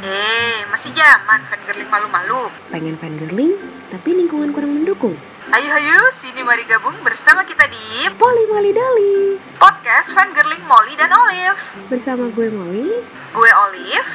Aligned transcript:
Eh, 0.00 0.66
masih 0.68 0.90
zaman 0.90 1.44
fangirling 1.46 1.86
malu-malu. 1.86 2.50
Pengen 2.68 2.96
fangirling, 2.96 3.54
tapi 3.88 4.10
lingkungan 4.10 4.50
kurang 4.50 4.74
mendukung. 4.74 5.14
Ayo 5.46 5.70
ayo, 5.70 6.00
sini 6.10 6.40
mari 6.40 6.64
gabung 6.64 6.96
bersama 7.04 7.44
kita 7.44 7.68
di 7.68 8.08
Poli 8.16 8.48
Mali 8.48 8.72
Dali. 8.72 9.36
podcast 9.54 10.10
fangirling 10.10 10.64
Molly 10.64 10.96
dan 10.96 11.12
Olive. 11.12 11.60
Bersama 11.86 12.26
gue 12.28 12.48
Molly, 12.48 13.04
Gue 13.30 13.50
Olive, 13.68 14.10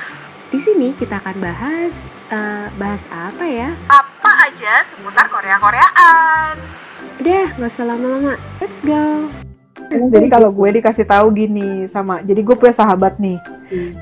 di 0.49 0.57
sini 0.57 0.91
kita 0.91 1.21
akan 1.21 1.37
bahas 1.37 1.93
eh, 2.27 2.67
bahas 2.75 3.05
apa 3.07 3.45
ya? 3.45 3.69
apa 3.87 4.31
aja 4.49 4.81
seputar 4.83 5.29
Korea-Koreaan. 5.29 6.57
Udah, 7.19 7.45
nggak 7.55 7.71
usah 7.71 7.85
lama-lama. 7.85 8.33
Let's 8.57 8.81
go. 8.81 9.29
Jadi 9.89 10.27
kalau 10.29 10.53
gue 10.53 10.69
dikasih 10.77 11.01
tahu 11.01 11.33
gini 11.33 11.89
sama, 11.89 12.21
jadi 12.21 12.45
gue 12.45 12.53
punya 12.53 12.77
sahabat 12.77 13.17
nih, 13.17 13.41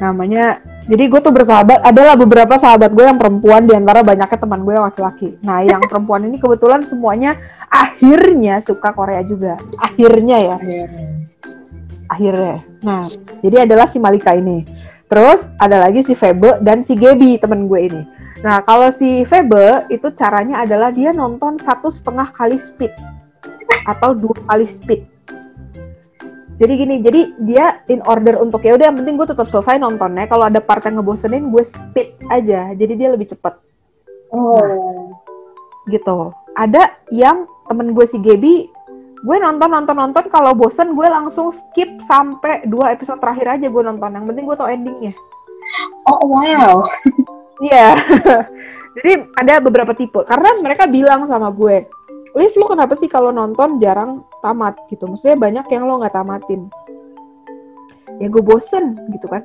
namanya, 0.04 0.60
jadi 0.84 1.08
gue 1.08 1.20
tuh 1.24 1.32
bersahabat, 1.32 1.80
adalah 1.80 2.20
beberapa 2.20 2.60
sahabat 2.60 2.92
gue 2.92 3.08
yang 3.08 3.16
perempuan 3.16 3.64
di 3.64 3.72
antara 3.72 4.04
banyaknya 4.04 4.36
teman 4.36 4.68
gue 4.68 4.76
yang 4.76 4.84
laki-laki. 4.84 5.40
Nah 5.48 5.64
yang 5.64 5.80
perempuan 5.90 6.28
ini 6.28 6.36
kebetulan 6.36 6.84
semuanya 6.84 7.40
akhirnya 7.72 8.60
suka 8.60 8.92
Korea 8.92 9.24
juga, 9.24 9.56
akhirnya 9.80 10.38
ya, 10.44 10.58
akhirnya. 12.12 12.58
Nah 12.84 13.08
jadi 13.40 13.64
adalah 13.64 13.88
si 13.88 13.98
Malika 14.04 14.36
ini, 14.36 14.68
terus 15.08 15.48
ada 15.56 15.88
lagi 15.88 16.04
si 16.04 16.20
Febe 16.20 16.60
dan 16.60 16.84
si 16.84 17.00
Gaby 17.00 17.40
temen 17.40 17.72
gue 17.72 17.80
ini. 17.80 18.02
Nah 18.44 18.60
kalau 18.68 18.92
si 18.92 19.24
Febe 19.24 19.88
itu 19.88 20.12
caranya 20.20 20.68
adalah 20.68 20.92
dia 20.92 21.16
nonton 21.16 21.56
satu 21.64 21.88
setengah 21.88 22.28
kali 22.36 22.60
speed 22.60 22.92
atau 23.88 24.12
dua 24.12 24.36
kali 24.52 24.68
speed 24.68 25.17
jadi 26.58 26.74
gini 26.74 26.96
jadi 27.06 27.22
dia 27.46 27.66
in 27.86 28.02
order 28.10 28.42
untuk 28.42 28.66
ya 28.66 28.74
udah 28.74 28.90
yang 28.90 28.98
penting 28.98 29.14
gue 29.14 29.30
tetap 29.30 29.46
selesai 29.46 29.78
nontonnya. 29.78 30.26
Kalau 30.26 30.50
ada 30.50 30.58
part 30.58 30.82
yang 30.90 30.98
ngebosenin 30.98 31.54
gue 31.54 31.62
speed 31.62 32.18
aja. 32.34 32.74
Jadi 32.74 32.94
dia 32.98 33.14
lebih 33.14 33.30
cepet. 33.30 33.54
Oh. 34.34 35.14
gitu. 35.88 36.36
Ada 36.58 37.00
yang 37.14 37.48
temen 37.70 37.96
gue 37.96 38.04
si 38.10 38.20
Gaby 38.20 38.68
gue 39.22 39.38
nonton 39.38 39.70
nonton 39.70 39.96
nonton. 39.96 40.26
Kalau 40.34 40.58
bosen 40.58 40.98
gue 40.98 41.06
langsung 41.06 41.54
skip 41.54 42.02
sampai 42.10 42.66
dua 42.66 42.92
episode 42.92 43.22
terakhir 43.22 43.62
aja 43.62 43.70
gue 43.70 43.84
nonton. 43.86 44.10
Yang 44.18 44.26
penting 44.34 44.46
gue 44.50 44.58
tau 44.58 44.68
endingnya. 44.68 45.14
Oh 46.10 46.26
wow. 46.26 46.82
iya. 47.62 48.02
Jadi 48.98 49.14
ada 49.38 49.62
beberapa 49.62 49.94
tipe. 49.94 50.26
Karena 50.26 50.58
mereka 50.58 50.90
bilang 50.90 51.30
sama 51.30 51.54
gue 51.54 51.86
Liv 52.38 52.54
lu 52.54 52.70
kenapa 52.70 52.94
sih 52.94 53.10
kalau 53.10 53.34
nonton 53.34 53.82
jarang 53.82 54.22
tamat 54.44 54.76
gitu 54.90 55.08
maksudnya 55.10 55.38
banyak 55.38 55.66
yang 55.72 55.84
lo 55.86 56.00
nggak 56.02 56.16
tamatin 56.16 56.62
ya 58.18 58.28
gue 58.28 58.44
bosen 58.44 58.98
gitu 59.14 59.28
kan 59.30 59.44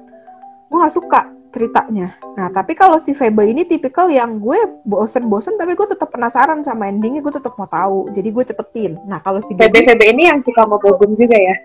gue 0.68 0.76
nggak 0.76 0.94
suka 0.94 1.20
ceritanya 1.52 2.16
nah 2.32 2.48
tapi 2.48 2.72
kalau 2.72 2.96
si 2.96 3.12
Febe 3.12 3.44
ini 3.44 3.68
tipikal 3.68 4.08
yang 4.08 4.40
gue 4.40 4.56
bosen-bosen 4.88 5.60
tapi 5.60 5.76
gue 5.76 5.84
tetap 5.84 6.08
penasaran 6.08 6.64
sama 6.64 6.88
endingnya 6.88 7.20
gue 7.20 7.34
tetap 7.36 7.52
mau 7.60 7.68
tahu 7.68 8.08
jadi 8.16 8.28
gue 8.32 8.44
cepetin 8.48 8.92
nah 9.04 9.20
kalau 9.20 9.44
si 9.44 9.52
Gaby 9.52 9.84
VB 9.84 10.00
ini 10.16 10.22
yang 10.32 10.40
suka 10.40 10.64
sama 10.64 10.80
Bogum 10.80 11.12
juga 11.18 11.36
ya? 11.36 11.56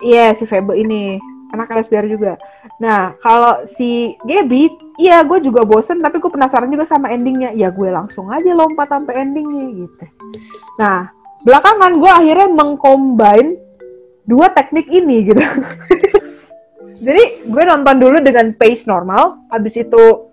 Iya 0.00 0.32
si 0.32 0.48
Febe 0.48 0.80
ini 0.80 1.20
anak 1.52 1.70
LSBR 1.70 2.06
juga. 2.08 2.32
Nah 2.80 3.14
kalau 3.20 3.66
si 3.76 4.16
Gaby, 4.24 4.70
iya 4.96 5.20
gue 5.26 5.44
juga 5.44 5.66
bosen 5.66 6.00
tapi 6.00 6.16
gue 6.22 6.30
penasaran 6.32 6.70
juga 6.72 6.88
sama 6.88 7.12
endingnya. 7.12 7.52
Ya 7.52 7.68
gue 7.68 7.90
langsung 7.90 8.32
aja 8.32 8.54
lompat 8.54 8.88
sampai 8.88 9.20
endingnya 9.20 9.84
gitu. 9.84 10.04
Nah 10.80 11.12
belakangan 11.44 11.92
gue 11.96 12.10
akhirnya 12.10 12.48
mengcombine 12.52 13.56
dua 14.28 14.52
teknik 14.52 14.86
ini 14.88 15.32
gitu. 15.32 15.40
Jadi 17.06 17.48
gue 17.48 17.62
nonton 17.64 17.96
dulu 17.96 18.20
dengan 18.20 18.52
pace 18.52 18.84
normal, 18.84 19.40
habis 19.48 19.72
itu 19.80 20.28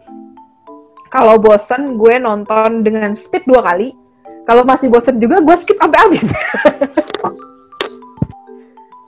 kalau 1.07 1.39
bosen 1.39 1.95
gue 1.95 2.19
nonton 2.19 2.83
dengan 2.83 3.15
speed 3.15 3.47
dua 3.47 3.63
kali. 3.63 3.95
Kalau 4.47 4.63
masih 4.63 4.87
bosen 4.87 5.19
juga 5.19 5.43
gue 5.43 5.55
skip 5.59 5.75
sampai 5.79 5.99
habis. 5.99 6.23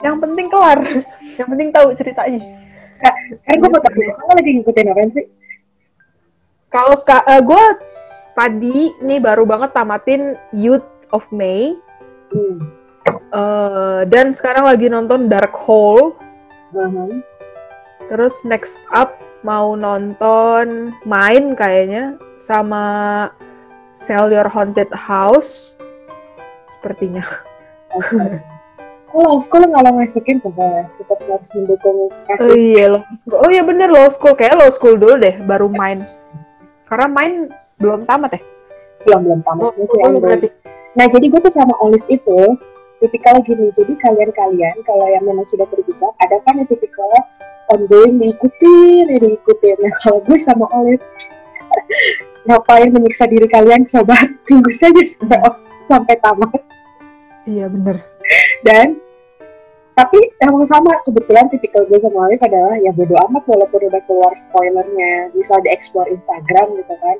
Yang 0.00 0.16
penting 0.16 0.46
kelar, 0.48 0.80
yang 1.36 1.48
penting 1.52 1.68
tahu 1.76 1.92
ceritanya. 1.92 2.40
Kan 3.44 3.56
gue 3.60 3.68
mau 3.68 3.84
tanya, 3.84 4.16
kamu 4.16 4.32
lagi 4.32 4.50
ngikutin 4.56 4.88
apa 4.88 5.00
sih? 5.12 5.26
Kalau 6.72 6.94
ska- 6.96 7.26
eh, 7.28 7.42
gue 7.44 7.64
tadi 8.32 8.96
nih 9.04 9.20
baru 9.20 9.44
banget 9.44 9.76
tamatin 9.76 10.40
Youth 10.56 10.88
of 11.12 11.28
May 11.28 11.76
Hmm. 12.30 12.56
eh, 13.30 14.00
dan 14.06 14.30
sekarang 14.30 14.66
lagi 14.66 14.86
nonton 14.86 15.26
Dark 15.26 15.54
Hole. 15.54 16.14
Uh-huh. 16.70 17.10
Terus 18.06 18.34
next 18.42 18.82
up 18.90 19.14
mau 19.42 19.74
nonton 19.74 20.90
Mine 21.02 21.54
kayaknya 21.54 22.14
sama 22.38 22.84
Sell 23.94 24.30
Your 24.30 24.46
Haunted 24.46 24.90
House 24.90 25.74
sepertinya. 26.78 27.26
Oh, 29.10 29.42
sekolah 29.42 29.66
nggak 29.66 29.82
lo 29.82 29.90
masukin 29.98 30.38
coba 30.38 30.86
kita 30.94 31.14
harus 31.26 31.50
mendukung 31.58 32.06
Oh 32.06 32.10
kasih. 32.30 32.54
iya 32.54 32.84
law 32.94 33.02
school. 33.10 33.42
Oh 33.42 33.50
iya 33.50 33.62
bener 33.66 33.90
law 33.90 34.06
school 34.06 34.38
kayak 34.38 34.54
law 34.54 34.70
school 34.70 34.94
dulu 34.94 35.18
deh 35.18 35.34
baru 35.42 35.66
main. 35.66 36.06
Karena 36.86 37.10
main 37.10 37.32
belum 37.76 38.06
tamat 38.06 38.38
ya. 38.38 38.42
belum 39.00 39.20
belum 39.26 39.40
tamat 39.42 39.72
masih 39.74 39.98
Oh, 39.98 40.06
ongoing. 40.06 40.22
berarti. 40.22 40.48
Nah 40.98 41.06
jadi 41.06 41.26
gue 41.30 41.40
tuh 41.42 41.54
sama 41.54 41.74
Olive 41.82 42.06
itu 42.10 42.40
tipikal 42.98 43.38
gini. 43.44 43.70
Jadi 43.72 43.94
kalian-kalian 43.98 44.76
kalau 44.84 45.06
yang 45.08 45.24
memang 45.24 45.46
sudah 45.48 45.64
terjebak 45.70 46.12
ada 46.20 46.36
kan 46.44 46.58
yang 46.58 46.68
tipikal 46.68 47.10
ongoing 47.70 48.18
diikutin, 48.18 49.06
diikutin. 49.08 49.76
Nah 49.80 49.92
kalau 50.02 50.18
gue 50.24 50.38
sama 50.38 50.66
Olive 50.74 51.02
ngapain 52.48 52.90
menyiksa 52.90 53.28
diri 53.28 53.46
kalian 53.46 53.84
sobat 53.84 54.26
tunggu 54.48 54.72
saja 54.72 55.00
sampai 55.04 55.38
sampai 55.90 56.16
tamat 56.22 56.50
Iya 57.48 57.66
bener. 57.72 57.96
dan 58.62 59.00
tapi 59.96 60.32
emang 60.40 60.64
sama 60.64 60.96
kebetulan 61.04 61.50
tipikal 61.52 61.84
gue 61.84 61.98
sama 62.00 62.30
Olive 62.30 62.40
adalah 62.40 62.78
ya 62.80 62.94
bodo 62.94 63.16
amat 63.28 63.44
walaupun 63.44 63.80
udah 63.90 64.00
keluar 64.08 64.32
spoilernya 64.32 65.34
bisa 65.36 65.56
dieksplor 65.60 66.08
Instagram 66.08 66.78
gitu 66.78 66.94
kan 67.00 67.16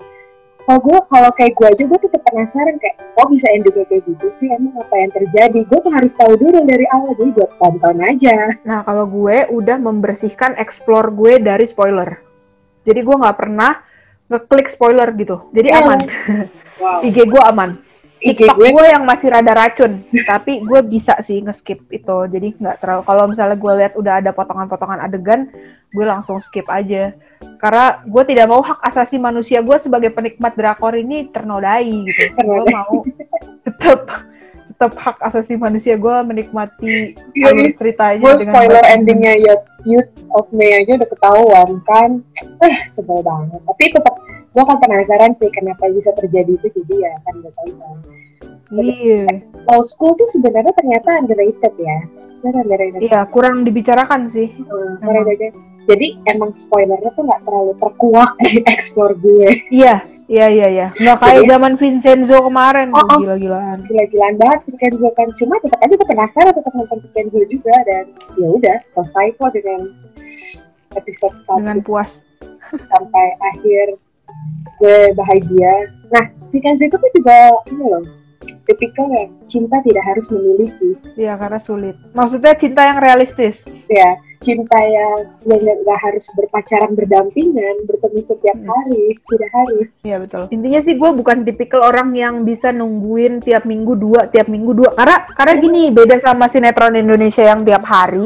kalau 0.70 0.86
gue 0.86 0.98
kalau 1.10 1.30
kayak 1.34 1.58
gue 1.58 1.66
aja 1.66 1.82
gue 1.82 1.98
tetap 1.98 2.22
penasaran 2.30 2.78
kayak 2.78 2.94
kok 2.94 3.26
bisa 3.26 3.50
endingnya 3.50 3.90
kayak 3.90 4.06
gitu 4.06 4.26
sih 4.30 4.46
emang 4.54 4.78
apa 4.78 4.94
yang 5.02 5.10
terjadi 5.10 5.60
gue 5.66 5.78
tuh 5.82 5.90
harus 5.90 6.14
tahu 6.14 6.38
dulu 6.38 6.62
dari 6.62 6.86
awal 6.94 7.10
jadi 7.18 7.30
gue 7.34 7.46
tonton 7.58 7.98
aja 7.98 8.36
Nah 8.62 8.86
kalau 8.86 9.02
gue 9.10 9.50
udah 9.50 9.76
membersihkan 9.82 10.54
explore 10.62 11.10
gue 11.10 11.42
dari 11.42 11.66
spoiler. 11.66 12.22
Jadi 12.86 13.02
gue 13.02 13.16
nggak 13.18 13.34
pernah 13.34 13.82
ngeklik 14.30 14.70
spoiler 14.70 15.10
gitu. 15.18 15.50
Jadi 15.50 15.68
Oh. 15.74 15.78
aman. 15.82 15.98
wow 16.78 17.02
IG 17.10 17.18
gue 17.18 17.42
aman. 17.42 17.70
TikTok 18.20 18.56
gue 18.60 18.68
gue 18.68 18.86
yang 18.92 19.08
masih 19.08 19.32
rada 19.32 19.52
racun, 19.56 20.04
tapi 20.28 20.60
gue 20.60 20.80
bisa 20.84 21.16
sih 21.24 21.40
nge-skip 21.40 21.88
itu. 21.88 22.16
Jadi 22.28 22.52
nggak 22.60 22.76
terlalu. 22.76 23.02
Kalau 23.08 23.24
misalnya 23.32 23.56
gue 23.56 23.72
lihat 23.80 23.92
udah 23.96 24.14
ada 24.20 24.30
potongan-potongan 24.36 25.00
adegan, 25.00 25.48
gue 25.88 26.04
langsung 26.04 26.36
skip 26.44 26.68
aja. 26.68 27.16
Karena 27.56 28.04
gue 28.04 28.22
tidak 28.28 28.46
mau 28.52 28.60
hak 28.60 28.84
asasi 28.92 29.16
manusia 29.16 29.64
gue 29.64 29.76
sebagai 29.80 30.12
penikmat 30.12 30.52
drakor 30.52 30.92
ini 31.00 31.32
ternodai 31.32 31.88
gitu. 31.88 32.22
Gue 32.44 32.64
mau 32.68 33.00
tetap 33.64 34.00
tetap 34.80 34.96
hak 34.96 35.20
asasi 35.20 35.60
manusia. 35.60 36.00
Gue 36.00 36.24
menikmati 36.24 37.12
Iya, 37.36 37.52
alur 37.52 37.68
ceritanya 37.76 38.16
gue 38.16 38.32
dengan 38.32 38.48
spoiler 38.48 38.80
baik. 38.80 38.94
endingnya 38.96 39.34
Youth, 39.36 39.66
Youth 39.84 40.12
of 40.32 40.48
May 40.56 40.80
aja 40.80 40.96
udah 40.96 41.08
ketahuan 41.12 41.68
kan. 41.84 42.10
Eh 42.64 42.76
sebel 42.88 43.20
banget. 43.20 43.60
Tapi 43.60 43.84
tetap 43.92 44.14
gue 44.24 44.64
kan 44.64 44.76
penasaran 44.80 45.36
sih 45.36 45.52
kenapa 45.52 45.84
bisa 45.92 46.16
terjadi 46.16 46.56
itu 46.56 46.72
jadi 46.80 46.94
ya 46.96 47.14
kan 47.28 47.34
udah 47.44 47.52
tahu 47.52 47.70
kan. 47.76 47.96
Iya, 48.70 49.26
law 49.68 49.84
school 49.84 50.16
tuh 50.16 50.24
sebenarnya 50.32 50.72
ternyata 50.72 51.20
underrated 51.20 51.74
ya. 51.76 51.98
Underrated. 52.40 53.04
Iya 53.04 53.28
kurang 53.28 53.68
dibicarakan 53.68 54.32
sih. 54.32 54.48
Hmm, 54.56 54.96
underrated. 55.04 55.52
jadi 55.84 56.12
emang 56.24 56.54
spoilernya 56.54 57.10
tuh 57.12 57.24
nggak 57.26 57.42
terlalu 57.44 57.72
terkuak 57.76 58.32
di 58.40 58.64
explore 58.72 59.12
gue. 59.18 59.48
Iya, 59.68 60.00
iya, 60.30 60.46
iya, 60.46 60.66
iya. 60.70 60.86
Nggak 60.94 61.18
kayak 61.18 61.42
zaman 61.50 61.72
Vincenzo 61.74 62.38
kemarin, 62.40 62.88
Oh, 62.94 63.02
oh. 63.02 63.18
gila-gilaan. 63.18 63.78
gila-gilaan 63.82 64.34
banget 64.38 64.58
Vincenzo 64.70 65.10
kan 65.12 65.26
cuma 65.34 65.54
tetap 65.58 65.78
aja 65.82 65.94
penasaran 65.98 66.52
tetap 66.54 66.72
nonton 66.72 66.98
Vincenzo 67.02 67.40
juga 67.50 67.74
dan 67.82 68.04
ya 68.38 68.46
udah 68.48 68.76
selesai 68.94 69.26
kok 69.34 69.50
dengan 69.50 69.80
episode 70.94 71.34
satu 71.42 71.58
dengan 71.58 71.78
puas. 71.82 72.22
sampai 72.70 73.26
akhir 73.42 73.98
gue 74.78 74.98
bahagia. 75.12 75.74
Nah, 76.08 76.24
Vincenzo 76.54 76.86
itu 76.86 76.94
kan 76.94 77.10
juga 77.10 77.36
ini 77.66 77.82
loh, 77.82 78.02
tipikal 78.70 79.10
yang 79.10 79.28
cinta 79.44 79.82
tidak 79.82 80.04
harus 80.06 80.26
memiliki, 80.30 80.90
Iya, 81.18 81.34
karena 81.34 81.58
sulit. 81.58 81.98
Maksudnya 82.14 82.54
cinta 82.54 82.82
yang 82.86 82.98
realistis. 83.02 83.58
ya 83.90 84.14
cinta 84.40 84.80
yang 84.80 85.36
yang 85.44 85.60
nggak 85.60 86.00
harus 86.00 86.24
berpacaran 86.32 86.96
berdampingan, 86.96 87.76
bertemu 87.84 88.20
setiap 88.24 88.56
Hmm. 88.56 88.72
hari, 88.72 89.12
tidak 89.28 89.50
harus. 89.52 89.88
Iya, 90.00 90.16
betul. 90.16 90.42
Intinya 90.48 90.80
sih 90.80 90.94
gue 90.96 91.10
bukan 91.12 91.44
tipikal 91.44 91.84
orang 91.84 92.08
yang 92.16 92.40
bisa 92.40 92.72
nungguin 92.72 93.44
tiap 93.44 93.68
minggu 93.68 93.92
dua, 94.00 94.32
tiap 94.32 94.48
minggu 94.48 94.72
dua. 94.72 94.96
Karena 94.96 95.28
karena 95.28 95.54
gini, 95.60 95.82
beda 95.92 96.16
sama 96.24 96.48
sinetron 96.48 96.96
Indonesia 96.96 97.44
yang 97.44 97.68
tiap 97.68 97.84
hari. 97.84 98.24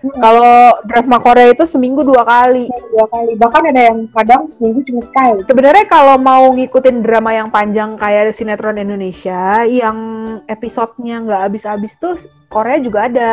Hmm. 0.00 0.16
Kalau 0.16 0.80
drama 0.88 1.16
Korea 1.20 1.52
itu 1.52 1.64
seminggu 1.68 2.00
dua 2.00 2.24
kali. 2.24 2.64
Dua 2.88 3.06
kali. 3.12 3.32
Bahkan 3.36 3.62
ada 3.68 3.82
yang 3.92 3.98
kadang 4.08 4.48
seminggu 4.48 4.80
cuma 4.88 5.02
sekali. 5.04 5.44
Sebenarnya 5.44 5.84
kalau 5.88 6.16
mau 6.16 6.48
ngikutin 6.56 7.04
drama 7.04 7.36
yang 7.36 7.52
panjang 7.52 8.00
kayak 8.00 8.32
sinetron 8.32 8.80
Indonesia, 8.80 9.64
yang 9.68 9.98
episodenya 10.48 11.20
nggak 11.20 11.40
habis-habis 11.48 11.92
tuh 12.00 12.16
Korea 12.48 12.80
juga 12.80 13.06
ada. 13.12 13.32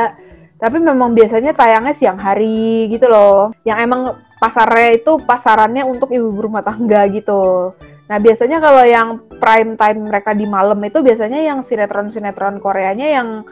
Tapi 0.57 0.77
memang 0.81 1.15
biasanya 1.15 1.55
tayangnya 1.55 1.95
siang 1.95 2.19
hari 2.19 2.91
gitu 2.91 3.07
loh. 3.07 3.55
Yang 3.63 3.79
emang 3.87 4.01
pasarnya 4.37 4.99
itu 4.99 5.17
pasarannya 5.23 5.87
untuk 5.87 6.11
ibu 6.11 6.29
rumah 6.35 6.65
tangga 6.65 7.07
gitu. 7.07 7.71
Nah 8.07 8.17
biasanya 8.23 8.63
kalau 8.63 8.83
yang 8.87 9.19
prime 9.39 9.75
time 9.75 9.99
mereka 10.07 10.31
di 10.31 10.47
malam 10.47 10.79
itu 10.79 11.03
biasanya 11.03 11.43
yang 11.43 11.59
sinetron-sinetron 11.63 12.59
Koreanya 12.63 13.07
yang 13.19 13.43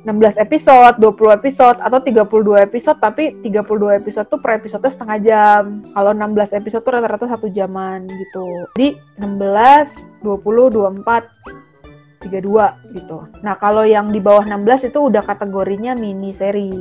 16 0.00 0.40
episode, 0.40 0.96
20 0.96 1.36
episode, 1.36 1.76
atau 1.84 2.00
32 2.00 2.64
episode, 2.64 2.96
tapi 2.96 3.36
32 3.44 4.00
episode 4.00 4.26
tuh 4.32 4.40
per 4.40 4.56
episode 4.56 4.80
setengah 4.88 5.18
jam. 5.20 5.84
Kalau 5.92 6.16
16 6.16 6.56
episode 6.56 6.82
tuh 6.82 6.92
rata-rata 6.96 7.28
satu 7.28 7.52
jaman 7.52 8.08
gitu. 8.08 8.44
Jadi 8.76 8.88
16, 9.20 10.24
20, 10.24 11.04
24, 11.04 12.24
32 12.24 12.96
gitu. 12.96 13.18
Nah 13.44 13.56
kalau 13.56 13.84
yang 13.84 14.08
di 14.08 14.20
bawah 14.20 14.44
16 14.44 14.92
itu 14.92 14.98
udah 15.00 15.24
kategorinya 15.24 15.92
mini 15.96 16.32
seri. 16.32 16.72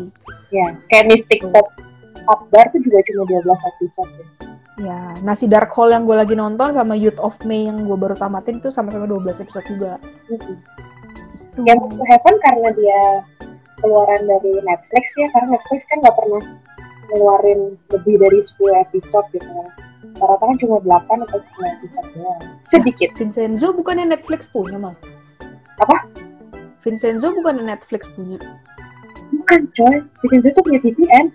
Ya, 0.52 0.76
kayak 0.92 1.12
Mystic 1.12 1.44
Pop 1.52 1.68
Up 2.28 2.48
Bar 2.52 2.72
tuh 2.72 2.82
juga 2.84 3.00
cuma 3.08 3.24
12 3.28 3.72
episode 3.76 4.12
ya. 4.16 4.28
Ya, 4.80 5.12
nah 5.28 5.36
si 5.36 5.44
Dark 5.44 5.76
Hole 5.76 5.92
yang 5.92 6.08
gue 6.08 6.16
lagi 6.16 6.40
nonton 6.40 6.72
sama 6.72 6.96
Youth 6.96 7.20
of 7.20 7.36
May 7.44 7.68
yang 7.68 7.84
gue 7.84 7.98
baru 8.00 8.16
tamatin 8.16 8.64
tuh 8.64 8.72
sama-sama 8.72 9.12
12 9.12 9.44
episode 9.44 9.68
juga. 9.68 10.00
Mm-mm. 10.32 10.56
Game 11.66 11.82
to 11.90 12.04
Heaven 12.08 12.36
karena 12.44 12.70
dia 12.76 13.02
keluaran 13.80 14.22
dari 14.28 14.52
Netflix 14.64 15.16
ya, 15.16 15.28
karena 15.32 15.56
Netflix 15.56 15.80
kan 15.88 15.98
nggak 16.04 16.16
pernah 16.20 16.42
ngeluarin 17.10 17.60
lebih 17.90 18.16
dari 18.20 18.40
10 18.44 18.84
episode 18.86 19.28
gitu. 19.34 19.48
Rata-rata 20.20 20.44
kan 20.44 20.58
cuma 20.60 20.78
8 20.84 21.26
atau 21.26 21.40
10 21.40 21.76
episode 21.80 22.08
doang. 22.16 22.42
Sedikit. 22.60 23.10
Vincenzo 23.16 23.72
bukannya 23.72 24.16
Netflix 24.16 24.48
punya 24.52 24.78
mal? 24.78 24.96
Apa? 25.80 26.08
Vincenzo 26.84 27.32
bukannya 27.36 27.76
Netflix 27.76 28.08
punya? 28.16 28.40
Bukan 29.30 29.60
coy, 29.72 29.96
Vincenzo 30.26 30.50
tuh 30.58 30.64
punya 30.66 30.82
TVN 30.82 31.30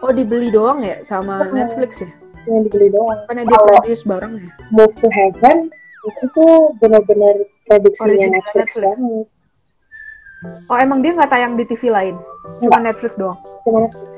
Oh 0.00 0.10
dibeli 0.16 0.48
doang 0.48 0.80
ya 0.80 1.04
sama 1.04 1.44
Oh. 1.44 1.52
Netflix 1.52 2.00
ya? 2.00 2.08
yang 2.48 2.64
dibeli 2.64 2.88
doang. 2.88 3.20
Bukannya 3.28 3.44
dia 3.46 3.58
produce 3.60 4.02
bareng 4.08 4.32
ya? 4.40 4.48
Move 4.72 4.94
to 4.96 5.08
Heaven 5.12 5.68
itu 6.08 6.24
tuh 6.32 6.72
benar-benar 6.80 7.36
produksinya 7.70 8.10
Original 8.26 8.34
Netflix, 8.34 8.68
banget. 8.76 9.26
Oh 10.66 10.76
emang 10.76 10.98
dia 10.98 11.12
nggak 11.12 11.30
tayang 11.30 11.54
di 11.54 11.64
TV 11.64 11.82
lain? 11.86 12.16
Cuma 12.58 12.80
Netflix 12.80 13.12
doang? 13.14 13.38
Cuma 13.62 13.84
Netflix 13.84 14.10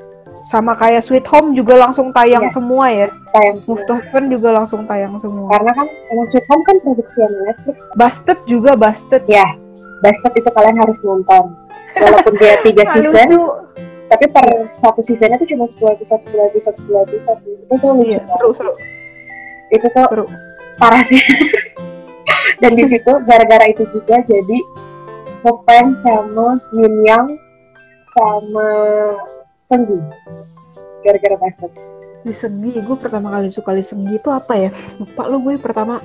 Sama 0.44 0.74
kayak 0.74 1.02
Sweet 1.02 1.22
Home 1.28 1.52
juga 1.52 1.78
langsung 1.78 2.10
tayang 2.10 2.46
Iya. 2.46 2.52
semua 2.52 2.86
ya? 2.88 3.06
tayang 3.30 3.56
Move 3.60 3.78
semua. 3.78 3.86
to 3.86 3.94
Heaven 3.96 4.24
juga 4.28 4.48
langsung 4.52 4.80
tayang 4.84 5.14
semua. 5.18 5.46
Karena 5.48 5.70
kan 5.72 5.86
emang 6.08 6.26
Sweet 6.26 6.46
Home 6.48 6.62
kan 6.62 6.76
produksinya 6.80 7.28
Netflix. 7.46 7.76
Busted 7.94 8.38
juga 8.44 8.70
Busted. 8.74 9.22
Ya, 9.26 9.46
Bastard 10.00 10.34
itu 10.34 10.50
kalian 10.50 10.76
harus 10.76 10.98
nonton. 11.00 11.54
Walaupun 11.94 12.34
dia 12.36 12.58
tiga 12.66 12.82
season, 12.90 13.14
Lucu. 13.14 13.42
tapi 14.08 14.24
per 14.28 14.46
satu 14.72 14.98
seasonnya 14.98 15.38
tuh 15.38 15.46
cuma 15.46 15.64
10 15.64 15.94
episode, 15.94 16.20
10 16.26 16.48
episode, 16.50 16.76
10 16.82 17.06
episode. 17.06 17.38
Itu 17.38 17.74
tuh 17.78 17.90
lucu 17.94 18.10
Iya, 18.10 18.18
banget. 18.18 18.34
seru-seru. 18.34 18.72
Itu 19.70 19.86
tuh 19.88 20.04
Seru. 20.04 20.24
parah 20.74 21.02
sih. 21.06 21.22
Dan 22.62 22.78
di 22.78 22.84
situ 22.86 23.12
gara-gara 23.26 23.66
itu 23.66 23.84
juga 23.90 24.22
jadi 24.22 24.58
ngefans 25.42 25.98
sama 26.06 26.58
Min 26.70 26.94
Yang 27.02 27.26
sama 28.14 28.68
Senggi. 29.58 29.98
Gara-gara 31.02 31.36
Bastard. 31.38 31.74
Lisenggi, 32.22 32.78
gue 32.78 32.96
pertama 33.02 33.34
kali 33.34 33.50
suka 33.50 33.74
Lisenggi 33.74 34.22
itu 34.22 34.30
apa 34.30 34.54
ya? 34.54 34.70
Lupa 35.02 35.26
lu 35.26 35.42
gue 35.42 35.58
pertama 35.58 35.98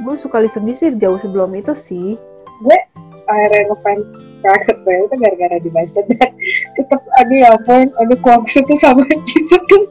gue 0.00 0.14
suka 0.16 0.40
Lisenggi 0.40 0.72
sih 0.72 0.88
jauh 0.96 1.20
sebelum 1.20 1.52
itu 1.52 1.76
sih. 1.76 2.16
gue 2.60 2.78
akhirnya 3.24 3.72
ngefans 3.72 4.08
banget 4.40 4.76
gue 4.84 4.94
itu 4.96 5.16
gara-gara 5.20 5.56
di 5.60 5.70
Bastard 5.72 6.06
dan 6.16 6.32
tetep 6.76 7.00
aduh 7.20 7.36
ya 7.36 7.48
ampun 7.54 7.88
aduh 8.00 8.18
kuangsu 8.24 8.64
tuh 8.64 8.76
sama 8.76 9.04
Jisoo 9.24 9.60
tuh 9.68 9.84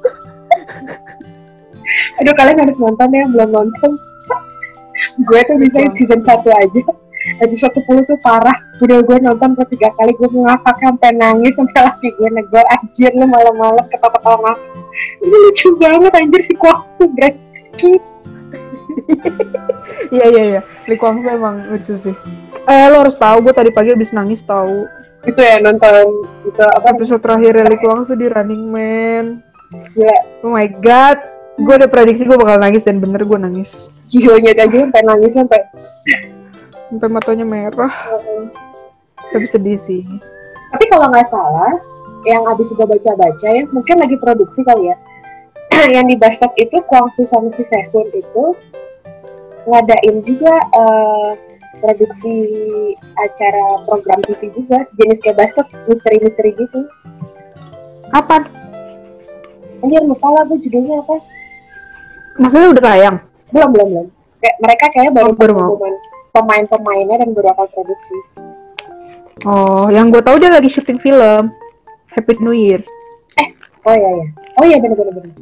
aduh 2.21 2.33
kalian 2.35 2.57
harus 2.61 2.77
nonton 2.81 3.09
ya 3.13 3.25
belum 3.29 3.49
nonton 3.53 3.91
gue 5.21 5.39
tuh 5.45 5.57
bisa 5.59 5.77
season 5.95 6.21
1 6.21 6.29
aja. 6.49 6.81
Episode 7.43 7.83
10 7.83 8.09
tuh 8.09 8.19
parah. 8.23 8.55
Udah 8.79 9.03
gue 9.03 9.17
nonton 9.19 9.51
per 9.55 9.67
tiga 9.67 9.91
kali 9.99 10.15
gue 10.15 10.29
ngakak 10.31 10.75
sampai 10.79 11.11
nangis 11.19 11.55
sampai 11.59 11.91
laki 11.91 12.15
gue 12.15 12.29
negor. 12.31 12.63
Anjir 12.71 13.11
lu 13.15 13.27
malam-malam 13.27 13.83
ketawa-ketawa 13.91 14.37
ngakak 14.39 14.79
ini 15.23 15.35
lucu 15.47 15.67
banget 15.79 16.13
anjir 16.15 16.41
si 16.43 16.53
kuangsu 16.55 17.03
Greg 17.15 17.35
Iya 20.09 20.25
iya 20.25 20.43
iya, 20.57 20.61
Lee 20.89 20.97
Kwang 20.97 21.21
Soo 21.21 21.29
emang 21.29 21.69
lucu 21.69 21.93
sih. 22.01 22.15
Eh 22.65 22.85
lo 22.89 23.05
harus 23.05 23.17
tahu 23.17 23.45
gue 23.45 23.53
tadi 23.53 23.69
pagi 23.69 23.93
habis 23.93 24.13
nangis 24.13 24.41
tahu. 24.41 24.89
itu 25.27 25.35
ya 25.43 25.59
nonton 25.59 26.25
itu 26.47 26.63
apa? 26.63 26.95
Episode 26.95 27.21
terakhir 27.21 27.53
Lee 27.69 27.77
Kwang 27.77 28.09
Soo 28.09 28.17
di 28.17 28.25
Running 28.25 28.65
Man. 28.69 29.25
Gila. 29.93 30.17
Oh 30.41 30.49
my 30.49 30.65
god, 30.81 31.21
gue 31.59 31.73
udah 31.75 31.89
prediksi 31.91 32.23
gue 32.23 32.37
bakal 32.39 32.57
nangis 32.59 32.83
dan 32.87 33.03
bener 33.03 33.21
gue 33.27 33.39
nangis. 33.39 33.91
Jihonya 34.07 34.55
aja 34.55 34.87
sampai 34.87 35.03
nangis 35.05 35.33
sampai 35.35 35.59
Sampai 36.89 37.05
matanya 37.05 37.45
merah, 37.45 37.93
tapi 39.29 39.45
sedih 39.45 39.77
sih. 39.85 40.01
Tapi 40.73 40.89
kalau 40.89 41.13
nggak 41.13 41.29
salah, 41.29 41.77
yang 42.25 42.49
abis 42.49 42.73
juga 42.73 42.89
baca-baca 42.89 43.45
ya, 43.45 43.61
mungkin 43.69 44.01
lagi 44.01 44.17
produksi 44.17 44.65
kali 44.65 44.89
ya. 44.89 44.97
yang 45.95 46.09
di 46.09 46.17
Bastard 46.17 46.49
itu 46.57 46.81
Kwangsu 46.89 47.29
sama 47.29 47.53
si 47.53 47.61
Sehun 47.61 48.09
itu 48.09 48.57
ngadain 49.69 50.17
juga 50.25 50.57
eh, 50.57 51.31
produksi 51.77 52.35
acara 53.21 53.85
program 53.85 54.17
TV 54.25 54.49
juga 54.49 54.81
sejenis 54.89 55.21
kayak 55.21 55.37
Bastard 55.45 55.69
misteri-misteri 55.85 56.57
gitu. 56.57 56.89
Kapan? 58.09 58.49
Anjir 59.85 60.01
lupa 60.09 60.27
lah 60.33 60.43
gue 60.49 60.57
judulnya 60.57 61.05
apa. 61.05 61.21
Maksudnya 62.39 62.69
udah 62.71 62.83
tayang? 62.83 63.15
Belum 63.51 63.69
belum 63.69 63.87
belum. 63.89 64.07
Kayak 64.39 64.55
mereka 64.59 64.85
kayak 64.89 65.11
baru 65.11 65.29
Oh, 65.29 65.35
baru 65.35 65.53
mau. 65.53 65.73
pemain-pemainnya 66.31 67.15
dan 67.19 67.29
baru 67.33 67.51
akan 67.51 67.67
produksi. 67.69 68.17
Oh, 69.43 69.87
yang 69.87 70.09
gue 70.09 70.19
tahu 70.19 70.35
dia 70.37 70.47
lagi 70.47 70.67
syuting 70.67 70.97
film. 70.97 71.51
Happy 72.09 72.33
New 72.39 72.51
Year. 72.51 72.81
Oh 73.81 73.95
iya 73.95 74.09
iya. 74.11 74.25
Oh 74.55 74.65
iya 74.65 74.77
bener 74.77 74.95
bener 74.95 75.13
bener. 75.15 75.33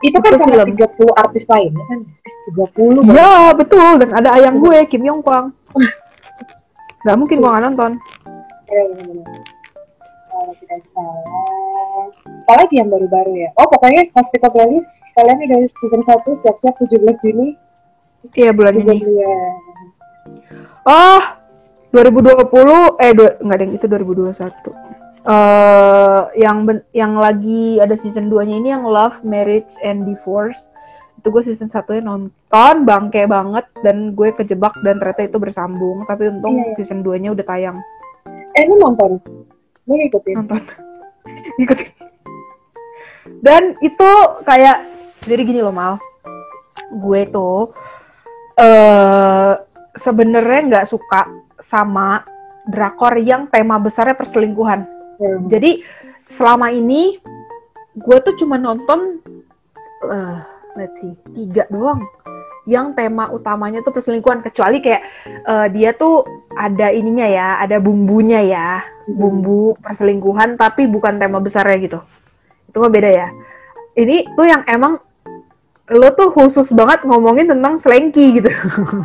Itu 0.00 0.16
kan 0.18 0.30
Itu 0.30 0.38
sama 0.38 0.52
film. 0.54 0.68
30 0.74 0.88
artis 1.16 1.44
lainnya 1.46 1.84
kan. 1.84 2.00
Eh, 2.24 2.32
30 2.50 3.02
baru. 3.02 3.12
Iya 3.12 3.32
betul 3.52 3.92
dan 3.98 4.10
ada 4.14 4.28
ayang 4.32 4.56
gue 4.58 4.78
Kim 4.86 5.04
Yong 5.04 5.20
Kwang. 5.20 5.52
Gak 7.04 7.16
mungkin 7.16 7.38
gue 7.38 7.48
gak 7.48 7.62
nonton. 7.62 7.92
Iya 8.66 8.82
benar-benar. 8.90 9.40
Kalau 10.28 10.52
tidak 10.56 10.80
salah. 10.90 11.77
Apalagi 12.48 12.80
yang 12.80 12.88
baru-baru 12.88 13.44
ya? 13.44 13.52
Oh 13.60 13.68
pokoknya 13.68 14.08
Hospital 14.16 14.48
Playlist 14.48 14.88
kalian 15.12 15.36
udah 15.44 15.60
season 15.68 16.00
1 16.00 16.32
siap-siap 16.32 16.80
17 16.80 16.96
Juni 17.20 17.52
Iya 18.32 18.56
bulan 18.56 18.72
season 18.72 18.96
ini. 18.96 19.20
2. 19.20 20.88
Oh, 20.88 21.22
2020 21.92 22.96
eh 22.98 23.12
dua, 23.12 23.30
enggak 23.38 23.56
deh 23.60 23.68
itu 23.76 23.86
2021. 23.86 24.72
Eh 25.28 26.20
yang 26.40 26.64
ben- 26.64 26.88
yang 26.90 27.20
lagi 27.20 27.76
ada 27.76 27.92
season 27.94 28.32
2-nya 28.32 28.56
ini 28.56 28.72
yang 28.72 28.88
Love, 28.88 29.20
Marriage 29.22 29.76
and 29.84 30.08
Divorce. 30.08 30.72
Itu 31.20 31.28
gue 31.28 31.44
season 31.44 31.68
1-nya 31.68 32.00
nonton 32.00 32.74
bangke 32.82 33.28
banget 33.28 33.68
dan 33.84 34.16
gue 34.16 34.32
kejebak 34.32 34.72
dan 34.80 34.96
ternyata 34.96 35.28
itu 35.28 35.36
bersambung, 35.36 36.08
tapi 36.08 36.32
untung 36.32 36.56
Iya, 36.56 36.64
iya. 36.64 36.76
season 36.80 37.04
2-nya 37.04 37.36
udah 37.36 37.44
tayang. 37.44 37.76
Eh 38.56 38.64
lu 38.64 38.80
nonton? 38.80 39.20
Lu 39.84 39.94
ngikutin? 39.94 40.34
Nonton. 40.40 40.62
Ikutin. 41.62 42.07
Dan 43.38 43.78
itu 43.84 44.10
kayak 44.44 44.84
jadi 45.24 45.42
gini 45.44 45.60
loh 45.62 45.74
Mal. 45.74 46.00
Gue 46.94 47.28
tuh 47.28 47.72
eh 48.58 49.52
sebenarnya 49.94 50.60
nggak 50.66 50.88
suka 50.90 51.26
sama 51.62 52.22
drakor 52.68 53.16
yang 53.20 53.46
tema 53.48 53.78
besarnya 53.78 54.18
perselingkuhan. 54.18 54.86
Hmm. 55.18 55.46
Jadi 55.50 55.82
selama 56.32 56.70
ini 56.70 57.16
gue 57.98 58.18
tuh 58.22 58.34
cuma 58.38 58.60
nonton 58.60 59.18
eh 60.06 60.38
let's 60.78 60.94
see 61.02 61.16
tiga 61.34 61.66
doang 61.72 62.06
yang 62.68 62.92
tema 62.92 63.32
utamanya 63.32 63.80
tuh 63.80 63.96
perselingkuhan 63.96 64.44
kecuali 64.44 64.78
kayak 64.84 65.02
eh, 65.26 65.66
dia 65.72 65.96
tuh 65.96 66.22
ada 66.54 66.92
ininya 66.92 67.24
ya 67.24 67.48
ada 67.64 67.80
bumbunya 67.80 68.44
ya 68.44 68.84
bumbu 69.08 69.72
perselingkuhan 69.80 70.60
tapi 70.60 70.84
bukan 70.84 71.16
tema 71.16 71.40
besarnya 71.40 71.78
gitu 71.80 71.98
itu 72.78 72.86
mah 72.86 72.92
beda 72.94 73.10
ya 73.10 73.28
ini 73.98 74.22
tuh 74.38 74.46
yang 74.46 74.62
emang 74.70 75.02
lo 75.90 76.08
tuh 76.14 76.30
khusus 76.30 76.70
banget 76.70 77.02
ngomongin 77.02 77.50
tentang 77.50 77.74
selengki 77.74 78.38
gitu 78.38 78.54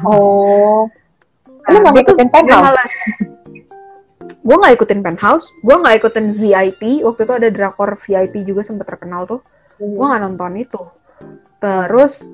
Oh. 0.06 0.86
Lu 1.74 1.80
Nah, 1.80 1.90
nggak 1.90 1.94
gue 1.96 2.04
tuh 2.06 2.14
ngikutin 2.14 2.30
Penthouse? 2.30 2.86
gue 4.44 4.56
nggak 4.60 4.76
ikutin 4.76 5.00
penthouse 5.00 5.48
gue 5.64 5.72
nggak 5.72 5.96
ikutin 6.04 6.36
VIP 6.36 7.00
waktu 7.08 7.22
itu 7.24 7.34
ada 7.34 7.48
drakor 7.48 7.96
VIP 7.96 8.44
juga 8.44 8.62
sempat 8.62 8.92
terkenal 8.92 9.24
tuh 9.24 9.40
Hmm. 9.74 9.98
gue 9.98 10.06
nggak 10.06 10.22
nonton 10.22 10.54
itu 10.60 10.82
terus 11.58 12.30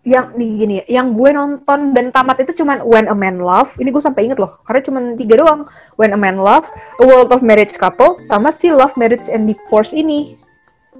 yang 0.00 0.32
nih 0.32 0.50
gini 0.56 0.74
ya, 0.80 1.00
yang 1.00 1.12
gue 1.12 1.28
nonton 1.28 1.92
dan 1.92 2.08
tamat 2.08 2.40
itu 2.40 2.64
cuman 2.64 2.80
When 2.88 3.12
a 3.12 3.16
Man 3.16 3.36
Love. 3.36 3.76
Ini 3.76 3.92
gue 3.92 4.00
sampai 4.00 4.32
inget 4.32 4.40
loh 4.40 4.56
karena 4.64 4.80
cuman 4.80 5.02
tiga 5.20 5.34
doang. 5.36 5.68
When 6.00 6.16
a 6.16 6.20
Man 6.20 6.40
Love 6.40 6.64
A 7.00 7.04
World 7.04 7.28
of 7.36 7.44
Marriage 7.44 7.76
Couple 7.76 8.24
sama 8.24 8.48
si 8.48 8.72
Love 8.72 8.96
Marriage 8.96 9.28
and 9.28 9.44
Divorce 9.44 9.92
ini. 9.92 10.40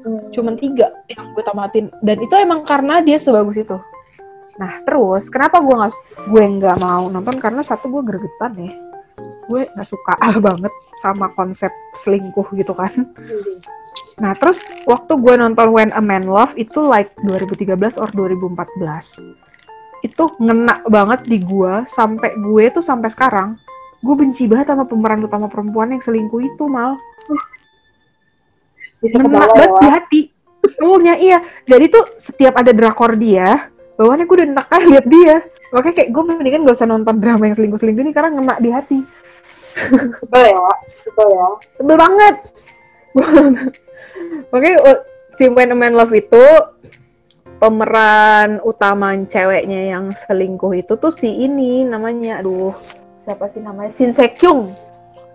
Hmm. 0.00 0.33
cuman 0.33 0.57
tiga 0.57 0.97
yang 1.12 1.37
gue 1.37 1.45
tamatin. 1.45 1.92
Dan 2.00 2.16
itu 2.25 2.33
emang 2.33 2.64
karena 2.64 3.04
dia 3.04 3.21
sebagus 3.21 3.61
itu. 3.61 3.76
Nah 4.57 4.80
terus 4.88 5.28
kenapa 5.28 5.61
gue 5.61 5.76
nggak 5.76 5.92
gue 6.25 6.45
nggak 6.57 6.76
mau 6.80 7.12
nonton? 7.12 7.37
Karena 7.37 7.61
satu 7.61 7.88
gue 7.92 8.02
gregetan 8.04 8.52
ya. 8.57 8.73
Gue 9.45 9.69
nggak 9.69 9.88
suka 9.88 10.16
banget 10.47 10.73
sama 11.04 11.28
konsep 11.37 11.69
selingkuh 12.00 12.49
gitu 12.57 12.73
kan. 12.73 13.12
Hmm. 13.12 13.79
Nah 14.20 14.37
terus 14.37 14.61
waktu 14.85 15.16
gue 15.16 15.35
nonton 15.40 15.73
When 15.73 15.90
a 15.97 16.02
Man 16.02 16.28
Love 16.28 16.52
itu 16.61 16.80
like 16.85 17.14
2013 17.25 17.97
or 17.97 18.09
2014 18.12 19.40
itu 20.00 20.25
ngena 20.40 20.85
banget 20.88 21.28
di 21.28 21.40
gue 21.40 21.85
sampai 21.88 22.37
gue 22.40 22.64
tuh 22.73 22.85
sampai 22.85 23.12
sekarang 23.12 23.56
gue 24.00 24.14
benci 24.16 24.49
banget 24.49 24.73
sama 24.73 24.88
pemeran 24.88 25.20
utama 25.20 25.47
perempuan 25.47 25.92
yang 25.92 26.00
selingkuh 26.00 26.40
itu 26.40 26.64
mal. 26.73 26.97
Bisa 29.00 29.20
ngena 29.20 29.44
ya, 29.44 29.49
banget 29.49 29.70
di 29.76 29.87
Wak. 29.88 29.92
hati. 29.92 30.20
Besulnya 30.61 31.14
iya. 31.20 31.38
Jadi 31.68 31.85
tuh 31.92 32.04
setiap 32.20 32.56
ada 32.61 32.73
drakor 32.73 33.16
dia 33.16 33.68
bawaannya 34.00 34.25
gue 34.25 34.37
udah 34.40 34.64
kan 34.64 34.82
lihat 34.88 35.06
dia. 35.09 35.44
Makanya 35.76 35.94
kayak 36.00 36.11
gue 36.16 36.23
mendingan 36.25 36.64
gak 36.64 36.76
usah 36.80 36.88
nonton 36.88 37.20
drama 37.20 37.44
yang 37.44 37.56
selingkuh-selingkuh 37.61 38.02
ini 38.09 38.12
karena 38.16 38.30
ngena 38.40 38.54
di 38.56 38.70
hati. 38.73 38.99
Sebel 40.25 40.42
ya. 40.49 40.68
Sebel 40.97 41.28
ya. 41.28 41.49
sebel 41.76 41.97
banget 42.00 42.37
makanya 44.52 44.79
uh, 44.87 44.99
si 45.35 45.49
When 45.50 45.73
a 45.73 45.76
Man 45.76 45.95
Love 45.95 46.14
itu 46.14 46.45
pemeran 47.59 48.62
utama 48.64 49.12
ceweknya 49.29 49.93
yang 49.93 50.09
selingkuh 50.26 50.73
itu 50.76 50.97
tuh 50.97 51.12
si 51.12 51.29
ini 51.29 51.85
namanya 51.85 52.40
aduh 52.40 52.73
siapa 53.21 53.50
sih 53.52 53.61
namanya 53.61 53.90
Shin 53.93 54.12
Se 54.12 54.26
Kyung 54.33 54.73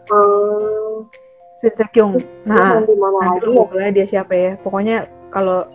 Hmm. 0.05 1.09
Shin 1.57 1.73
Se 1.73 1.85
Kyung 1.89 2.13
nah 2.45 2.77
Nanti 2.77 2.93
ya? 2.93 3.41
google 3.41 3.89
dia 3.89 4.05
siapa 4.05 4.33
ya. 4.37 4.51
Pokoknya 4.61 5.09
kalau 5.33 5.65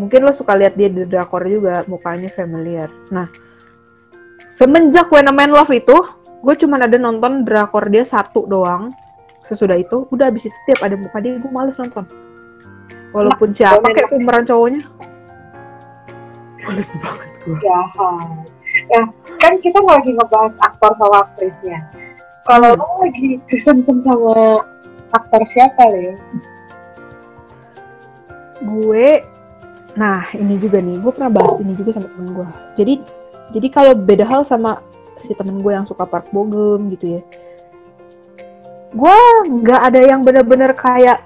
mungkin 0.00 0.24
lo 0.24 0.32
suka 0.32 0.56
lihat 0.56 0.76
dia 0.80 0.88
di 0.88 1.04
drakor 1.04 1.44
juga, 1.44 1.84
mukanya 1.88 2.28
familiar. 2.32 2.88
Nah, 3.12 3.28
semenjak 4.52 5.08
When 5.12 5.28
a 5.28 5.32
Man 5.32 5.52
Love 5.52 5.72
itu, 5.72 5.96
gue 6.40 6.54
cuma 6.56 6.80
ada 6.80 6.96
nonton 6.96 7.44
drakor 7.44 7.88
dia 7.88 8.04
satu 8.04 8.44
doang. 8.48 8.92
Sesudah 9.46 9.78
itu, 9.78 10.06
udah 10.10 10.26
abis 10.26 10.50
itu 10.50 10.58
tiap 10.66 10.82
ada 10.82 10.98
muka 10.98 11.18
dia, 11.18 11.38
gue 11.38 11.50
males 11.50 11.78
nonton. 11.78 12.02
Walaupun 13.10 13.54
siapa 13.54 13.78
When 13.78 13.90
a- 13.90 13.94
kayak 13.94 14.10
pemeran 14.10 14.44
cowoknya. 14.44 14.82
Males 16.62 16.90
banget 16.98 17.30
gue. 17.42 17.56
Jahat. 17.62 18.46
Ya, 18.90 19.02
kan 19.38 19.52
kita 19.62 19.78
lagi 19.80 20.10
ngebahas 20.12 20.52
aktor 20.60 20.92
sama 20.98 21.22
aktrisnya. 21.22 21.78
Kalau 22.44 22.74
Hmm. 22.74 22.82
lo 22.82 23.06
lagi 23.06 23.38
kesem-sem 23.46 24.02
sama 24.02 24.60
aktor 25.10 25.42
siapa 25.46 25.82
nih? 25.88 26.18
gue 28.56 29.20
nah 29.96 30.28
ini 30.32 30.56
juga 30.56 30.80
nih 30.80 30.96
gue 30.96 31.12
pernah 31.12 31.28
bahas 31.28 31.60
ini 31.60 31.76
juga 31.76 31.96
sama 31.96 32.08
temen 32.08 32.28
gue 32.32 32.48
jadi 32.74 32.94
jadi 33.52 33.68
kalau 33.68 33.92
beda 33.92 34.24
hal 34.24 34.42
sama 34.44 34.80
si 35.20 35.32
temen 35.32 35.60
gue 35.60 35.72
yang 35.72 35.84
suka 35.84 36.04
Park 36.04 36.32
Bogum 36.32 36.88
gitu 36.88 37.16
ya 37.16 37.22
gue 38.96 39.18
nggak 39.60 39.80
ada 39.92 40.00
yang 40.00 40.24
bener-bener 40.24 40.72
kayak 40.72 41.20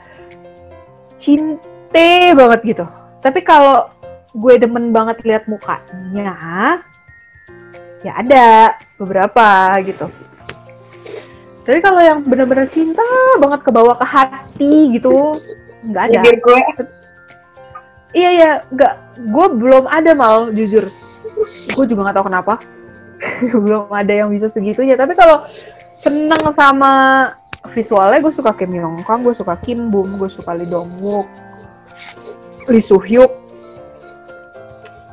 cinte 1.22 2.34
banget 2.34 2.60
gitu 2.74 2.84
tapi 3.22 3.40
kalau 3.46 3.86
gue 4.34 4.54
demen 4.58 4.90
banget 4.90 5.22
lihat 5.22 5.46
mukanya 5.46 6.34
ya 8.02 8.12
ada 8.18 8.74
beberapa 8.98 9.78
gitu 9.86 10.10
tapi 11.62 11.78
kalau 11.78 12.02
yang 12.02 12.26
bener-bener 12.26 12.66
cinta 12.66 13.04
banget 13.38 13.62
ke 13.62 13.70
bawah 13.70 13.94
ke 13.94 14.06
hati 14.06 14.98
gitu 14.98 15.38
nggak 15.86 16.02
ada 16.10 16.20
gue 16.26 16.60
Iya 18.10 18.30
ya, 18.34 18.50
nggak. 18.74 18.94
Gue 19.30 19.46
belum 19.54 19.84
ada 19.86 20.10
mal, 20.18 20.50
jujur. 20.50 20.90
Gue 21.74 21.84
juga 21.86 22.10
nggak 22.10 22.16
tahu 22.18 22.26
kenapa. 22.26 22.54
belum 23.64 23.86
ada 23.92 24.12
yang 24.12 24.28
bisa 24.34 24.50
segitunya. 24.50 24.98
Tapi 24.98 25.14
kalau 25.14 25.46
seneng 25.94 26.42
sama 26.50 26.92
visualnya, 27.68 28.24
gue 28.24 28.32
suka 28.32 28.56
Kim 28.56 28.72
Yong 28.72 29.04
Kwang, 29.04 29.20
gue 29.20 29.34
suka 29.36 29.54
Kim 29.60 29.92
Bum, 29.92 30.16
gue 30.16 30.30
suka 30.32 30.56
Lee 30.56 30.68
Dong 30.68 30.88
Wook, 30.98 31.28
Lee 32.72 32.80
Soo 32.80 32.98
Hyuk. 32.98 33.30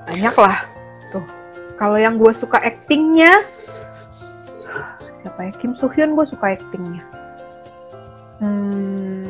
Banyak 0.07 0.35
lah. 0.39 0.63
Tuh. 1.11 1.25
Kalau 1.75 1.99
yang 1.99 2.15
gue 2.15 2.31
suka 2.31 2.57
actingnya, 2.63 3.43
siapa 5.21 5.39
ya? 5.47 5.51
Kim 5.59 5.75
Soo 5.75 5.91
Hyun 5.91 6.15
gue 6.15 6.25
suka 6.25 6.55
actingnya. 6.55 7.03
Hmm, 8.37 9.27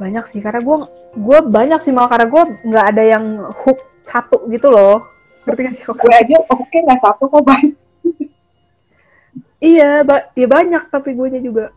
banyak 0.00 0.24
sih 0.32 0.40
karena 0.40 0.64
gue 0.64 0.76
gue 1.12 1.38
banyak 1.52 1.80
sih 1.84 1.92
malah 1.92 2.08
karena 2.08 2.26
gue 2.32 2.42
nggak 2.72 2.86
ada 2.96 3.02
yang 3.04 3.24
hook 3.52 3.84
satu 4.00 4.48
gitu 4.48 4.72
loh 4.72 5.04
ngerti 5.44 5.60
gak 5.68 5.74
sih 5.76 5.84
gue 5.84 6.12
aja 6.16 6.36
oke 6.48 6.72
nggak 6.72 7.00
satu 7.04 7.28
kok 7.28 7.44
banyak 7.44 7.76
iya 9.60 10.02
ba 10.04 10.32
ya 10.34 10.48
banyak 10.48 10.88
tapi 10.88 11.14
gue 11.14 11.40
juga. 11.40 11.72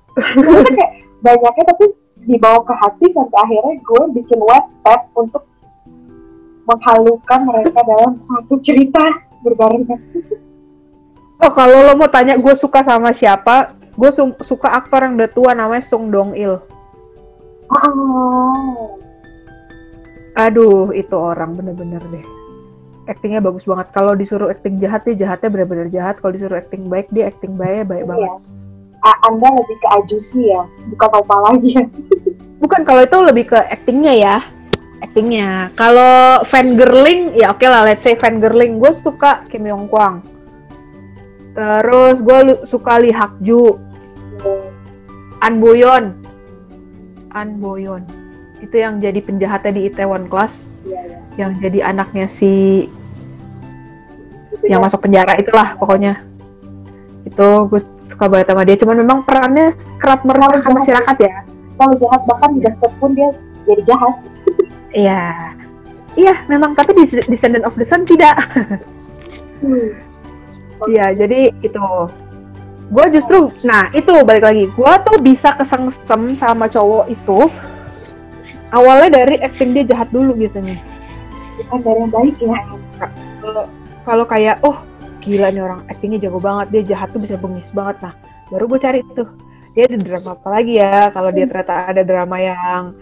Banyaknya 1.23 1.63
tapi 1.71 1.85
dibawa 2.23 2.63
ke 2.63 2.73
hati 2.75 3.07
sampai 3.11 3.37
akhirnya 3.43 3.75
gue 3.79 4.03
bikin 4.19 4.39
webpad 4.39 5.01
untuk 5.15 5.43
menghalukan 6.63 7.39
mereka 7.43 7.79
dalam 7.83 8.19
satu 8.19 8.59
cerita 8.63 9.03
berbarengan. 9.43 9.99
Oh 11.43 11.51
kalau 11.51 11.83
lo 11.83 11.93
mau 11.99 12.07
tanya 12.07 12.39
gue 12.39 12.55
suka 12.55 12.87
sama 12.87 13.11
siapa 13.11 13.75
gue 13.93 14.09
su- 14.09 14.39
suka 14.41 14.73
aktor 14.73 15.03
yang 15.05 15.19
udah 15.19 15.31
tua 15.31 15.51
namanya 15.51 15.83
Sung 15.83 16.09
Dong 16.09 16.33
Il. 16.33 16.59
Oh. 17.73 18.99
aduh 20.33 20.89
itu 20.97 21.13
orang 21.13 21.53
bener-bener 21.53 22.01
deh 22.09 22.25
actingnya 23.03 23.43
bagus 23.43 23.67
banget 23.67 23.87
kalau 23.91 24.15
disuruh 24.15 24.47
acting 24.47 24.79
jahat 24.79 25.03
dia 25.03 25.27
jahatnya 25.27 25.49
bener-bener 25.51 25.87
jahat 25.91 26.15
kalau 26.23 26.31
disuruh 26.31 26.55
acting 26.55 26.87
baik 26.87 27.11
dia 27.11 27.27
acting 27.27 27.55
baik 27.55 27.87
banget 27.89 28.31
Iya. 28.31 28.33
A- 29.03 29.21
anda 29.27 29.51
lebih 29.51 29.77
ke 29.83 29.87
ajusi 29.99 30.47
ya 30.47 30.63
bukan 30.87 31.09
opa 31.19 31.35
lagi 31.51 31.75
Bukan 32.63 32.87
kalau 32.87 33.03
itu 33.03 33.17
lebih 33.19 33.51
ke 33.51 33.59
actingnya 33.59 34.15
ya. 34.15 34.35
Actingnya. 35.03 35.67
Kalau 35.75 36.47
fangirling 36.47 37.35
ya 37.35 37.51
oke 37.51 37.67
lah 37.67 37.83
let's 37.83 38.07
say 38.07 38.15
fangirling 38.15 38.79
gue 38.79 38.87
suka 38.95 39.43
Kim 39.51 39.67
Yong 39.67 39.91
Kwang. 39.91 40.23
Terus 41.51 42.23
gue 42.23 42.63
suka 42.63 43.03
Lee 43.03 43.11
Hak 43.11 43.35
Ju, 43.43 43.75
An 45.43 45.59
Boyon. 45.59 46.15
An 47.35 47.59
Boyon. 47.59 48.07
Itu 48.63 48.79
yang 48.79 49.03
jadi 49.03 49.19
penjahatnya 49.19 49.75
di 49.75 49.91
Itaewon 49.91 50.31
Class, 50.31 50.63
Iya, 50.87 51.03
iya. 51.03 51.19
Yang 51.39 51.51
jadi 51.57 51.89
anaknya 51.93 52.29
si 52.29 52.85
yang 54.63 54.79
ya. 54.79 54.85
masuk 54.85 54.99
penjara 55.03 55.33
itulah 55.39 55.75
pokoknya. 55.75 56.23
Itu 57.27 57.67
gue 57.67 57.81
suka 58.03 58.27
banget 58.31 58.51
sama 58.51 58.63
dia. 58.67 58.77
Cuman 58.79 58.97
memang 59.01 59.19
perannya 59.25 59.73
kerap 59.99 60.23
meresahkan 60.23 60.61
jahat. 60.61 60.77
masyarakat 60.79 61.17
ya. 61.19 61.35
selalu 61.73 61.95
jahat 62.05 62.21
bahkan 62.29 62.49
di 62.53 62.61
pun 63.01 63.11
dia 63.17 63.33
jadi 63.65 63.81
jahat 63.81 64.13
Iya. 64.93 65.23
Iya, 66.13 66.45
memang 66.45 66.77
tapi 66.77 66.93
di 66.93 67.09
Descendant 67.09 67.65
of 67.65 67.73
the 67.73 67.81
Sun 67.81 68.05
tidak. 68.05 68.37
hmm. 69.65 69.89
Iya, 70.85 71.17
jadi 71.17 71.49
itu. 71.65 71.85
Gue 72.93 73.05
justru, 73.09 73.49
nah 73.65 73.89
itu 73.89 74.13
balik 74.21 74.45
lagi. 74.45 74.69
Gue 74.69 74.93
tuh 75.01 75.17
bisa 75.17 75.57
kesengsem 75.57 76.37
sama 76.37 76.69
cowok 76.69 77.09
itu 77.09 77.49
awalnya 78.69 79.23
dari 79.23 79.41
acting 79.41 79.73
dia 79.73 79.89
jahat 79.89 80.13
dulu 80.13 80.37
biasanya. 80.37 80.77
Bukan 81.61 81.79
dari 81.83 81.99
yang 82.01 82.11
baik 82.13 82.37
ya 82.41 82.57
Kalau 83.43 83.63
kalau 84.03 84.25
kayak, 84.27 84.59
oh 84.67 84.77
gila 85.23 85.47
nih 85.47 85.63
orang 85.63 85.81
actingnya 85.87 86.27
jago 86.27 86.39
banget, 86.43 86.67
dia 86.75 86.81
jahat 86.95 87.15
tuh 87.15 87.23
bisa 87.23 87.39
bengis 87.39 87.71
banget. 87.71 88.03
Nah, 88.03 88.13
baru 88.51 88.67
gue 88.67 88.79
cari 88.83 88.99
tuh. 89.15 89.29
Dia 89.73 89.87
ada 89.89 89.97
drama 89.97 90.35
apa 90.35 90.47
lagi 90.51 90.73
ya? 90.77 91.09
Kalau 91.15 91.29
dia 91.31 91.45
ternyata 91.47 91.73
ada 91.89 92.03
drama 92.03 92.37
yang 92.37 92.93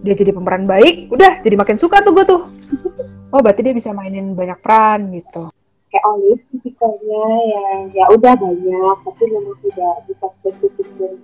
dia 0.00 0.14
jadi 0.16 0.32
pemeran 0.32 0.64
baik, 0.64 1.12
udah 1.12 1.44
jadi 1.44 1.56
makin 1.60 1.76
suka 1.76 2.00
tuh 2.00 2.16
gue 2.16 2.24
tuh. 2.24 2.42
Oh, 3.30 3.38
berarti 3.44 3.62
dia 3.62 3.76
bisa 3.76 3.92
mainin 3.92 4.32
banyak 4.34 4.58
peran 4.64 5.12
gitu. 5.12 5.52
kayak 5.90 6.06
Olive 6.06 6.42
tipikalnya 6.54 7.26
yang 7.50 7.80
ya 7.90 8.06
udah 8.14 8.34
banyak 8.38 8.96
tapi 9.02 9.22
memang 9.26 9.58
tidak 9.58 9.94
bisa 10.06 10.26
spesifikin 10.38 11.18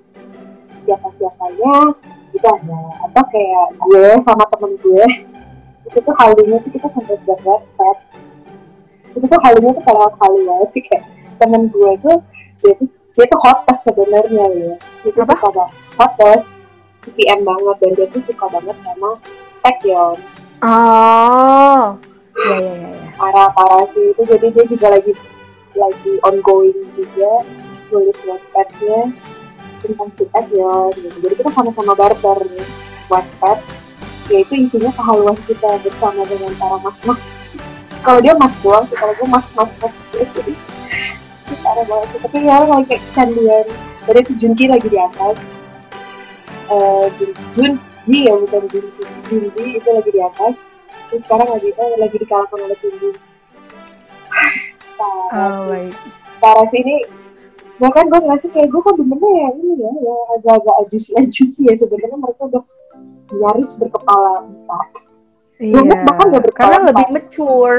siapa 0.83 1.07
siapanya 1.15 1.95
itu 2.35 2.43
ada 2.43 2.81
atau 3.07 3.25
kayak 3.31 3.67
gue 3.79 4.07
sama 4.27 4.43
temen 4.51 4.75
gue 4.83 5.07
itu 5.87 5.99
tuh 6.03 6.15
halunya 6.19 6.57
tuh 6.61 6.71
kita 6.75 6.89
sampai 6.91 7.15
buat 7.23 7.41
webpad 7.47 7.97
itu 9.17 9.25
tuh 9.25 9.41
halunya 9.41 9.71
tuh 9.73 9.83
kayak 9.87 10.13
halu 10.21 10.39
banget 10.45 10.69
sih 10.75 10.83
kayak 10.85 11.05
temen 11.39 11.63
gue 11.71 11.91
itu 11.95 12.13
dia 12.61 12.73
tuh 12.77 12.89
dia 13.17 13.27
tuh 13.33 13.41
hottest 13.41 13.81
sebenarnya 13.87 14.45
ya 14.61 14.73
dia 14.77 15.11
tuh 15.15 15.25
Apa? 15.25 15.33
suka 15.33 15.49
banget 15.55 15.75
hottest 15.97 16.49
CPM 17.07 17.41
banget 17.47 17.77
dan 17.81 17.91
dia 17.95 18.07
tuh 18.11 18.23
suka 18.23 18.45
banget 18.51 18.77
sama 18.83 19.11
Taekyon 19.63 20.19
Oh. 20.65 22.01
Iya 22.33 22.57
iya 22.57 22.73
iya. 22.81 22.89
iya. 22.97 23.11
parah 23.17 23.49
parah 23.53 23.85
sih 23.93 24.13
itu 24.13 24.23
jadi 24.25 24.47
dia 24.53 24.65
juga 24.69 24.87
lagi 24.93 25.13
lagi 25.77 26.13
ongoing 26.25 26.81
juga 26.97 27.45
nulis 27.93 28.19
webpadnya 28.25 29.13
tentang 29.85 30.09
si 30.17 30.25
Taekyon 30.33 30.93
gitu 30.97 31.17
jadi 31.25 31.35
kita 31.45 31.51
sama-sama 31.53 31.93
barter 31.93 32.39
nih 32.49 32.69
webpad 33.13 33.59
yaitu 34.31 34.55
isinya 34.67 34.91
kehaluan 34.95 35.39
kita 35.47 35.71
bersama 35.83 36.23
dengan 36.27 36.53
para 36.59 36.77
mas-mas. 36.83 37.23
Kalau 38.03 38.19
dia 38.23 38.35
mas 38.39 38.55
doang 38.63 38.87
kalau 38.95 39.13
gue 39.19 39.29
mas-mas 39.29 39.71
mas 39.83 39.95
jadi 40.11 40.53
itu 41.47 41.55
parah 41.63 41.85
banget. 41.87 42.09
Sih 42.11 42.21
tapi 42.23 42.39
ya 42.43 42.57
lagi 42.67 42.85
kayak 42.91 43.03
kecanduan 43.11 43.67
jadi 44.07 44.19
itu 44.23 44.33
Junki 44.39 44.65
lagi 44.67 44.89
di 44.91 44.99
atas. 44.99 45.39
Eh 46.67 47.07
Jun 47.19 47.31
Junji 47.55 48.19
ya 48.27 48.35
bukan 48.35 48.63
Junji 48.71 49.03
Junji 49.31 49.63
itu 49.79 49.89
lagi 49.91 50.11
di 50.11 50.21
atas. 50.23 50.57
Terus 51.07 51.23
sekarang 51.23 51.49
lagi 51.51 51.71
eh, 51.71 51.95
lagi 52.03 52.17
dikalahkan 52.19 52.59
oleh 52.59 52.79
Junji 52.83 53.11
Oh 54.97 55.29
parah 55.29 55.93
sih. 55.93 56.13
parah 56.41 56.67
sih 56.71 56.81
ini. 56.81 56.97
Bahkan 57.77 58.09
gue 58.09 58.21
ngerasa 58.25 58.47
kayak 58.57 58.69
gue 58.73 58.81
kok 58.81 58.97
demennya 58.97 59.31
ya 59.37 59.49
ini 59.61 59.73
ya 59.77 59.91
yang 60.01 60.21
agak-agak 60.41 60.75
ajusi-ajusi 60.87 61.61
ya 61.69 61.75
sebenarnya. 61.77 62.17
Mereka 62.17 62.43
udah 62.49 62.63
nyaris 63.35 63.75
berkepala 63.81 64.45
empat 64.47 64.89
Iya. 65.57 65.73
Banget, 65.81 65.99
bahkan 66.05 66.25
nggak 66.29 66.45
berkepala 66.45 66.69
Karena 66.69 66.87
lebih 66.93 67.07
empat. 67.09 67.17
mature. 67.17 67.79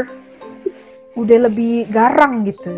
Udah 1.13 1.37
lebih 1.45 1.75
garang 1.93 2.33
gitu. 2.49 2.71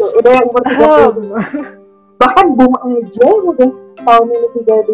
Tuh, 0.00 0.10
udah 0.16 0.30
yang 0.32 0.46
umur 0.48 0.62
30 0.64 1.80
bahkan 2.20 2.52
Bung 2.52 2.76
aja 2.76 3.28
udah 3.32 3.68
tahun 4.04 4.26
ini 4.28 4.48
32 4.60 4.92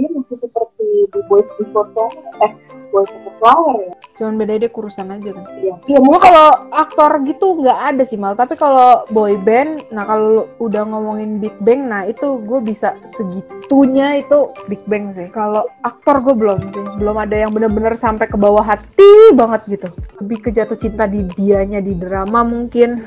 dia 0.00 0.08
masih 0.16 0.36
seperti 0.40 0.88
di 1.06 1.20
Boys 1.28 1.48
Before 1.60 1.84
Flower 1.92 2.16
eh 2.40 2.52
Boys 2.88 3.12
Before 3.12 3.36
Flower 3.36 3.76
ya 3.84 3.94
Cuman 4.20 4.36
beda 4.36 4.60
dia 4.60 4.68
kurusan 4.68 5.08
aja 5.08 5.32
kan. 5.32 5.48
iya 5.56 5.80
iya 5.88 5.96
Gue 5.96 6.18
kalau 6.20 6.52
aktor 6.76 7.24
gitu 7.24 7.56
nggak 7.56 7.78
ada 7.88 8.04
sih 8.04 8.20
mal, 8.20 8.36
tapi 8.36 8.52
kalau 8.52 9.08
boy 9.08 9.32
band, 9.40 9.80
nah 9.88 10.04
kalau 10.04 10.44
udah 10.60 10.84
ngomongin 10.84 11.40
Big 11.40 11.56
Bang, 11.64 11.88
nah 11.88 12.04
itu 12.04 12.36
gue 12.44 12.60
bisa 12.60 13.00
segitunya 13.16 14.20
itu 14.20 14.52
Big 14.68 14.84
Bang 14.84 15.16
sih. 15.16 15.24
Kalau 15.32 15.64
aktor 15.80 16.20
gue 16.20 16.36
belum 16.36 16.60
sih, 16.68 16.84
belum 17.00 17.16
ada 17.16 17.32
yang 17.32 17.48
bener-bener 17.48 17.96
sampai 17.96 18.28
ke 18.28 18.36
bawah 18.36 18.60
hati 18.60 19.32
banget 19.32 19.80
gitu. 19.80 19.88
Lebih 20.20 20.38
ke 20.44 20.48
jatuh 20.52 20.76
cinta 20.76 21.08
di 21.08 21.24
dianya 21.32 21.80
di 21.80 21.96
drama 21.96 22.44
mungkin, 22.44 23.00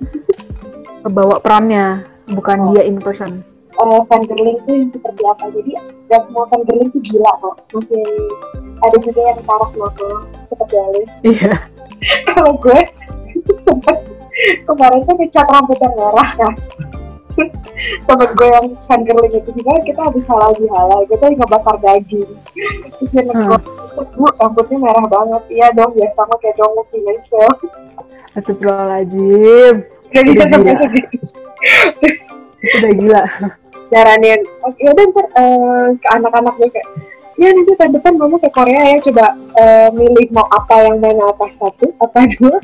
kebawa 1.04 1.36
perannya, 1.44 2.00
bukan 2.32 2.58
Oh. 2.64 2.68
dia 2.72 2.88
in 2.88 2.96
person. 2.96 3.44
Uh, 3.80 4.00
fangirling 4.06 4.58
tuh 4.68 4.74
yang 4.76 4.90
seperti 4.92 5.22
apa? 5.24 5.44
Jadi 5.50 5.72
gak 6.06 6.22
semua 6.28 6.44
fangirling 6.52 6.88
tuh 6.92 7.00
gila 7.02 7.32
kok. 7.40 7.54
Masih 7.72 8.04
ada 8.80 8.96
juga 9.00 9.20
yang 9.32 9.40
parah 9.44 9.70
loh 9.76 9.92
seperti 10.44 10.74
Alif. 10.76 11.08
Iya. 11.24 11.52
kalau 12.32 12.52
gue 12.56 12.80
sempet 13.64 13.96
kemarin 14.64 15.00
tuh 15.04 15.14
ngecat 15.20 15.46
rambut 15.48 15.78
yang 15.80 15.94
merah 15.96 16.30
kan. 16.36 16.54
Temen 18.08 18.30
gue 18.36 18.48
yang 18.52 18.66
fangirling 18.84 19.32
itu 19.32 19.50
juga 19.56 19.80
kita 19.84 20.00
habis 20.04 20.26
halal 20.28 20.52
di 20.56 20.68
halal 20.68 21.00
kita 21.08 21.32
ngebakar 21.32 21.76
daging. 21.80 22.28
Terus 23.00 23.08
dia 23.12 23.22
ngegot 23.24 23.62
bu 24.16 24.26
rambutnya 24.38 24.76
merah 24.80 25.06
banget. 25.08 25.42
Iya 25.48 25.68
dong 25.76 25.92
ya 25.96 26.08
sama 26.12 26.36
kayak 26.40 26.56
dong 26.60 26.72
gitu 26.76 27.44
Astagfirullahaladzim. 28.30 29.74
udah 30.10 30.10
Udah 30.10 30.22
gitu 30.26 30.42
gila. 30.42 30.50
sampai 30.50 30.74
segitu 30.74 31.16
terus 32.02 32.18
Itu 32.60 32.74
udah 32.82 32.92
gila. 32.98 33.22
Nyaranin 33.90 34.40
oke 34.62 34.82
udah 34.82 35.04
ntar 35.10 35.26
eh, 35.34 35.86
ke 35.98 36.06
anak-anaknya 36.14 36.68
kayak 36.70 36.88
ya 37.40 37.48
nanti 37.50 37.72
tahun 37.74 37.92
depan 37.98 38.14
mama 38.20 38.36
ke 38.38 38.48
Korea 38.54 38.82
ya 38.96 38.98
coba 39.02 39.26
eh, 39.58 39.88
milih 39.94 40.28
mau 40.30 40.46
apa 40.50 40.74
yang 40.86 40.96
mana 41.02 41.30
apa 41.30 41.46
satu 41.54 41.90
apa 41.98 42.26
dua 42.38 42.58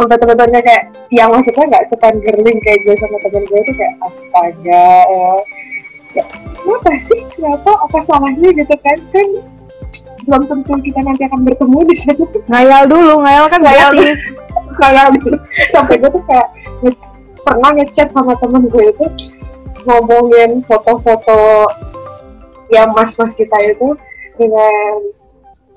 apa 0.00 0.14
teman-temannya 0.20 0.60
kayak 0.64 0.84
yang 1.14 1.30
maksudnya 1.30 1.64
nggak 1.70 1.86
sepan 1.92 2.14
girling 2.24 2.58
kayak 2.64 2.80
gue 2.82 2.94
sama 2.98 3.16
temen 3.22 3.44
gue 3.46 3.60
itu 3.62 3.72
kayak 3.76 3.94
astaga 4.02 4.88
ya. 5.06 5.32
Ya, 6.10 6.26
kenapa 6.58 6.90
sih? 6.98 7.22
Kenapa? 7.38 7.70
Apa 7.86 8.02
salahnya? 8.02 8.50
Gitu 8.50 8.74
kan 8.82 8.98
kan 9.14 9.28
belum 10.26 10.42
tentu 10.46 10.74
kita 10.82 11.00
nanti 11.06 11.22
akan 11.26 11.40
bertemu 11.46 11.78
di 11.86 11.94
sana 11.96 12.24
Ngayal 12.50 12.82
dulu, 12.90 13.14
ngayal 13.24 13.46
kan 13.46 13.60
Ngayal 13.62 13.90
kayak 14.78 15.14
dulu 15.18 15.36
sampai 15.72 15.94
gue 15.98 16.10
tuh 16.10 16.22
kayak 16.28 16.48
pernah 17.40 17.70
ngechat 17.74 18.08
sama 18.12 18.36
temen 18.38 18.68
gue 18.68 18.84
itu 18.92 19.06
ngomongin 19.88 20.60
foto-foto 20.68 21.66
yang 22.70 22.92
mas-mas 22.92 23.34
kita 23.34 23.56
itu 23.64 23.96
dengan 24.36 25.00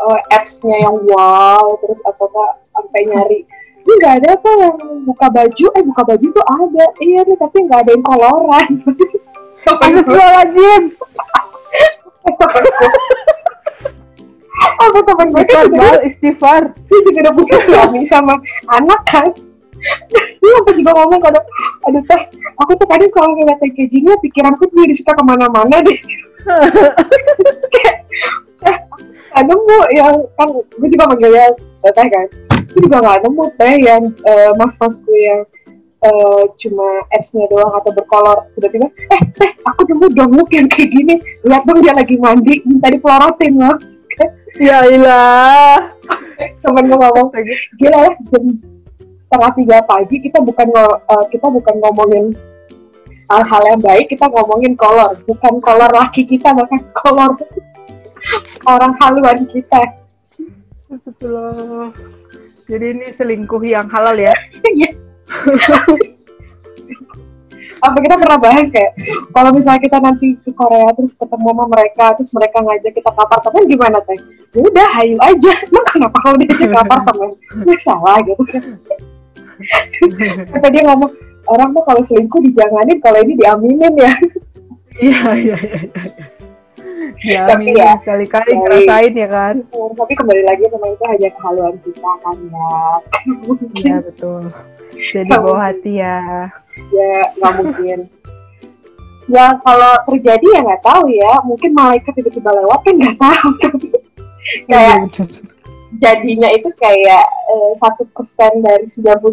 uh, 0.03 0.19
apps-nya 0.36 0.84
yang 0.84 0.97
wow 1.08 1.79
terus 1.82 1.97
apa 2.06 2.25
sampai 2.75 3.01
nyari 3.10 3.39
ini 3.84 3.99
nggak 3.99 4.15
ada 4.23 4.39
apa 4.39 4.49
yang 4.63 4.79
buka 5.03 5.27
baju? 5.27 5.65
Eh 5.75 5.84
buka 5.84 6.01
baju 6.08 6.23
tuh 6.32 6.45
ada. 6.47 6.86
Iya 7.03 7.27
nih 7.27 7.36
tapi 7.36 7.67
nggak 7.67 7.84
ada 7.84 7.91
yang 7.91 8.06
koloran. 8.08 8.69
Temen 9.67 9.93
gue 10.08 10.23
Istighfar, 14.84 15.65
juga 15.67 15.80
Bal, 15.80 15.98
istighfar. 16.04 16.62
dia 16.76 17.00
juga 17.08 17.19
udah 17.24 17.34
punya 17.34 17.58
suami 17.63 18.02
sama 18.04 18.34
anak 18.67 19.02
kan? 19.08 19.28
Dia 20.13 20.52
sampai 20.60 20.74
juga 20.80 20.91
ngomong 20.96 21.19
kalau 21.19 21.41
aduh 21.88 22.04
teh 22.08 22.22
aku 22.60 22.72
tuh 22.80 22.88
kadang 22.88 23.12
kalau 23.12 23.36
ngeliat 23.36 23.60
kayak 23.60 23.91
gini 23.91 24.12
pikiranku 24.24 24.63
tuh 24.72 24.78
jadi 24.84 24.96
suka 24.96 25.12
ke 25.15 25.24
mana-mana 25.24 25.84
deh. 25.84 26.00
Kayak 27.74 27.98
eh, 29.36 29.43
nemu 29.43 29.78
yang 29.96 30.13
kan 30.39 30.48
gue 30.56 30.88
juga 30.88 31.06
manggilnya 31.12 31.48
teh 31.84 32.08
kan? 32.08 32.26
Gue 32.72 32.82
juga 32.88 32.98
gak 33.04 33.19
nemu 33.28 33.43
teh 33.60 33.74
yang 33.84 34.04
eh, 34.24 34.52
mas-mas 34.56 35.04
gue 35.04 35.19
yang 35.19 35.41
eh, 36.04 36.43
cuma 36.63 36.88
apps-nya 37.12 37.48
doang 37.52 37.76
atau 37.76 37.91
berkolor. 37.91 38.48
Tiba-tiba 38.56 38.88
eh 38.88 39.22
teh 39.36 39.52
aku 39.67 39.84
nemu 39.91 40.06
dong 40.15 40.32
yang 40.52 40.67
kayak 40.72 40.91
gini. 40.96 41.15
Lihat 41.43 41.63
dong 41.67 41.84
dia 41.84 41.91
lagi 41.91 42.15
mandi. 42.15 42.63
Minta 42.63 42.88
dipelorotin 42.88 43.60
loh 43.60 43.92
Ya 44.59 44.85
ilah. 44.85 45.93
temen 46.59 46.91
gue 46.91 46.97
ngomong 46.97 47.29
gila 47.79 47.99
ya 48.03 48.11
jam 48.27 48.43
setengah 49.21 49.51
tiga 49.55 49.77
pagi 49.85 50.17
kita 50.19 50.43
bukan 50.43 50.67
eh, 50.75 51.25
kita 51.31 51.47
bukan 51.47 51.75
ngomongin 51.79 52.25
hal-hal 53.31 53.61
yang 53.69 53.79
baik 53.79 54.11
kita 54.11 54.27
ngomongin 54.27 54.75
kolor 54.75 55.15
bukan 55.23 55.63
kolor 55.63 55.87
laki 55.93 56.27
kita 56.27 56.51
bahkan 56.51 56.83
kolor 56.91 57.31
orang 58.75 58.91
haluan 58.99 59.47
kita 59.47 60.03
Astagfirullah. 60.93 61.89
Jadi 62.69 62.85
ini 62.93 63.07
selingkuh 63.09 63.63
yang 63.65 63.89
halal 63.89 64.13
ya? 64.13 64.33
Iya. 64.77 64.89
apa 67.84 67.98
kita 68.00 68.15
pernah 68.15 68.39
bahas 68.39 68.72
kayak 68.72 68.96
kalau 69.36 69.52
misalnya 69.52 69.82
kita 69.84 69.98
nanti 70.00 70.39
ke 70.39 70.52
Korea 70.56 70.88
terus 70.96 71.19
ketemu 71.19 71.48
sama 71.52 71.65
mereka 71.67 72.06
terus 72.15 72.32
mereka 72.32 72.58
ngajak 72.63 72.91
kita 72.96 73.10
ke 73.12 73.22
apartemen 73.22 73.63
gimana 73.67 74.00
teh? 74.08 74.19
Ya 74.56 74.62
udah 74.63 74.88
hayu 74.96 75.17
aja. 75.19 75.54
Emang 75.67 75.86
kenapa 75.91 76.17
kalau 76.24 76.38
diajak 76.39 76.69
ke 76.72 76.80
apartemen? 76.88 77.30
Nggak 77.67 77.80
salah 77.84 78.17
gitu. 78.24 78.43
Kan 78.48 78.63
kata 80.56 80.67
dia 80.72 80.84
ngomong 80.88 81.12
orang 81.52 81.69
mah 81.76 81.84
kalau 81.84 82.02
selingkuh 82.02 82.41
dijanganin 82.48 82.98
kalau 83.04 83.19
ini 83.19 83.34
diaminin 83.36 83.93
ya. 84.00 84.13
Iya, 84.93 85.22
iya, 85.36 85.58
iya. 85.58 85.84
Ya, 87.23 87.43
Tapi 87.51 87.71
ya, 87.73 87.95
sekali-kali 87.99 88.51
ngerasain 88.55 89.13
ya 89.13 89.27
kan? 89.27 89.55
tapi 89.93 90.13
kembali 90.15 90.43
lagi 90.43 90.63
memang 90.67 90.91
itu 90.93 91.05
hanya 91.07 91.29
kehaluan 91.35 91.75
kita 91.81 92.11
kan 92.21 92.37
ya 92.39 92.73
Iya, 93.75 93.95
betul. 94.03 94.43
Jadi 94.93 95.29
bawa 95.29 95.71
hati 95.71 95.91
ya. 95.99 96.17
ya 96.89 97.13
nggak 97.37 97.53
mungkin 97.61 97.99
ya 99.25 99.45
kalau 99.61 99.93
terjadi 100.09 100.45
ya 100.51 100.59
nggak 100.65 100.83
tahu 100.83 101.05
ya 101.07 101.33
mungkin 101.45 101.71
malaikat 101.71 102.11
tiba-tiba 102.11 102.49
lewat 102.49 102.79
kan 102.81 102.93
nggak 102.97 103.17
tahu 103.17 103.49
kayak 104.69 104.97
Iya, 104.99 105.05
betul. 105.07 105.27
jadinya 105.95 106.49
itu 106.51 106.69
kayak 106.75 107.23
eh, 107.47 107.71
satu 107.77 108.03
persen 108.11 108.59
dari 108.59 108.83
99 108.83 109.23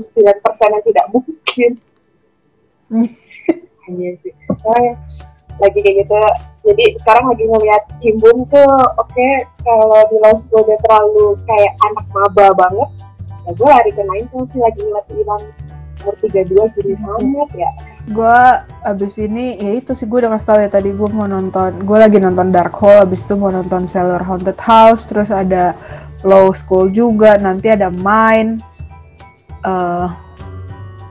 persen 0.45 0.69
yang 0.71 0.85
tidak 0.85 1.07
mungkin 1.11 1.71
hanya 3.89 4.11
sih 4.23 4.33
Nah, 4.47 4.95
lagi 5.59 5.79
kayak 5.81 5.97
gitu 6.05 6.15
jadi 6.67 6.85
sekarang 7.01 7.25
lagi 7.33 7.45
ngeliat 7.49 7.83
Cimbun 7.99 8.39
tuh 8.53 8.75
oke 9.01 9.29
kalau 9.65 10.01
di 10.13 10.17
Los 10.21 10.45
gue 10.49 10.61
udah 10.61 10.79
terlalu 10.85 11.27
kayak 11.49 11.73
anak 11.89 12.07
maba 12.13 12.47
banget 12.57 12.91
ya 13.49 13.51
gue 13.57 13.69
lari 13.69 13.91
ke 13.97 14.03
main 14.05 14.25
tuh 14.29 14.45
sih 14.53 14.61
lagi 14.61 14.81
ngeliat 14.85 15.07
Iwan 15.11 15.43
umur 16.01 16.15
32 16.25 16.77
gini 16.81 16.95
banget 16.97 17.51
ya 17.67 17.71
gue 18.09 18.41
abis 18.89 19.15
ini 19.21 19.61
ya 19.61 19.71
itu 19.77 19.93
sih 19.93 20.09
gue 20.09 20.19
udah 20.25 20.33
kasih 20.37 20.49
tau 20.49 20.61
ya 20.61 20.71
tadi 20.73 20.91
gue 20.93 21.09
mau 21.13 21.29
nonton 21.29 21.85
gue 21.85 21.99
lagi 22.01 22.17
nonton 22.17 22.49
Dark 22.53 22.73
Hole 22.81 23.05
abis 23.05 23.29
itu 23.29 23.37
mau 23.37 23.53
nonton 23.53 23.85
Sailor 23.85 24.25
Haunted 24.25 24.57
House 24.61 25.05
terus 25.05 25.29
ada 25.29 25.77
Law 26.25 26.53
School 26.53 26.93
juga, 26.93 27.41
nanti 27.41 27.73
ada 27.73 27.89
Mine. 27.89 28.61
eh 29.61 30.09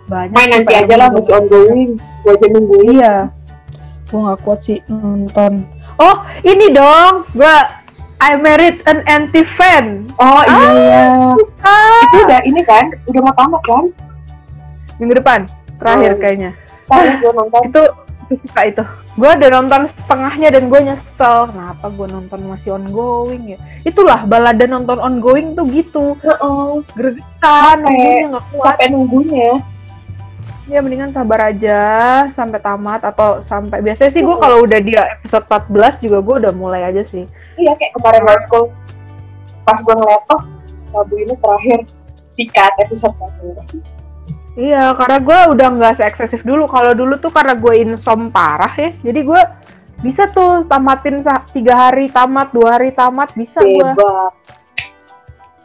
banyak 0.10 0.34
Main 0.34 0.50
nanti 0.50 0.74
aja 0.74 0.96
lah 0.98 1.10
masih 1.14 1.34
ongoing. 1.38 1.90
Gue 2.26 2.34
aja 2.34 2.48
nungguin. 2.50 2.86
Iya. 2.98 3.16
Gue 4.10 4.20
gak 4.26 4.42
kuat 4.42 4.60
sih 4.62 4.80
nonton. 4.86 5.66
Oh, 5.96 6.16
ini 6.42 6.74
dong. 6.74 7.30
Gue 7.32 7.56
I 8.20 8.36
married 8.36 8.84
an 8.84 9.00
anti 9.06 9.46
fan. 9.46 10.04
Oh 10.18 10.44
iya. 10.44 11.32
Ah, 11.62 12.04
Itu 12.04 12.18
udah 12.26 12.42
ini 12.44 12.62
kan, 12.66 12.92
udah 13.08 13.22
mau 13.22 13.34
tamat 13.34 13.62
kan? 13.64 13.86
minggu 15.00 15.16
depan 15.16 15.48
terakhir 15.80 16.12
Oh. 16.12 16.20
kayaknya. 16.20 16.52
Tadi 16.84 17.10
gue 17.24 17.32
nonton. 17.32 17.62
Itu 17.72 17.84
suka 18.46 18.62
itu. 18.68 18.84
Gue 19.16 19.30
udah 19.32 19.50
nonton 19.56 19.88
setengahnya 19.90 20.50
dan 20.52 20.68
gue 20.68 20.80
nyesel. 20.84 21.48
Kenapa 21.50 21.86
gue 21.88 22.08
nonton 22.12 22.40
masih 22.46 22.76
ongoing 22.76 23.56
ya? 23.56 23.60
Itulah 23.82 24.28
balada 24.28 24.68
nonton 24.68 25.00
ongoing 25.00 25.56
tuh 25.56 25.66
gitu. 25.72 26.14
Heeh. 26.20 26.70
Gregetan, 26.94 27.78
Capek. 27.80 27.88
nunggunya 27.88 28.26
nggak 28.28 28.46
kuat. 28.52 28.64
Sampai 28.68 28.88
nunggunya. 28.92 29.50
Ya 30.70 30.86
mendingan 30.86 31.10
sabar 31.10 31.50
aja 31.50 31.82
sampai 32.30 32.62
tamat 32.62 33.02
atau 33.02 33.42
sampai 33.42 33.82
biasanya 33.82 34.14
sih 34.14 34.22
gue 34.22 34.38
kalau 34.38 34.62
udah 34.70 34.78
dia 34.78 35.18
episode 35.18 35.50
14 35.50 36.06
juga 36.06 36.18
gue 36.22 36.36
udah 36.46 36.54
mulai 36.54 36.86
aja 36.86 37.02
sih. 37.02 37.26
Iya 37.58 37.74
kayak 37.74 37.98
kemarin 37.98 38.22
high 38.30 38.44
school. 38.46 38.70
Pas 39.66 39.82
gue 39.82 39.96
ngeliat, 39.98 40.24
oh 40.30 40.42
Rabu 40.94 41.14
ini 41.18 41.34
terakhir 41.42 41.80
sikat 42.30 42.74
episode 42.86 43.18
satu. 43.18 43.58
Iya, 44.58 44.94
karena 44.94 45.18
gue 45.22 45.40
udah 45.58 45.68
nggak 45.74 45.94
se-eksesif 46.02 46.42
dulu. 46.46 46.70
Kalau 46.70 46.94
dulu 46.94 47.18
tuh 47.18 47.34
karena 47.34 47.58
gue 47.58 47.74
insom 47.86 48.30
parah 48.30 48.74
ya, 48.78 48.94
jadi 49.02 49.20
gue 49.26 49.42
bisa 50.06 50.30
tuh 50.30 50.70
tamatin 50.70 51.22
tiga 51.50 51.90
hari 51.90 52.14
tamat, 52.14 52.54
dua 52.54 52.78
hari 52.78 52.94
tamat 52.94 53.34
bisa 53.34 53.62
gue 53.62 53.90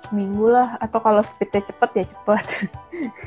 seminggu 0.08 0.48
lah. 0.48 0.80
Atau 0.80 1.00
kalau 1.04 1.20
speednya 1.20 1.60
cepet 1.60 1.90
ya 1.92 2.04
cepet. 2.08 2.44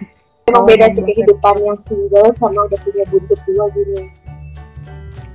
Emang 0.48 0.64
Oh, 0.64 0.68
beda 0.68 0.88
sih 0.96 1.04
iya. 1.04 1.08
kehidupan 1.12 1.56
yang 1.60 1.78
single 1.84 2.32
sama 2.40 2.72
udah 2.72 2.80
punya 2.88 3.04
buntut 3.12 3.40
dua 3.44 3.66
gini. 3.76 4.02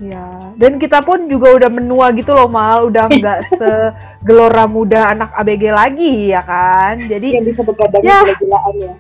Ya, 0.03 0.35
dan 0.59 0.83
kita 0.83 0.99
pun 1.05 1.31
juga 1.31 1.55
udah 1.63 1.71
menua 1.71 2.11
gitu 2.17 2.35
loh 2.35 2.51
mal, 2.51 2.91
udah 2.91 3.07
nggak 3.07 3.39
segelora 3.61 4.65
muda 4.67 5.13
anak 5.15 5.31
ABG 5.37 5.69
lagi 5.71 6.33
ya 6.33 6.41
kan. 6.43 6.97
Jadi 6.99 7.39
Yang 7.39 7.55
bisa 7.55 7.63
begadang 7.63 8.03
Ya. 8.03 8.19
gila-gilaan 8.25 8.75
ya. 8.81 8.95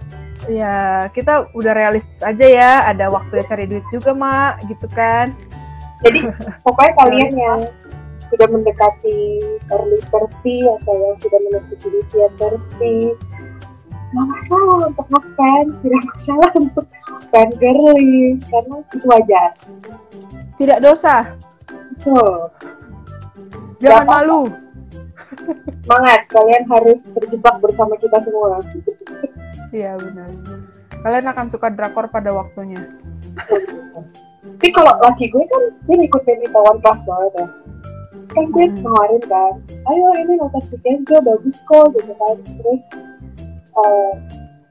ya 0.50 0.76
kita 1.10 1.48
udah 1.56 1.72
realistis 1.74 2.20
aja 2.22 2.46
ya, 2.46 2.72
ada 2.86 3.08
waktu 3.10 3.40
cari 3.48 3.66
duit 3.66 3.82
juga 3.90 4.12
mak, 4.14 4.62
gitu 4.68 4.86
kan. 4.92 5.32
Jadi 6.04 6.28
pokoknya 6.66 6.92
kalian 6.98 7.32
yang 7.34 7.60
sudah 8.28 8.46
mendekati 8.52 9.42
early 9.72 9.98
30 10.12 10.76
atau 10.76 10.94
yang 10.94 11.16
sudah 11.18 11.38
memasuki 11.50 11.88
usia 11.98 12.26
30 12.38 13.16
nggak 14.12 14.26
masalah 14.28 14.78
untuk 14.86 15.06
ngefans, 15.08 15.72
tidak 15.80 16.02
masalah 16.04 16.50
untuk 16.54 16.86
fan 17.32 17.48
girly 17.56 18.36
karena 18.46 18.76
itu 18.92 19.06
wajar. 19.08 19.50
Tidak 20.56 20.78
dosa, 20.78 21.32
Tuh, 22.00 22.50
jangan 23.80 24.04
Gak 24.04 24.08
malu. 24.08 24.40
semangat 25.82 26.20
kalian 26.28 26.64
harus 26.68 27.02
terjebak 27.08 27.56
bersama 27.58 27.96
kita 27.96 28.20
semua. 28.20 28.60
Iya 29.72 29.96
benar. 29.96 30.28
Kalian 31.02 31.26
akan 31.26 31.46
suka 31.48 31.72
drakor 31.72 32.06
pada 32.06 32.30
waktunya. 32.30 32.78
Tapi 34.60 34.70
kalau 34.70 34.94
laki 35.02 35.26
gue 35.26 35.42
kan 35.42 35.62
dia 35.88 35.96
ngikutin 35.98 36.38
di 36.38 36.48
tawan 36.52 36.78
kelas 36.78 37.02
banget 37.02 37.32
ya. 37.34 37.46
Terus 38.12 38.30
kan 38.30 38.44
gue 38.46 38.64
Hmm. 38.68 38.82
nawarin 38.86 39.22
kan, 39.26 39.52
ayo 39.66 40.06
ini 40.22 40.32
nonton 40.38 40.62
Vikenzo 40.70 41.16
bagus 41.18 41.58
kok 41.66 41.90
gitu 41.96 42.12
kan. 42.14 42.36
Terus 42.44 42.82
eh 43.72 44.10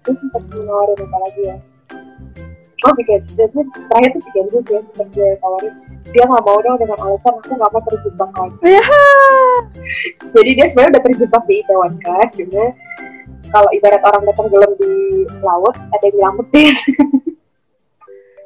gue 0.02 0.16
sempat 0.18 0.42
nawarin 0.54 0.98
apa 0.98 1.18
lagi 1.26 1.42
ya. 1.46 1.58
Oh 2.82 2.94
Vikenzo, 2.98 3.38
ini 3.38 3.62
terakhir 3.94 4.10
tuh 4.18 4.22
Vikenzo 4.26 4.58
sih 4.66 4.74
yang 4.74 4.86
sempat 4.90 5.08
gue 5.14 5.30
tawarin. 5.38 5.74
Dia 6.18 6.24
nggak 6.26 6.44
mau 6.46 6.58
dong 6.66 6.78
dengan 6.82 6.98
alasan 7.06 7.34
aku 7.38 7.54
nggak 7.54 7.72
mau 7.72 7.82
terjebak 7.86 8.32
lagi. 8.34 8.58
Iya. 8.66 9.02
Jadi 10.34 10.50
dia 10.58 10.66
sebenarnya 10.66 10.92
udah 10.98 11.04
terjebak 11.06 11.44
di 11.46 11.54
Itaewon 11.62 11.94
Class, 12.02 12.30
cuma 12.34 12.66
kalau 13.52 13.70
ibarat 13.76 14.02
orang 14.02 14.24
datang 14.26 14.48
gelam 14.50 14.72
di 14.82 14.94
laut, 15.46 15.76
ada 15.78 16.04
yang 16.10 16.16
nyelamatin. 16.18 16.74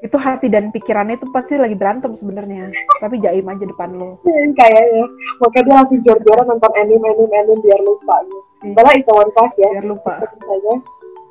Itu 0.05 0.21
hati 0.21 0.53
dan 0.53 0.69
pikirannya 0.69 1.17
itu 1.17 1.25
pasti 1.33 1.57
lagi 1.57 1.73
berantem 1.73 2.13
sebenarnya. 2.13 2.69
Tapi 3.01 3.17
jaim 3.17 3.49
aja 3.49 3.65
depan 3.65 3.97
lo. 3.97 4.21
kayaknya. 4.53 5.05
Makanya 5.41 5.63
dia 5.65 5.75
langsung 5.81 5.99
jor-joran 6.05 6.45
nonton 6.45 6.71
anime 6.77 7.01
anime 7.01 7.33
anime 7.33 7.61
biar 7.65 7.81
lupa 7.81 8.21
gitu. 8.29 8.39
Padahal 8.77 9.01
Itaewon 9.01 9.29
Class 9.33 9.53
ya. 9.57 9.69
Biar 9.73 9.87
lupa. 9.89 10.13
misalnya 10.21 10.75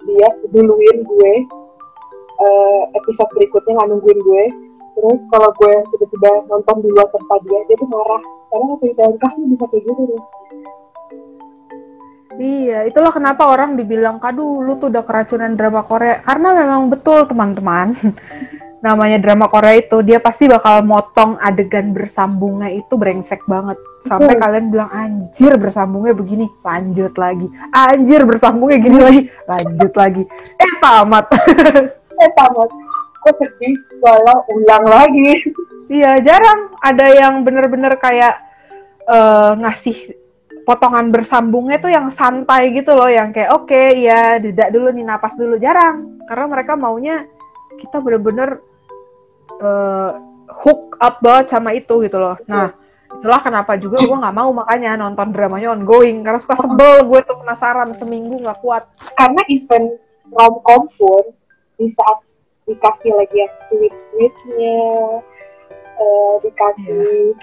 dia 0.04 0.28
duluin 0.52 0.98
gue 1.06 1.34
eh, 2.34 2.82
episode 2.98 3.30
berikutnya 3.38 3.78
nggak 3.78 3.88
nungguin 3.94 4.20
gue. 4.26 4.44
Terus 4.94 5.22
kalau 5.30 5.50
gue 5.54 5.74
tiba-tiba 5.94 6.30
nonton 6.50 6.82
di 6.82 6.88
luar 6.90 7.06
tempat 7.14 7.38
dia 7.46 7.60
dia 7.70 7.76
tuh 7.78 7.86
marah. 7.86 8.22
Karena 8.50 8.64
waktu 8.74 8.86
Itaewon 8.90 9.16
Class 9.22 9.38
tuh 9.38 9.46
bisa 9.46 9.64
kayak 9.70 9.86
gitu 9.86 10.02
deh 10.10 10.22
Iya, 12.34 12.88
itulah 12.90 13.14
kenapa 13.14 13.46
orang 13.46 13.78
dibilang, 13.78 14.18
kadu 14.18 14.62
lu 14.62 14.78
tuh 14.78 14.90
udah 14.90 15.04
keracunan 15.06 15.54
drama 15.54 15.86
Korea. 15.86 16.18
Karena 16.22 16.48
memang 16.54 16.90
betul 16.90 17.26
teman-teman, 17.30 17.94
namanya 18.86 19.18
drama 19.22 19.46
Korea 19.46 19.78
itu, 19.78 20.02
dia 20.02 20.18
pasti 20.18 20.50
bakal 20.50 20.82
motong 20.82 21.38
adegan 21.38 21.94
bersambungnya 21.94 22.74
itu 22.74 22.94
brengsek 22.98 23.46
banget. 23.46 23.78
Sampai 24.04 24.36
Betul. 24.36 24.42
kalian 24.42 24.66
bilang, 24.68 24.90
anjir 24.92 25.52
bersambungnya 25.56 26.12
begini, 26.12 26.46
lanjut 26.60 27.14
lagi. 27.16 27.46
Anjir 27.72 28.20
bersambungnya 28.26 28.78
gini 28.82 28.98
lagi, 29.00 29.20
lanjut 29.48 29.92
lagi. 29.94 30.22
Eh, 30.58 30.72
tamat. 30.82 31.24
eh 32.22 32.30
tamat 32.38 32.70
kok 33.24 33.40
sedih 33.40 33.74
kalau 34.04 34.44
ulang 34.52 34.84
lagi 34.84 35.40
Iya, 35.84 36.16
jarang 36.24 36.72
ada 36.80 37.12
yang 37.12 37.44
bener-bener 37.44 38.00
kayak 38.00 38.40
eh, 39.04 39.52
ngasih 39.60 40.16
potongan 40.64 41.12
bersambungnya 41.12 41.78
tuh 41.78 41.92
yang 41.92 42.08
santai 42.10 42.72
gitu 42.72 42.96
loh, 42.96 43.08
yang 43.08 43.30
kayak 43.30 43.52
oke 43.52 43.82
ya 44.00 44.40
jeda 44.40 44.72
dulu 44.72 44.90
nih 44.90 45.04
napas 45.04 45.36
dulu. 45.36 45.60
Jarang, 45.60 46.24
karena 46.24 46.46
mereka 46.48 46.72
maunya 46.74 47.28
kita 47.78 48.00
bener-bener 48.00 48.64
eh, 49.60 50.10
hook 50.64 50.96
up 51.00 51.20
banget 51.20 51.52
sama 51.52 51.76
itu 51.76 52.00
gitu 52.04 52.16
loh. 52.16 52.36
Nah, 52.48 52.72
itulah 53.20 53.40
kenapa 53.44 53.76
juga 53.76 54.00
gue 54.00 54.16
nggak 54.16 54.36
mau 54.36 54.50
makanya 54.56 54.96
nonton 54.96 55.32
dramanya 55.32 55.76
ongoing. 55.76 56.24
Karena 56.24 56.40
suka 56.40 56.56
sebel 56.58 57.04
gue 57.06 57.20
tuh 57.24 57.36
penasaran 57.44 57.92
seminggu 57.96 58.40
nggak 58.40 58.60
kuat. 58.64 58.88
karena 59.14 59.40
event 59.52 60.00
romcom 60.32 60.88
pun 60.96 61.24
di 61.78 61.86
saat 61.92 62.18
dikasih 62.64 63.12
lagi 63.12 63.36
yang 63.44 63.54
sweet 63.68 63.94
sweetnya 64.00 64.80
eh, 66.00 66.34
dikasih 66.40 67.36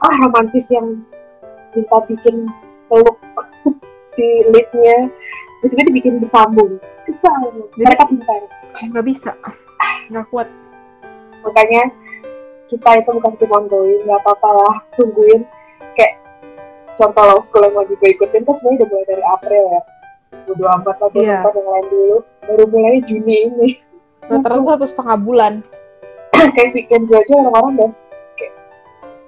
ah 0.00 0.14
romantis 0.24 0.66
yang 0.72 1.04
minta 1.76 1.96
bikin 2.08 2.48
peluk 2.88 3.18
si 4.16 4.24
leadnya 4.48 5.12
itu 5.60 5.72
dibikin 5.76 6.18
bersambung. 6.18 6.80
Kesal. 7.04 7.68
Mereka 7.76 8.08
pintar. 8.10 8.40
Nggak 8.92 9.04
bisa, 9.06 9.32
nggak 10.10 10.26
kuat. 10.32 10.48
makanya 11.46 11.94
kita 12.66 12.98
itu 12.98 13.10
bukan 13.14 13.38
tim 13.38 13.54
ongoing 13.54 14.02
nggak 14.02 14.18
apa-apa 14.26 14.48
lah 14.58 14.74
tungguin. 14.98 15.46
Kayak 15.94 16.18
contoh 16.98 17.22
law 17.22 17.38
school 17.46 17.62
yang 17.62 17.78
lagi 17.78 17.94
gue 17.94 18.10
ikutin 18.18 18.42
kan 18.42 18.54
sebenarnya 18.58 18.82
udah 18.82 18.88
mulai 18.90 19.06
dari 19.06 19.24
April 19.30 19.62
ya. 19.70 19.80
Bodo 20.50 20.64
amat 20.66 20.96
lah 20.98 21.08
gue 21.14 21.22
Iya. 21.22 21.38
nonton 21.46 21.54
yang 21.62 21.68
lain 21.70 21.86
dulu. 21.86 22.16
Baru 22.50 22.64
mulai 22.66 22.98
Juni 23.06 23.36
ini. 23.46 23.68
Rata-rata 24.26 24.74
satu 24.74 24.86
setengah 24.90 25.16
bulan. 25.22 25.52
kayak 26.58 26.74
weekend 26.74 27.06
aja 27.06 27.32
orang-orang 27.38 27.72
kayak 27.78 27.92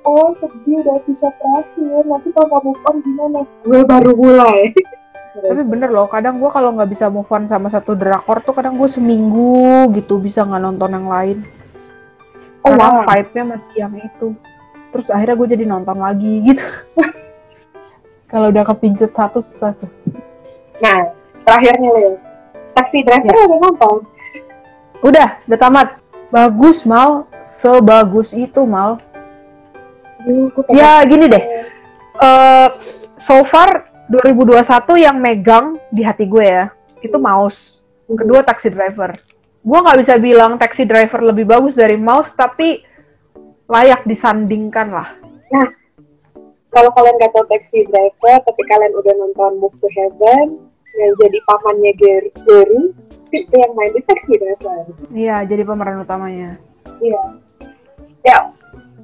oh 0.09 0.33
sedih 0.33 0.81
udah 0.81 0.97
episode 1.05 1.37
terakhir 1.37 2.03
nanti 2.09 2.29
kalau 2.33 2.49
kamu 2.57 2.73
on 2.89 2.97
gimana 3.05 3.41
gue 3.45 3.81
baru 3.85 4.13
mulai 4.17 4.73
Tapi 5.39 5.63
bener 5.63 5.95
loh, 5.95 6.11
kadang 6.11 6.43
gue 6.43 6.51
kalau 6.51 6.75
nggak 6.75 6.91
bisa 6.91 7.07
move 7.07 7.31
on 7.31 7.47
sama 7.47 7.71
satu 7.71 7.95
drakor 7.95 8.43
tuh 8.43 8.51
kadang 8.51 8.75
gue 8.75 8.91
seminggu 8.91 9.87
gitu 9.95 10.19
bisa 10.19 10.43
nggak 10.43 10.59
nonton 10.67 10.91
yang 10.99 11.07
lain. 11.07 11.47
Oh, 12.67 12.75
Karena 12.75 12.91
wow. 12.91 13.07
vibe-nya 13.07 13.45
masih 13.55 13.75
yang 13.79 13.95
itu. 14.03 14.35
Terus 14.91 15.15
akhirnya 15.15 15.39
gue 15.39 15.49
jadi 15.55 15.63
nonton 15.63 16.03
lagi 16.03 16.43
gitu. 16.43 16.65
kalau 18.35 18.51
udah 18.51 18.65
kepincut 18.67 19.15
satu 19.15 19.39
susah 19.41 19.73
tuh. 19.79 19.91
nah 20.83 21.11
terakhirnya 21.43 21.91
Leo 21.91 22.13
taxi 22.77 23.03
driver 23.03 23.35
Ya. 23.35 23.47
udah 23.51 23.59
nonton 23.59 23.97
Udah, 24.99 25.39
udah 25.47 25.59
tamat. 25.63 25.89
Bagus 26.35 26.83
mal, 26.83 27.31
sebagus 27.47 28.35
itu 28.35 28.67
mal. 28.67 28.99
Gue 30.19 30.51
Ya 30.75 31.03
gini 31.07 31.31
deh, 31.31 31.45
eh 32.19 32.69
so 33.17 33.43
far 33.45 33.87
2021 34.11 34.65
yang 34.99 35.17
megang 35.17 35.79
di 35.89 36.03
hati 36.03 36.25
gue 36.25 36.43
ya, 36.43 36.67
itu 37.01 37.15
mouse. 37.17 37.79
kedua 38.09 38.41
taxi 38.41 38.73
driver. 38.73 39.21
Gua 39.61 39.85
nggak 39.85 40.01
bisa 40.01 40.15
bilang 40.17 40.57
taxi 40.57 40.89
driver 40.89 41.21
lebih 41.21 41.45
bagus 41.45 41.77
dari 41.77 42.01
mouse, 42.01 42.33
tapi 42.33 42.81
layak 43.69 44.09
disandingkan 44.09 44.89
lah. 44.89 45.09
kalau 46.69 46.93
kalian 46.93 47.17
nggak 47.17 47.33
tahu 47.33 47.49
Taxi 47.49 47.81
Driver 47.89 48.45
tapi 48.45 48.61
kalian 48.69 48.93
udah 48.93 49.15
nonton 49.17 49.57
Move 49.57 49.77
to 49.81 49.89
Heaven 49.89 50.61
yang 51.01 51.13
jadi 51.17 51.39
pamannya 51.49 51.93
Gary, 51.97 52.31
Gary 52.45 52.83
itu 53.33 53.55
yang 53.57 53.73
main 53.73 53.89
di 53.89 54.05
Taxi 54.05 54.37
Driver 54.37 54.85
Iya, 55.09 55.49
jadi 55.49 55.63
pemeran 55.65 56.05
utamanya. 56.05 56.61
iya 57.01 57.23
ya 58.21 58.39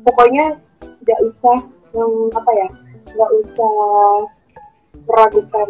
pokoknya 0.04 0.60
nggak 1.04 1.20
usah 1.28 1.58
yang 1.94 2.12
apa 2.32 2.50
ya 2.56 2.68
nggak 3.12 3.30
usah 3.44 3.76
meragukan 5.04 5.68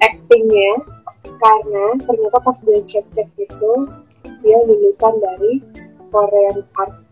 actingnya 0.00 0.72
karena 1.22 1.86
ternyata 2.02 2.38
pas 2.40 2.56
gue 2.64 2.78
cek-cek 2.82 3.28
itu 3.36 3.72
dia 4.42 4.58
lulusan 4.66 5.14
dari 5.22 5.62
Korean 6.10 6.66
Arts 6.80 7.08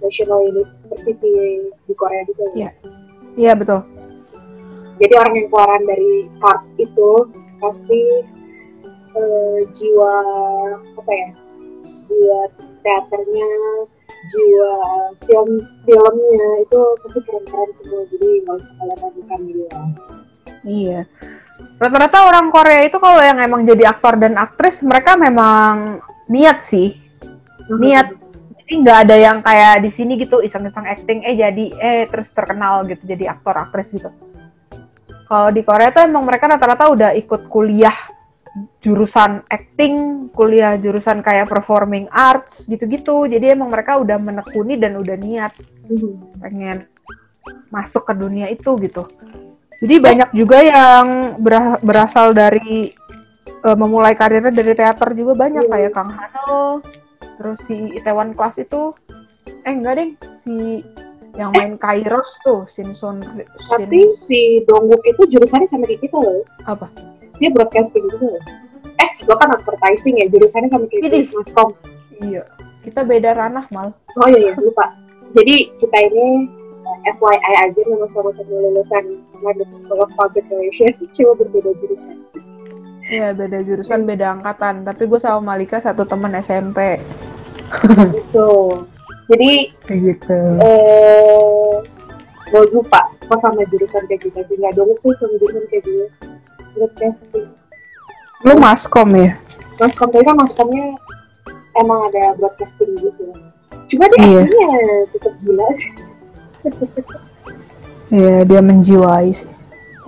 National 0.00 0.44
University 0.48 1.60
di 1.68 1.94
Korea 1.96 2.22
juga 2.28 2.44
ya. 2.52 2.54
Iya. 2.54 2.70
Iya, 3.34 3.52
betul. 3.58 3.80
Jadi 5.02 5.12
orang 5.18 5.34
yang 5.34 5.48
keluaran 5.50 5.82
dari 5.82 6.14
arts 6.38 6.78
itu 6.78 7.10
pasti 7.58 8.00
eh, 9.14 9.58
jiwa 9.74 10.14
apa 11.02 11.12
ya? 11.12 11.30
Jiwa 12.06 12.40
teaternya, 12.84 13.50
jiwa 14.24 14.74
film 15.24 15.50
filmnya 15.84 16.50
itu 16.64 16.80
pasti 17.04 17.20
keren-keren 17.22 17.70
semua. 17.76 18.02
Jadi 18.08 18.28
nggak 18.44 18.56
usah 18.56 18.74
kalian 18.80 18.98
ragukan 19.02 19.40
gitu 19.44 19.60
ya. 19.60 19.82
Iya. 20.64 21.00
Rata-rata 21.76 22.18
orang 22.30 22.46
Korea 22.48 22.80
itu 22.86 22.96
kalau 22.96 23.20
yang 23.20 23.38
emang 23.42 23.66
jadi 23.68 23.90
aktor 23.90 24.16
dan 24.16 24.38
aktris, 24.40 24.80
mereka 24.80 25.18
memang 25.18 26.00
niat 26.30 26.64
sih. 26.64 26.96
Niat. 27.68 28.16
Jadi 28.64 28.72
nggak 28.80 28.98
ada 29.04 29.16
yang 29.20 29.38
kayak 29.44 29.84
di 29.84 29.90
sini 29.92 30.16
gitu 30.16 30.40
iseng-iseng 30.40 30.88
acting, 30.88 31.20
eh 31.20 31.36
jadi 31.36 31.64
eh 31.76 32.02
terus 32.08 32.32
terkenal 32.32 32.80
gitu 32.88 33.04
jadi 33.04 33.36
aktor 33.36 33.52
aktris 33.60 33.92
gitu. 33.92 34.08
Kalau 35.28 35.52
di 35.52 35.60
Korea 35.60 35.92
tuh 35.92 36.04
emang 36.08 36.24
mereka 36.24 36.48
rata-rata 36.48 36.88
udah 36.88 37.10
ikut 37.12 37.48
kuliah 37.52 38.13
jurusan 38.78 39.42
acting, 39.50 40.28
kuliah 40.30 40.78
jurusan 40.78 41.20
kayak 41.20 41.50
performing 41.50 42.06
arts 42.10 42.66
gitu-gitu. 42.70 43.26
Jadi 43.26 43.54
emang 43.54 43.70
mereka 43.70 43.98
udah 43.98 44.18
menekuni 44.18 44.78
dan 44.78 44.94
udah 44.94 45.16
niat 45.18 45.52
pengen 46.38 46.86
masuk 47.68 48.06
ke 48.06 48.14
dunia 48.14 48.46
itu 48.46 48.78
gitu. 48.78 49.10
Jadi 49.82 49.94
banyak 50.00 50.30
juga 50.32 50.58
yang 50.62 51.36
bera- 51.42 51.82
berasal 51.82 52.30
dari 52.32 52.94
eh, 53.44 53.76
memulai 53.76 54.14
karirnya 54.14 54.54
dari 54.54 54.72
teater 54.72 55.12
juga 55.12 55.34
banyak 55.34 55.66
kayak 55.66 55.92
Kang 55.92 56.14
Hano, 56.14 56.80
terus 57.36 57.58
si 57.66 57.92
Itaewon 57.92 58.32
Class 58.32 58.62
itu, 58.62 58.94
eh 59.66 59.74
enggak 59.74 59.94
deh, 59.98 60.10
si 60.46 60.80
yang 61.34 61.50
main 61.50 61.74
Kairos 61.74 62.38
tuh, 62.46 62.62
Shinson. 62.70 63.18
Tapi 63.66 64.14
si 64.22 64.62
Dongwook 64.64 65.02
itu 65.02 65.26
jurusannya 65.26 65.66
sama 65.66 65.90
kayak 65.90 66.06
kita 66.06 66.16
loh. 66.16 66.46
Apa? 66.62 66.86
Dia 67.36 67.48
broadcasting 67.50 68.04
juga 68.08 68.30
loh. 68.30 68.44
Eh, 68.94 69.10
lo 69.26 69.34
kan 69.34 69.50
advertising 69.50 70.22
ya, 70.22 70.26
jurusannya 70.28 70.70
sama 70.70 70.86
kayak 70.86 71.02
Ini. 71.02 71.18
kita, 71.26 71.34
Maskom. 71.34 71.68
Iya, 72.22 72.42
kita 72.82 73.00
beda 73.02 73.30
ranah 73.34 73.66
mal. 73.68 73.90
Oh 74.14 74.28
iya, 74.30 74.50
iya, 74.50 74.52
lupa. 74.54 74.86
Jadi 75.34 75.74
kita 75.76 75.96
ini 75.98 76.46
eh, 76.84 77.12
FYI 77.12 77.54
aja 77.60 77.80
memang 77.90 78.10
sama-sama 78.14 78.54
lulusan 78.54 79.04
London 79.42 79.70
School 79.70 79.98
of 79.98 80.10
Public 80.14 80.46
Relations, 80.46 80.94
cuma 81.16 81.32
berbeda 81.34 81.74
jurusan. 81.82 82.14
Iya 83.04 83.34
beda 83.34 83.60
jurusan, 83.60 84.06
beda 84.06 84.32
angkatan. 84.32 84.80
Tapi 84.80 85.02
gue 85.04 85.20
sama 85.20 85.52
Malika 85.52 85.76
satu 85.76 86.06
teman 86.06 86.32
SMP. 86.38 86.96
Gitu. 88.14 88.48
Jadi 89.24 89.50
Kayak 89.82 90.00
gitu. 90.04 90.38
eh 90.60 91.72
gue 92.44 92.62
lupa 92.70 93.08
kok 93.24 93.40
sama 93.40 93.64
jurusan 93.66 94.04
kayak 94.06 94.20
kita 94.22 94.40
sih 94.46 94.54
nggak 94.54 94.76
dong 94.76 94.92
tuh 95.00 95.10
sama 95.16 95.32
jurusan 95.36 95.64
kayak 95.68 95.84
gue 95.84 96.06
broadcasting 96.74 97.48
Lu 98.44 98.54
maskom 98.60 99.08
ya? 99.16 99.38
maskom 99.74 100.08
tapi 100.10 100.22
kan 100.22 100.36
maskomnya 100.36 100.94
emang 101.74 102.10
ada 102.12 102.34
broadcasting 102.36 102.90
gitu 102.98 103.24
cuma 103.84 104.04
dia 104.10 104.18
Iya. 104.20 104.40
actingnya 104.42 104.70
tetap 105.10 105.32
gila 105.38 105.66
sih 105.76 105.92
Iya, 108.08 108.46
dia 108.46 108.60
menjiwai 108.62 109.34
sih. 109.34 109.48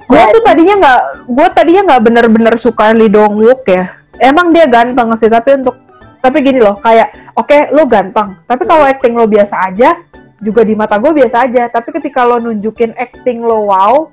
Gue 0.07 0.23
tuh 0.31 0.43
tadinya 0.47 0.75
nggak, 0.79 1.01
gue 1.27 1.47
tadinya 1.51 1.83
nggak 1.91 2.03
bener-bener 2.07 2.55
suka 2.55 2.95
Lee 2.95 3.11
Dong 3.11 3.35
Wook 3.35 3.67
ya. 3.67 3.99
Emang 4.23 4.55
dia 4.55 4.71
ganteng 4.71 5.11
sih, 5.19 5.27
tapi 5.27 5.59
untuk 5.59 5.75
tapi 6.23 6.43
gini 6.43 6.63
loh, 6.63 6.79
kayak 6.79 7.35
oke 7.35 7.71
lo 7.75 7.87
ganteng, 7.87 8.35
tapi 8.47 8.63
kalau 8.65 8.87
acting 8.87 9.15
lo 9.15 9.27
biasa 9.27 9.69
aja, 9.69 9.99
juga 10.39 10.63
di 10.63 10.79
mata 10.79 10.97
gue 10.97 11.11
biasa 11.11 11.51
aja. 11.51 11.67
Tapi 11.67 11.91
ketika 11.99 12.23
lo 12.23 12.39
nunjukin 12.39 12.95
acting 12.95 13.43
lo 13.43 13.67
wow, 13.67 14.07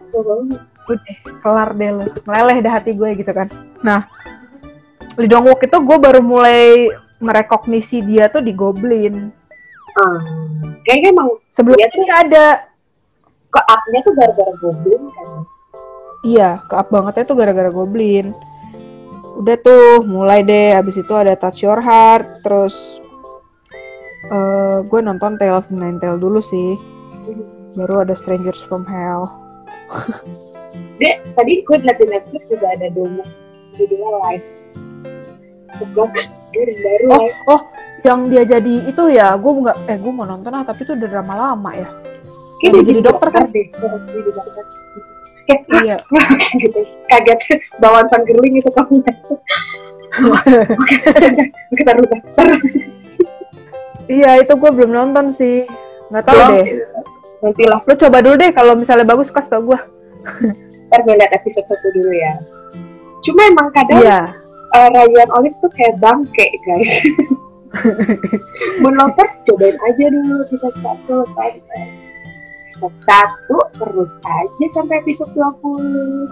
udah 0.89 1.15
kelar 1.39 1.69
deh 1.73 1.89
lo, 1.91 2.03
meleleh 2.27 2.57
dah 2.59 2.71
hati 2.79 2.91
gue 2.91 3.09
gitu 3.15 3.31
kan. 3.31 3.47
Nah, 3.81 4.07
Lee 5.15 5.29
Dong 5.29 5.45
Wook 5.47 5.63
itu 5.63 5.77
gue 5.77 5.97
baru 5.99 6.19
mulai 6.19 6.89
merekognisi 7.19 8.03
dia 8.03 8.27
tuh 8.27 8.41
di 8.41 8.51
Goblin. 8.51 9.31
Ah, 9.93 10.17
kayaknya 10.83 11.13
emang 11.13 11.29
Sebelumnya 11.53 11.87
tuh. 11.93 12.01
nggak 12.01 12.21
ada. 12.31 12.47
ke 13.53 13.61
up-nya 13.61 13.99
tuh 14.01 14.13
gara-gara 14.17 14.53
goblin 14.57 15.01
kan 15.13 15.29
Iya, 16.23 16.63
ke 16.65 16.73
up 16.73 16.87
bangetnya 16.87 17.27
tuh 17.27 17.35
gara-gara 17.35 17.67
Goblin. 17.69 18.31
Udah 19.43 19.59
tuh, 19.59 20.07
mulai 20.07 20.39
deh. 20.39 20.71
Abis 20.71 20.95
itu 21.03 21.11
ada 21.11 21.35
Touch 21.35 21.61
Your 21.61 21.83
Heart, 21.83 22.47
terus 22.47 23.03
eh 24.31 24.79
gue 24.87 24.99
nonton 25.03 25.35
Tale 25.35 25.59
of 25.59 25.67
the 25.67 25.75
Nine 25.75 25.99
Tail 25.99 26.15
dulu 26.15 26.39
sih. 26.39 26.79
Baru 27.75 28.07
ada 28.07 28.15
Strangers 28.15 28.63
from 28.65 28.87
Hell. 28.87 29.27
dia 31.01 31.11
tadi 31.33 31.65
gue 31.65 31.77
liat 31.81 31.97
di 31.97 32.07
Netflix 32.09 32.43
juga 32.49 32.67
ada 32.73 32.87
domo 32.93 33.25
judulnya 33.73 34.09
live 34.29 34.45
terus 35.79 35.91
gue 35.93 36.05
baru 36.05 37.05
Oh, 37.09 37.17
live 37.17 37.39
oh, 37.49 37.61
yang 38.05 38.29
dia 38.29 38.43
jadi 38.45 38.73
itu 38.85 39.03
ya, 39.09 39.33
gue 39.39 39.51
nggak, 39.51 39.77
eh 39.89 39.97
gue 39.97 40.11
mau 40.13 40.27
nonton 40.27 40.53
ah, 40.53 40.61
tapi 40.67 40.83
itu 40.85 40.93
udah 40.93 41.07
drama 41.07 41.33
lama 41.33 41.71
ya. 41.73 41.89
Kayak 42.61 42.71
dia 42.71 42.81
dia 42.83 42.89
jadi 42.93 43.01
dokter 43.01 43.29
kan? 43.31 43.43
deh 43.49 43.67
dia 43.71 43.89
jadi 44.11 44.31
dokter 44.31 44.63
kayak 45.43 45.61
Iya. 45.83 45.97
gitu 46.63 46.79
kaget 47.11 47.39
bawaan 47.83 48.07
Girling 48.23 48.63
itu 48.63 48.69
kamu 48.71 49.03
oke 50.23 51.81
taruh 51.83 52.05
taruh 52.37 52.59
iya, 54.07 54.39
itu 54.39 54.53
gue 54.53 54.71
belum 54.71 54.91
nonton 54.93 55.33
sih. 55.33 55.65
Nggak 56.11 56.23
tahu 56.27 56.39
deh. 56.59 56.67
nanti 57.43 57.63
lah 57.67 57.79
Lo 57.83 57.93
coba 57.97 58.23
dulu 58.23 58.35
deh, 58.39 58.51
kalau 58.55 58.77
misalnya 58.77 59.03
bagus 59.07 59.31
kasih 59.33 59.51
tau 59.57 59.63
gue. 59.73 59.79
Ntar 60.93 61.09
gue 61.09 61.17
liat 61.17 61.33
episode 61.33 61.65
satu 61.65 61.89
dulu 61.97 62.13
ya 62.13 62.37
cuma 63.25 63.49
emang 63.49 63.73
kadang 63.73 64.05
Iya. 64.05 64.21
eh, 64.77 64.87
Ryan 64.93 65.31
Olive 65.33 65.57
tuh 65.57 65.73
kayak 65.73 65.97
bangke 65.97 66.45
guys 66.69 66.93
Moon 68.85 68.93
Lovers 68.93 69.41
cobain 69.49 69.73
aja 69.73 70.05
dulu 70.13 70.45
episode 70.45 70.77
satu 70.85 71.25
kan 71.33 71.57
episode 72.69 72.97
satu 73.09 73.57
terus 73.73 74.11
aja 74.21 74.65
sampai 74.69 75.01
episode 75.01 75.33
20 75.33 76.29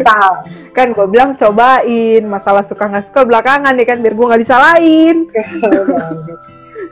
Tahu. 0.00 0.34
kan 0.76 0.94
gue 0.94 1.06
bilang 1.10 1.34
cobain, 1.34 2.22
masalah 2.22 2.62
suka 2.62 2.86
nggak 2.86 3.10
suka 3.10 3.26
belakangan 3.26 3.74
ya 3.74 3.82
kan, 3.82 3.98
biar 3.98 4.14
gue 4.14 4.26
nggak 4.30 4.42
disalahin. 4.46 5.26
Kesel 5.34 5.82
banget. 5.82 6.38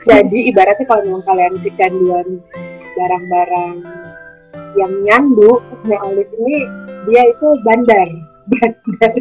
Jadi 0.03 0.51
ibaratnya 0.51 0.83
kalau 0.83 0.99
memang 1.07 1.23
kalian 1.23 1.55
kecanduan 1.63 2.43
barang-barang 2.99 4.02
yang 4.77 4.93
nyandu, 5.05 5.61
ya 5.85 5.97
Olive 6.03 6.33
ini 6.39 6.65
dia 7.09 7.21
itu 7.29 7.47
bandar, 7.61 8.07
bandar. 8.47 9.13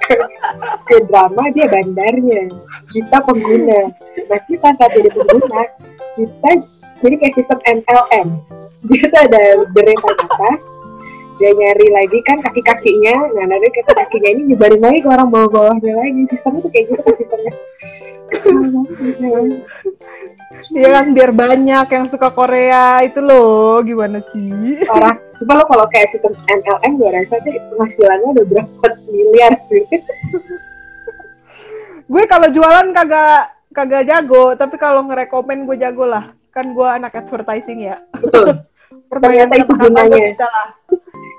ke, 0.00 0.14
ke 0.88 0.96
drama 1.08 1.42
dia 1.54 1.66
bandarnya, 1.70 2.42
kita 2.90 3.16
pengguna. 3.24 3.80
Nah 4.28 4.40
kita 4.48 4.68
saat 4.76 4.92
jadi 4.96 5.10
pengguna, 5.12 5.62
kita 6.18 6.50
jadi 7.00 7.14
kayak 7.16 7.34
sistem 7.36 7.58
MLM. 7.64 8.28
Dia 8.88 9.04
tuh 9.12 9.20
ada 9.28 9.42
deretan 9.76 10.16
atas, 10.24 10.60
dia 11.40 11.56
nyari 11.56 11.88
lagi 11.88 12.20
kan 12.20 12.44
kaki-kakinya, 12.44 13.32
nah 13.32 13.44
nanti 13.48 13.72
kaki-kakinya 13.72 14.28
ini 14.36 14.42
nyebarin 14.52 14.84
lagi 14.84 15.00
ke 15.00 15.08
orang 15.08 15.32
bawah-bawahnya 15.32 15.92
lagi. 15.96 16.20
Sistemnya 16.28 16.60
tuh 16.68 16.70
kayak 16.70 16.84
gitu 16.92 17.00
kan 17.00 17.14
sistemnya. 17.16 17.52
Iya 20.70 20.88
kan 20.92 21.06
biar 21.16 21.30
banyak 21.32 21.86
yang 21.88 22.06
suka 22.12 22.28
Korea 22.36 23.00
itu 23.00 23.24
loh 23.24 23.80
gimana 23.80 24.20
sih? 24.20 24.84
Parah. 24.84 25.16
Coba 25.40 25.52
lo 25.56 25.64
kalau 25.64 25.86
kayak 25.88 26.12
sistem 26.12 26.36
MLM 26.44 26.92
gue 27.00 27.08
rasa 27.08 27.40
sih 27.40 27.56
penghasilannya 27.56 28.28
udah 28.36 28.44
berapa 28.44 28.86
miliar 29.08 29.52
sih. 29.72 29.82
Gue 32.04 32.22
kalau 32.28 32.52
jualan 32.52 32.92
kagak 32.92 33.56
kagak 33.72 34.04
jago, 34.04 34.52
tapi 34.58 34.76
kalau 34.76 35.08
ngerekomen 35.08 35.64
gue 35.64 35.80
jago 35.80 36.04
lah. 36.04 36.36
Kan 36.52 36.76
gue 36.76 36.84
anak 36.84 37.16
advertising 37.16 37.88
ya. 37.88 37.96
Betul. 38.20 38.60
Ternyata 39.10 39.54
itu 39.58 39.72
gunanya. 39.74 40.18
Bisa 40.34 40.46
lah. 40.46 40.68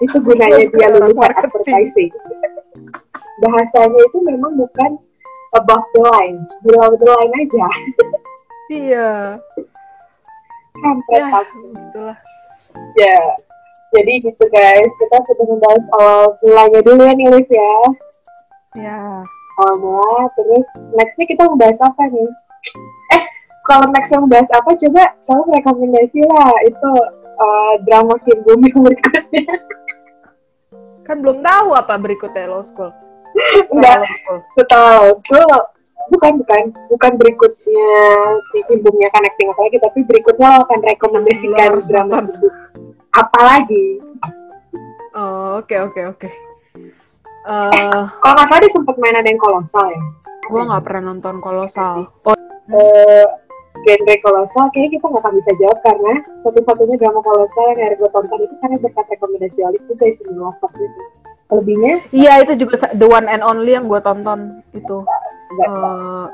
Itu 0.02 0.18
gunanya 0.26 0.66
dia 0.74 0.88
lulusan 0.98 1.32
advertising. 1.38 2.12
Bahasanya 3.42 4.00
itu 4.02 4.18
memang 4.26 4.58
bukan 4.58 4.98
above 5.58 5.86
the 5.94 6.02
line, 6.02 6.40
below 6.66 6.94
the 6.98 7.08
line 7.08 7.34
aja. 7.38 7.68
Iya. 8.72 9.12
kampret 10.82 11.22
Ya, 11.22 11.28
aku. 11.44 11.58
gitulah. 11.76 12.18
Ya, 12.96 13.20
jadi 13.92 14.24
gitu 14.24 14.44
guys, 14.48 14.92
kita 14.96 15.18
sudah 15.28 15.46
membahas 15.52 15.84
awal 16.00 16.26
mulanya 16.40 16.80
dulu 16.80 17.02
ya 17.04 17.14
nih 17.14 17.28
Liv 17.28 17.50
ya. 17.52 17.76
Ya. 18.80 19.00
Awal 19.60 19.76
mula, 19.84 20.32
terus 20.40 20.68
nextnya 20.96 21.28
kita 21.28 21.44
membahas 21.44 21.76
apa 21.84 22.08
nih? 22.08 22.32
Eh, 23.20 23.24
kalau 23.68 23.92
next 23.92 24.16
yang 24.16 24.24
membahas 24.24 24.48
apa, 24.56 24.72
coba 24.80 25.04
kamu 25.28 25.44
rekomendasi 25.60 26.20
lah 26.24 26.52
itu 26.64 26.92
eh, 27.20 27.74
drama 27.84 28.16
Kim 28.24 28.40
yang 28.48 28.64
berikutnya. 28.64 29.44
Kan 31.12 31.20
belum 31.20 31.44
tahu 31.44 31.76
apa 31.76 32.00
berikutnya 32.00 32.48
Law 32.48 32.64
School. 32.64 32.88
Enggak, 33.76 34.08
setelah 34.56 35.12
Law 35.12 35.20
School, 35.20 35.44
bukan 36.08 36.40
bukan 36.40 36.62
bukan 36.88 37.12
berikutnya 37.20 37.92
si 38.48 38.64
Kim 38.72 38.80
Bumnya 38.80 39.12
akan 39.12 39.28
acting 39.28 39.52
apa 39.52 39.60
lagi, 39.68 39.78
tapi 39.84 40.00
berikutnya 40.08 40.48
lo 40.56 40.64
akan 40.64 40.80
rekomendasikan 40.80 41.60
harus 41.68 41.84
drama. 41.92 42.24
Apa 43.12 43.40
lagi? 43.44 44.00
Oh, 45.12 45.60
oke 45.60 45.76
oke 45.92 46.02
oke. 46.16 46.30
Eh, 47.44 48.02
Kalau 48.24 48.34
nggak 48.40 48.48
salah 48.48 48.62
dia 48.64 48.72
sempat 48.72 48.96
main 48.96 49.20
ada 49.20 49.28
yang 49.28 49.36
kolosal 49.36 49.92
ya. 49.92 50.00
gua 50.48 50.64
nggak 50.64 50.84
pernah 50.88 51.12
nonton 51.12 51.44
kolosal. 51.44 52.08
Oh, 52.24 52.36
eh 52.72 53.28
genre 53.82 54.16
kolosal 54.22 54.66
kayaknya 54.74 54.98
kita 54.98 55.06
nggak 55.10 55.24
akan 55.26 55.34
bisa 55.38 55.52
jawab 55.58 55.78
karena 55.82 56.14
satu-satunya 56.46 56.96
drama 57.02 57.20
kolosal 57.26 57.66
yang 57.74 57.80
hari 57.82 57.96
gue 57.98 58.10
tonton 58.14 58.40
itu 58.46 58.56
karena 58.62 58.78
berkat 58.80 59.06
rekomendasi 59.10 59.60
Alif 59.66 59.84
juga 59.90 60.06
isi 60.08 60.24
Lovers 60.30 60.78
itu 60.78 61.02
lebihnya 61.52 61.94
iya 62.16 62.34
itu 62.40 62.54
juga 62.64 62.88
the 62.96 63.08
one 63.08 63.28
and 63.28 63.44
only 63.44 63.76
yang 63.76 63.92
gue 63.92 64.00
tonton 64.00 64.64
itu. 64.72 64.98
Nggak. 65.52 65.68
Eh, 65.68 66.26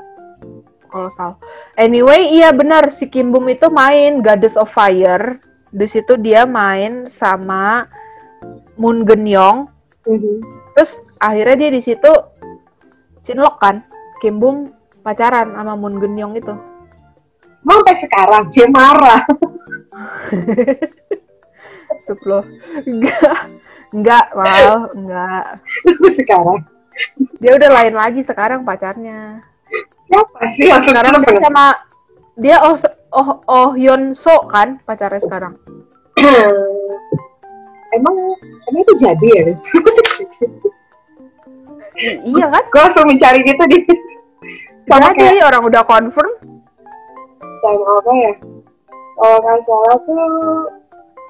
kolosal. 0.88 1.36
Anyway, 1.76 2.32
iya 2.32 2.50
benar 2.50 2.90
si 2.90 3.06
Kim 3.06 3.30
Bum 3.30 3.44
itu 3.46 3.68
main 3.68 4.24
Goddess 4.24 4.56
of 4.56 4.72
Fire. 4.72 5.38
Di 5.68 5.84
situ 5.84 6.16
dia 6.16 6.48
main 6.48 7.12
sama 7.12 7.84
Moon 8.80 9.04
Geun-young. 9.04 9.68
mhm. 10.08 10.40
Terus 10.72 10.96
akhirnya 11.20 11.56
dia 11.60 11.70
di 11.76 11.82
situ 11.84 12.12
cinlok 13.22 13.60
kan. 13.60 13.84
Kim 14.24 14.40
Bum 14.40 14.72
pacaran 15.04 15.54
sama 15.54 15.76
Moon 15.76 16.00
Geun-young 16.00 16.34
itu. 16.40 16.56
Sampai 17.68 17.94
sekarang 18.00 18.42
dia 18.48 18.66
marah 18.72 19.22
Stop 22.04 22.20
loh. 22.24 22.44
Enggak. 22.88 23.40
Enggak, 23.92 24.24
Mal. 24.32 24.88
Enggak. 24.96 25.44
sekarang 26.16 26.64
Dia 27.40 27.52
udah 27.56 27.70
lain 27.72 27.94
lagi 27.94 28.20
sekarang 28.24 28.64
pacarnya. 28.64 29.44
siapa 30.08 30.40
sih 30.56 30.64
Sekarang 30.64 31.20
dia 31.20 31.40
sama 31.44 31.66
dia 32.40 32.56
oh 32.64 32.76
oh 33.12 33.28
oh 33.44 33.68
Hyun 33.76 34.16
So 34.16 34.48
kan 34.48 34.80
pacarnya 34.88 35.20
sekarang. 35.20 35.60
emang 37.96 38.16
emang 38.68 38.80
itu 38.84 38.94
jadi 39.00 39.28
ya 39.28 39.44
iya 42.20 42.46
kan? 42.52 42.64
gue 42.68 42.80
langsung 42.84 43.06
mencari 43.08 43.40
gitu 43.42 43.64
di 43.64 43.78
sama 44.88 45.12
kayak 45.12 45.36
Jadi 45.36 45.38
orang 45.44 45.62
udah 45.68 45.82
confirm. 45.84 46.32
Sama 47.62 47.84
apa 48.02 48.12
ya? 48.14 48.32
Kalau 49.18 49.36
nggak 49.42 49.58
salah 49.66 49.96
tuh 50.06 50.26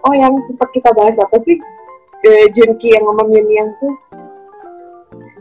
oh 0.06 0.14
yang 0.14 0.32
sempat 0.46 0.68
kita 0.76 0.90
bahas 0.92 1.16
apa 1.18 1.36
sih? 1.42 1.56
Eh, 2.26 2.50
Junki 2.52 2.92
yang 2.92 3.06
sama 3.06 3.24
Min 3.30 3.46
yang 3.48 3.70
tuh. 3.78 3.94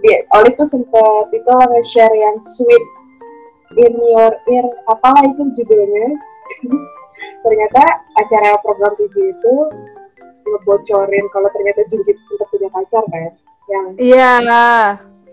Dia 0.05 0.21
Olive 0.37 0.53
tuh 0.55 0.69
sempet 0.69 1.25
itu 1.33 1.49
nge-share 1.49 2.13
yang 2.13 2.37
sweet 2.45 2.83
in 3.81 3.93
your 3.97 4.31
ear 4.47 4.65
apalah 4.85 5.25
itu 5.25 5.41
judulnya. 5.57 6.15
Ternyata 7.43 7.83
acara 8.15 8.61
program 8.61 8.93
TV 8.93 9.33
itu 9.33 9.55
ngebocorin 10.47 11.25
kalau 11.33 11.49
ternyata 11.51 11.83
Junki 11.91 12.15
sempat 12.29 12.47
punya 12.53 12.69
pacar 12.71 13.03
kan 13.11 13.31
yang 13.67 13.85
Iya. 13.99 14.31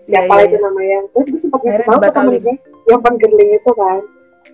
siapa 0.03 0.33
Iya, 0.33 0.43
iya, 0.43 0.45
itu 0.49 0.57
namanya. 0.59 0.99
Terus 1.13 1.27
gue 1.31 1.41
sempat 1.45 1.61
ngasih 1.63 1.85
tahu 1.87 1.99
ke 2.03 2.09
temen 2.11 2.35
gue 2.41 2.55
yang 2.89 3.01
penggerling 3.01 3.51
itu 3.55 3.71
kan 3.73 4.01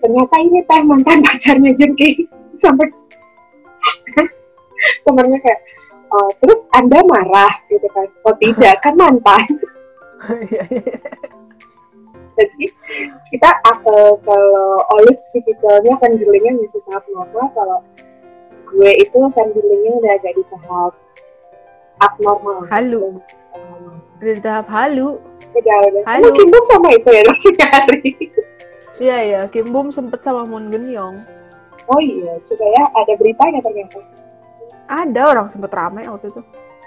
ternyata 0.00 0.34
ini 0.40 0.60
teh 0.64 0.80
mantan 0.86 1.18
pacarnya 1.26 1.72
Junki 1.76 2.24
sampai 2.56 2.88
temennya 5.04 5.38
kayak 5.42 5.60
"Oh, 6.12 6.30
terus 6.42 6.66
anda 6.76 7.00
marah 7.06 7.52
gitu 7.68 7.86
kan 7.92 8.06
oh 8.24 8.34
tidak 8.40 8.80
kan 8.80 8.94
mantan 8.96 9.44
Iya, 10.22 10.62
iya. 10.70 10.98
jadi 12.38 12.64
kita 13.34 13.50
uh, 13.66 14.14
kalau 14.22 14.78
Olive 14.94 15.18
tipikalnya 15.34 15.98
fangirlingnya 15.98 16.62
masih 16.62 16.78
tahap 16.86 17.02
normal 17.10 17.46
kalau 17.58 17.78
gue 18.70 18.90
itu 19.02 19.18
fangirlingnya 19.34 19.92
udah 19.98 20.12
agak 20.14 20.32
di 20.38 20.44
tahap 20.46 20.92
abnormal 22.00 22.70
Halu. 22.70 23.18
Udah 24.22 24.32
di 24.38 24.42
tahap 24.42 24.66
halu. 24.70 25.18
udah 25.52 25.78
udah 25.90 26.02
Halu. 26.06 26.26
Kimbuk 26.32 26.64
sama 26.70 26.88
itu 26.94 27.08
ya 27.10 27.22
langsung 27.26 27.54
nyari 27.58 28.10
Iya 29.02 29.16
iya, 29.18 29.40
Kim 29.50 29.74
Bum 29.74 29.90
sempet 29.90 30.22
sama 30.22 30.46
Moon 30.46 30.70
Geun-young. 30.70 31.18
oh 31.82 31.98
iya 31.98 32.38
coba 32.38 32.62
ya 32.62 32.84
ada 32.94 33.12
beritanya 33.18 33.58
ternyata 33.58 33.98
Ada 34.86 35.20
orang 35.26 35.46
sempet 35.50 35.74
rame 35.74 36.06
waktu 36.06 36.30
itu. 36.30 36.40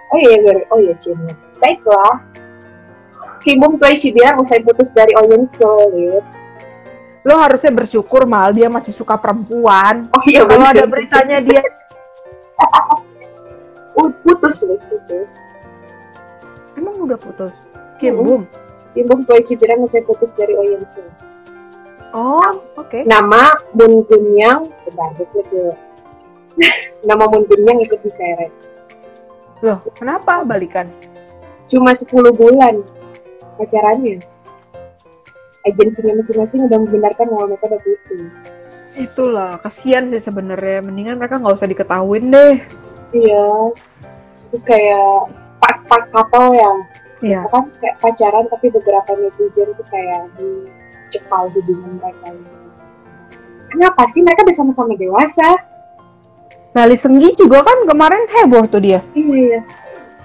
oh 0.08 0.18
iya 0.18 0.36
gue 0.40 0.56
oh 0.72 0.80
iya 0.80 0.96
Cina 0.96 1.28
baiklah 1.60 2.24
Kimbung 3.44 3.76
tuh 3.76 3.92
Cibiran 4.00 4.40
usai 4.40 4.64
putus 4.64 4.90
dari 4.90 5.12
Oyen 5.20 5.44
Solid 5.44 6.24
Lo 7.26 7.36
harusnya 7.36 7.76
bersyukur 7.76 8.24
mal 8.24 8.54
dia 8.54 8.72
masih 8.72 8.96
suka 8.96 9.20
perempuan. 9.20 10.08
oh 10.16 10.24
iya 10.24 10.48
Kalau 10.48 10.64
ada 10.64 10.88
beritanya 10.88 11.44
dia 11.44 11.60
Uh, 13.96 14.12
putus 14.24 14.60
loh 14.64 14.76
putus 14.92 15.40
emang 16.76 17.00
udah 17.00 17.16
putus. 17.16 17.52
Kim. 17.96 18.16
Bum. 18.16 18.44
Kimbung 18.92 19.24
tuh 19.24 19.40
Cibiran 19.40 19.84
usai 19.84 20.04
putus 20.04 20.32
dari 20.36 20.52
Oyen 20.52 20.84
Solid 20.84 21.12
Oh, 22.14 22.42
oke. 22.76 23.04
nama 23.04 23.56
Moon 23.74 24.06
Gunyang 24.06 24.70
dulu 25.34 25.74
nama 27.10 27.24
Moon 27.26 27.44
Gunyang 27.44 27.82
ikut 27.82 28.00
diseret 28.02 28.52
Loh, 29.60 29.80
kenapa 29.96 30.44
balikan? 30.44 30.88
cuma 31.66 31.98
10 31.98 32.08
bulan 32.38 32.86
pacarannya 33.58 34.22
agensinya 35.66 36.14
masing-masing 36.22 36.70
udah 36.70 36.78
membenarkan 36.78 37.26
bahwa 37.26 37.46
mereka 37.50 37.66
udah 37.74 37.82
putus 37.82 38.38
Itulah, 38.96 39.60
kasihan 39.60 40.08
sih 40.08 40.24
sebenarnya. 40.24 40.80
Mendingan 40.80 41.20
mereka 41.20 41.36
nggak 41.36 41.60
usah 41.60 41.68
diketahuin 41.68 42.32
deh. 42.32 42.56
iya 43.12 43.48
terus 44.48 44.64
kayak 44.64 45.28
part-part 45.60 46.06
couple 46.14 46.56
ya 46.56 46.72
Iya. 47.20 47.42
kan 47.50 47.68
kayak 47.80 47.96
pacaran 48.00 48.46
tapi 48.48 48.72
beberapa 48.72 49.12
netizen 49.18 49.76
tuh 49.76 49.84
kayak 49.90 50.32
dicekal 51.06 51.48
hubungan 51.54 52.02
mereka 52.02 52.26
ini. 52.34 52.50
kenapa 53.70 54.02
sih 54.12 54.22
mereka 54.26 54.44
udah 54.46 54.58
sama-sama 54.58 54.94
dewasa 54.98 55.50
Lali 56.76 57.00
Senggi 57.00 57.32
juga 57.40 57.64
kan 57.64 57.88
kemarin 57.88 58.28
heboh 58.36 58.68
tuh 58.68 58.84
dia. 58.84 59.00
iya 59.16 59.38
iya 59.56 59.62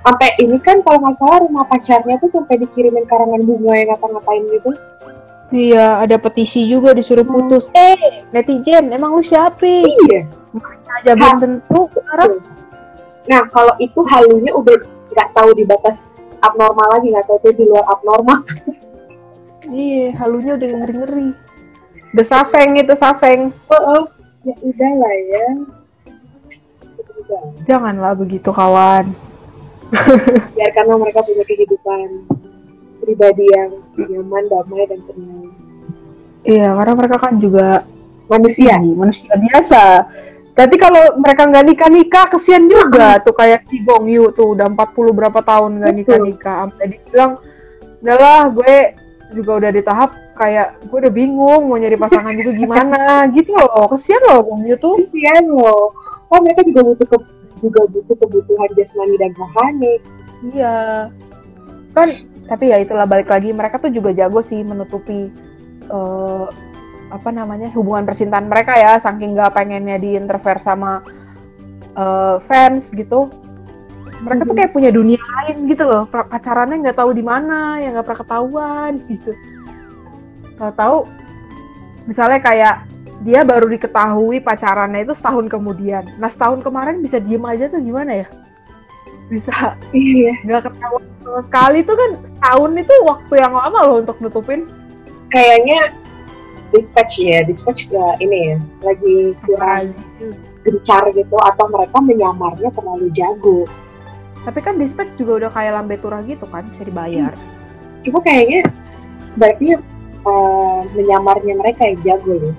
sampai 0.01 0.33
ini 0.41 0.57
kan 0.59 0.81
kalau 0.81 0.99
nggak 1.05 1.17
salah 1.21 1.39
rumah 1.45 1.65
pacarnya 1.69 2.17
tuh 2.19 2.31
sampai 2.33 2.57
dikirimin 2.59 3.05
karangan 3.05 3.45
bunga 3.45 3.73
yang 3.77 3.89
ngapa-ngapain 3.93 4.45
gitu 4.49 4.73
Iya, 5.51 5.99
ada 6.07 6.15
petisi 6.15 6.63
juga 6.63 6.95
disuruh 6.95 7.27
putus. 7.27 7.75
Eh, 7.75 8.23
netizen, 8.31 8.87
emang 8.95 9.19
lu 9.19 9.23
siapa? 9.27 9.83
iya 9.83 10.23
Aja 10.95 11.19
belum 11.19 11.37
tentu. 11.43 11.91
Sekarang 11.91 12.39
nah 13.27 13.43
kalau 13.51 13.75
itu 13.79 13.99
halunya 14.07 14.55
udah 14.55 14.79
nggak 15.11 15.29
tahu 15.35 15.51
di 15.55 15.67
batas 15.67 16.23
abnormal 16.41 16.87
lagi 16.89 17.13
nggak 17.13 17.27
tahu 17.29 17.39
itu 17.43 17.51
di 17.63 17.65
luar 17.69 17.85
abnormal 17.87 18.39
iya, 19.69 20.17
halunya 20.17 20.57
udah 20.57 20.69
ngeri-ngeri. 20.69 21.29
Udah 22.17 22.27
saseng 22.27 22.81
itu 22.81 22.95
saseng. 22.97 23.53
oh, 23.69 23.77
oh. 23.77 24.03
ya 24.41 24.57
udah 24.65 24.93
lah 24.97 25.15
ya 25.29 25.47
Udah. 26.97 27.43
Janganlah 27.69 28.13
begitu 28.17 28.49
kawan. 28.49 29.13
biarkanlah 30.57 30.97
mereka 31.03 31.21
punya 31.27 31.45
kehidupan 31.45 32.25
pribadi 33.03 33.45
yang 33.51 33.71
nyaman, 33.99 34.45
damai, 34.47 34.87
dan 34.87 35.01
tenang. 35.05 35.51
Iya, 36.47 36.69
karena 36.73 36.93
mereka 36.95 37.17
kan 37.21 37.35
juga 37.37 37.85
Manusia. 38.31 38.79
Iya, 38.79 38.95
manusia 38.95 39.33
biasa. 39.35 39.83
Berarti 40.55 40.77
kalau 40.79 41.19
mereka 41.19 41.43
nggak 41.51 41.67
nikah 41.67 41.91
nikah 41.91 42.25
kesian 42.31 42.71
juga 42.71 43.19
tuh 43.27 43.35
kayak 43.35 43.67
si 43.67 43.83
Gong 43.83 44.07
Yu 44.07 44.31
tuh 44.31 44.55
udah 44.55 44.71
40 44.71 45.19
berapa 45.19 45.41
tahun 45.43 45.83
nggak 45.83 45.91
Betul. 45.91 45.99
nikah 45.99 46.19
nikah 46.23 46.57
sampai 46.69 46.87
dibilang 46.95 47.33
udahlah 48.01 48.41
gue 48.55 48.77
juga 49.31 49.63
udah 49.63 49.71
di 49.71 49.83
tahap 49.83 50.11
kayak 50.35 50.81
gue 50.89 50.99
udah 51.07 51.13
bingung 51.13 51.69
mau 51.69 51.79
nyari 51.79 51.97
pasangan 52.01 52.35
juga 52.35 52.53
gimana 52.57 53.03
gitu 53.37 53.55
loh 53.55 53.87
kesian 53.93 54.23
loh 54.27 54.41
Yu 54.65 54.77
tuh 54.81 54.97
Kasian 55.11 55.45
loh. 55.51 55.95
Oh, 56.31 56.39
mereka 56.39 56.63
juga 56.63 56.87
butuh 56.87 57.07
ke, 57.11 57.19
juga 57.59 57.81
butuh 57.91 58.15
kebutuhan 58.15 58.71
jasmani 58.79 59.19
dan 59.19 59.35
rohani. 59.35 59.95
iya 60.55 61.11
kan 61.91 62.09
tapi 62.47 62.71
ya 62.71 62.79
itulah 62.81 63.05
balik 63.05 63.29
lagi 63.29 63.51
mereka 63.51 63.83
tuh 63.83 63.91
juga 63.91 64.15
jago 64.15 64.41
sih 64.41 64.63
menutupi 64.63 65.29
eh, 65.91 66.47
apa 67.11 67.31
namanya 67.35 67.69
hubungan 67.75 68.07
percintaan 68.07 68.47
mereka 68.47 68.79
ya 68.79 69.03
saking 69.03 69.35
nggak 69.35 69.53
pengennya 69.53 69.99
diinterfere 69.99 70.63
sama 70.63 71.03
eh, 71.99 72.37
fans 72.47 72.95
gitu 72.95 73.29
mereka 74.21 74.43
tuh 74.45 74.53
Mhm. 74.53 74.61
kayak 74.61 74.73
punya 74.77 74.91
dunia 74.93 75.21
lain 75.21 75.57
gitu 75.69 75.85
loh. 75.89 76.05
Pacarannya 76.09 76.77
nggak 76.85 76.99
tahu 77.01 77.11
di 77.17 77.25
mana 77.25 77.81
ya 77.81 77.89
nggak 77.97 78.05
pernah 78.05 78.21
ketahuan 78.21 78.93
gitu. 79.09 79.33
Tahu-tahu 80.61 80.97
misalnya 82.05 82.41
kayak 82.41 82.75
dia 83.21 83.41
baru 83.45 83.69
diketahui 83.69 84.41
pacarannya 84.41 85.05
itu 85.05 85.13
setahun 85.17 85.49
kemudian. 85.49 86.05
Nah 86.21 86.29
setahun 86.29 86.61
kemarin 86.65 87.01
bisa 87.01 87.21
diem 87.21 87.45
aja 87.45 87.69
tuh 87.69 87.81
gimana 87.81 88.25
ya? 88.25 88.27
Bisa. 89.33 89.77
Iya. 89.93 90.37
Nggak 90.45 90.73
ketahuan 90.73 91.05
sama 91.25 91.41
sekali. 91.49 91.79
Tuh 91.85 91.97
kan 91.97 92.11
setahun 92.25 92.71
itu 92.77 92.95
waktu 93.05 93.35
yang 93.41 93.53
lama 93.57 93.79
loh 93.89 93.97
untuk 94.05 94.17
nutupin. 94.21 94.69
Kayaknya 95.31 95.95
dispatch 96.71 97.19
ya 97.19 97.43
dispatch 97.43 97.91
gak 97.91 98.23
ini 98.23 98.55
ya 98.55 98.57
lagi 98.87 99.35
kurang 99.43 99.91
gencar 100.63 101.03
gitu 101.11 101.35
atau 101.35 101.67
mereka 101.67 101.99
menyamarnya 101.99 102.71
terlalu 102.71 103.11
jago 103.11 103.67
tapi 104.41 104.59
kan 104.65 104.81
dispatch 104.81 105.21
juga 105.21 105.47
udah 105.47 105.51
kayak 105.53 105.73
lambe 105.77 105.97
turah 106.01 106.25
gitu 106.25 106.49
kan 106.49 106.65
bisa 106.73 106.83
dibayar. 106.89 107.33
Cuma 108.01 108.25
kayaknya 108.25 108.65
berarti 109.37 109.77
eh, 110.25 110.81
menyamarnya 110.97 111.55
mereka 111.61 111.85
yang 111.85 112.01
jago 112.05 112.35
loh. 112.37 112.55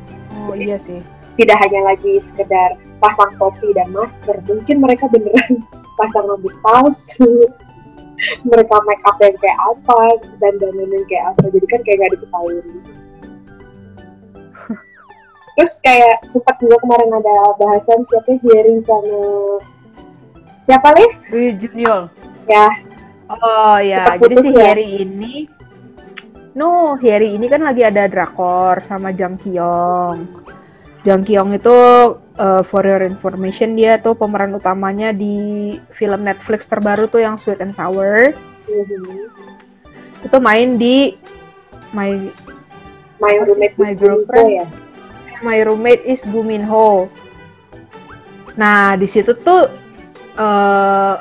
Oh 0.50 0.56
iya 0.58 0.78
sih. 0.82 1.02
tidak 1.40 1.64
hanya 1.64 1.96
lagi 1.96 2.20
sekedar 2.20 2.76
pasang 3.02 3.34
topi 3.40 3.74
dan 3.74 3.90
masker 3.96 4.36
mungkin 4.46 4.84
mereka 4.84 5.10
beneran 5.10 5.64
pasang 6.00 6.28
rambut 6.28 6.54
palsu. 6.62 7.50
Mereka 8.46 8.76
make 8.86 9.02
up 9.10 9.18
yang 9.18 9.34
kayak 9.42 9.58
apa 9.66 10.22
dan 10.38 10.54
dandan 10.62 10.94
yang 10.94 11.06
kayak 11.10 11.34
apa 11.34 11.42
jadi 11.50 11.66
kan 11.66 11.82
kayak 11.82 11.98
gak 12.06 12.12
diketahui. 12.14 12.62
Terus 15.58 15.74
kayak 15.82 16.22
sempat 16.30 16.62
juga 16.62 16.78
kemarin 16.86 17.10
ada 17.18 17.58
bahasan 17.58 18.06
siapa 18.06 18.38
Jerry 18.46 18.78
sama 18.86 19.18
siapa 20.62 20.93
Liv 20.93 21.12
Junior 21.57 22.07
ya 22.47 22.68
oh 23.30 23.78
ya 23.82 24.18
jadi 24.18 24.36
si 24.39 24.49
ya? 24.53 24.62
Harry 24.72 24.88
ini 25.01 25.34
no 26.53 26.95
Harry 26.99 27.34
ini 27.34 27.45
kan 27.47 27.64
lagi 27.64 27.82
ada 27.82 28.05
drakor 28.05 28.84
sama 28.86 29.09
Jang 29.12 29.39
Kyung 29.39 30.28
Jang 31.01 31.26
Kyung 31.26 31.49
itu 31.49 31.78
uh, 32.38 32.62
for 32.70 32.86
your 32.86 33.01
information 33.01 33.74
dia 33.74 33.97
tuh 33.97 34.14
pemeran 34.14 34.53
utamanya 34.53 35.09
di 35.09 35.34
film 35.97 36.22
Netflix 36.22 36.70
terbaru 36.70 37.09
tuh 37.09 37.24
yang 37.24 37.36
Sweet 37.41 37.62
and 37.62 37.74
Sour 37.74 38.34
Mhm. 38.62 39.28
itu 40.22 40.38
main 40.38 40.78
di 40.78 41.18
My 41.91 42.14
my 43.20 43.34
roommate 43.43 43.76
My 43.76 43.91
is 43.91 43.97
girlfriend. 43.97 44.47
ya 44.53 44.66
My 45.41 45.57
Roommate 45.66 46.05
is 46.05 46.22
Gu 46.24 46.45
Min 46.45 46.62
Ho. 46.62 47.09
Nah, 48.53 48.93
di 48.93 49.09
situ 49.09 49.34
tuh 49.34 49.66
eh 50.38 51.16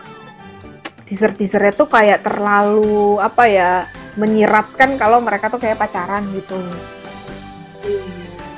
teaser-teasernya 1.11 1.75
tuh 1.75 1.91
kayak 1.91 2.23
terlalu 2.23 3.19
apa 3.19 3.45
ya 3.51 3.73
menyiratkan 4.15 4.95
kalau 4.95 5.19
mereka 5.19 5.51
tuh 5.51 5.59
kayak 5.59 5.79
pacaran 5.79 6.23
gitu. 6.35 6.55
Hmm. 6.55 6.79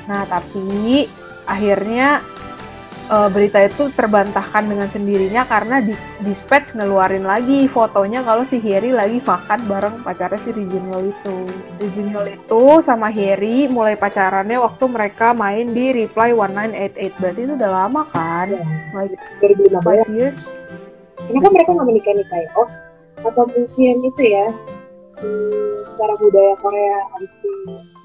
Nah, 0.05 0.23
tapi 0.29 1.07
akhirnya 1.49 2.21
eh, 3.09 3.29
berita 3.31 3.59
itu 3.63 3.91
terbantahkan 3.91 4.63
dengan 4.63 4.87
sendirinya 4.87 5.43
karena 5.43 5.83
di 5.83 5.93
Dispatch 6.23 6.75
ngeluarin 6.77 7.27
lagi 7.27 7.67
fotonya 7.67 8.23
kalau 8.23 8.47
si 8.47 8.59
Harry 8.63 8.95
lagi 8.95 9.19
makan 9.19 9.59
bareng 9.67 9.95
pacarnya 10.03 10.39
si 10.43 10.49
Reginald 10.55 11.11
itu. 11.11 11.35
Reginald 11.79 12.27
itu 12.31 12.63
sama 12.85 13.11
Harry 13.11 13.67
mulai 13.67 13.99
pacarannya 13.99 14.59
waktu 14.61 14.85
mereka 14.87 15.35
main 15.35 15.71
di 15.75 15.91
Reply 15.91 16.31
1988. 16.31 17.19
Berarti 17.19 17.39
itu 17.43 17.53
udah 17.59 17.71
lama 17.71 18.01
kan? 18.07 18.47
Ya, 18.51 18.63
Like 18.93 19.17
2015 19.41 19.83
five 19.83 20.09
years. 20.13 20.37
kenapa 21.23 21.47
mereka 21.55 21.69
nggak 21.71 21.87
menikah 21.87 22.13
nikah 22.19 22.39
ya? 22.39 22.49
Oh, 22.59 22.69
atau 23.23 23.43
mungkin 23.47 23.95
itu 24.03 24.21
ya 24.27 24.47
hmm, 25.23 25.87
secara 25.87 26.13
budaya 26.19 26.53
Korea 26.59 26.97
anti 27.15 27.51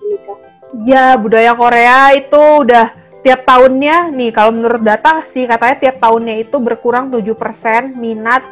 menikah. 0.03 0.39
Ya, 0.85 1.07
budaya 1.17 1.53
Korea 1.57 1.99
itu 2.15 2.43
udah 2.63 2.93
tiap 3.23 3.43
tahunnya 3.45 4.15
nih 4.15 4.31
kalau 4.31 4.55
menurut 4.55 4.83
data 4.83 5.27
sih 5.27 5.45
katanya 5.45 5.77
tiap 5.79 5.97
tahunnya 5.99 6.47
itu 6.47 6.57
berkurang 6.63 7.11
7% 7.11 7.99
minat 7.99 8.43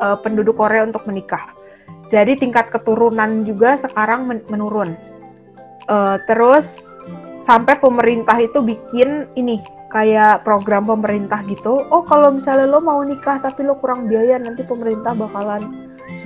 eh, 0.00 0.16
penduduk 0.20 0.60
Korea 0.60 0.84
untuk 0.84 1.04
menikah. 1.08 1.52
Jadi 2.12 2.36
tingkat 2.36 2.68
keturunan 2.68 3.40
juga 3.48 3.80
sekarang 3.80 4.28
men- 4.28 4.46
menurun. 4.52 4.92
Eh, 5.88 6.16
terus 6.28 6.76
sampai 7.48 7.80
pemerintah 7.80 8.38
itu 8.38 8.62
bikin 8.62 9.26
ini 9.34 9.58
kayak 9.92 10.44
program 10.44 10.88
pemerintah 10.88 11.44
gitu. 11.44 11.84
Oh, 11.92 12.04
kalau 12.04 12.32
misalnya 12.32 12.68
lo 12.68 12.80
mau 12.80 13.04
nikah 13.04 13.40
tapi 13.40 13.64
lo 13.64 13.76
kurang 13.76 14.08
biaya 14.08 14.40
nanti 14.40 14.64
pemerintah 14.64 15.12
bakalan 15.12 15.62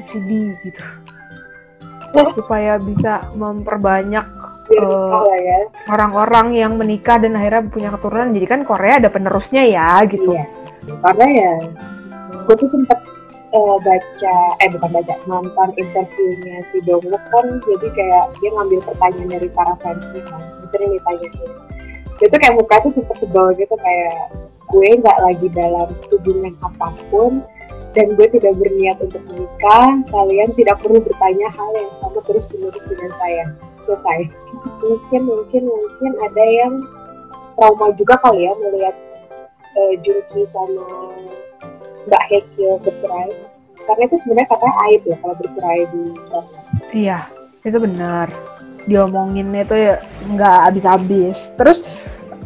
subsidi 0.03 0.55
gitu. 0.63 0.83
Supaya 2.33 2.79
bisa 2.81 3.29
memperbanyak 3.35 4.46
Biar 4.67 4.83
Eh, 4.83 5.39
ya. 5.47 5.59
orang-orang 5.89 6.47
yang 6.55 6.73
menikah 6.75 7.23
dan 7.23 7.39
akhirnya 7.39 7.63
punya 7.71 7.89
keturunan 7.95 8.35
jadi 8.35 8.47
kan 8.47 8.61
Korea 8.67 8.99
ada 8.99 9.11
penerusnya 9.11 9.63
ya 9.63 10.03
gitu 10.07 10.35
Iya. 10.35 10.45
Karena 11.03 11.27
ya, 11.27 11.53
gue 12.47 12.55
tuh 12.55 12.71
sempet 12.71 12.99
eh, 13.51 13.77
baca, 13.81 14.37
eh 14.59 14.69
bukan 14.71 14.91
baca, 14.91 15.15
nonton 15.27 15.69
interviewnya 15.79 16.63
si 16.69 16.83
Dongwook 16.83 17.23
kan, 17.31 17.47
jadi 17.63 17.89
kayak 17.95 18.25
dia 18.39 18.51
ngambil 18.53 18.81
pertanyaan 18.85 19.31
dari 19.33 19.49
para 19.51 19.75
fansnya 19.81 20.23
kan, 20.27 20.43
sering 20.67 20.93
ditanyain. 20.93 21.33
Dia 22.19 22.27
tuh 22.29 22.39
kayak 22.39 22.55
muka 22.55 22.77
tuh 22.83 22.93
sempet 22.93 23.17
sebel 23.23 23.55
gitu 23.55 23.75
kayak 23.77 24.35
gue 24.67 24.89
nggak 24.99 25.19
lagi 25.23 25.47
dalam 25.55 25.89
hubungan 26.11 26.55
apa 26.59 26.91
pun 27.09 27.45
dan 27.95 28.13
gue 28.13 28.27
tidak 28.35 28.53
berniat 28.61 28.99
untuk 29.01 29.23
menikah. 29.31 29.91
Kalian 30.11 30.51
tidak 30.53 30.77
perlu 30.83 30.99
bertanya 31.01 31.49
hal 31.49 31.71
yang 31.77 31.93
sama 32.03 32.21
terus 32.27 32.45
menerus 32.53 32.85
dengan 32.89 33.11
saya. 33.17 33.45
Selesai. 33.87 34.19
mungkin 34.83 35.21
mungkin 35.27 35.63
mungkin 35.67 36.13
ada 36.27 36.45
yang 36.45 36.75
trauma 37.55 37.95
juga 37.95 38.19
kali 38.21 38.47
ya 38.47 38.53
melihat 38.59 38.97
eh, 39.79 39.95
Junki 40.03 40.43
sama 40.47 40.87
Mbak 42.07 42.25
Hekyo 42.31 42.83
bercerai. 42.83 43.31
Karena 43.87 44.03
itu 44.11 44.17
sebenarnya 44.19 44.49
katanya 44.51 44.75
aib 44.91 45.03
ya 45.07 45.17
kalau 45.23 45.35
bercerai 45.39 45.83
di 45.95 46.03
iya 46.95 47.19
itu 47.63 47.79
benar. 47.79 48.27
Diomonginnya 48.87 49.63
itu 49.67 49.77
ya 49.79 49.95
nggak 50.31 50.59
habis-habis. 50.71 51.51
Terus 51.55 51.87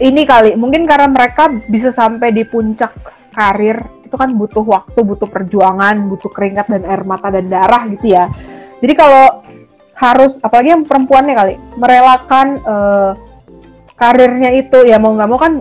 ini 0.00 0.24
kali 0.24 0.56
mungkin 0.56 0.88
karena 0.88 1.08
mereka 1.08 1.52
bisa 1.68 1.92
sampai 1.92 2.32
di 2.32 2.44
puncak 2.44 2.92
karir 3.32 3.80
itu 4.04 4.16
kan 4.18 4.34
butuh 4.34 4.66
waktu 4.66 5.06
butuh 5.06 5.30
perjuangan 5.30 6.10
butuh 6.10 6.34
keringat 6.34 6.66
dan 6.66 6.82
air 6.82 7.06
mata 7.06 7.30
dan 7.30 7.46
darah 7.46 7.86
gitu 7.88 8.16
ya. 8.16 8.26
Jadi 8.80 8.92
kalau 8.96 9.44
harus 10.00 10.40
apalagi 10.40 10.72
yang 10.72 10.88
perempuannya 10.88 11.34
kali 11.36 11.54
merelakan 11.76 12.56
eh, 12.56 13.12
karirnya 14.00 14.50
itu 14.56 14.88
ya 14.88 14.96
mau 14.96 15.12
nggak 15.12 15.28
mau 15.28 15.36
kan 15.36 15.60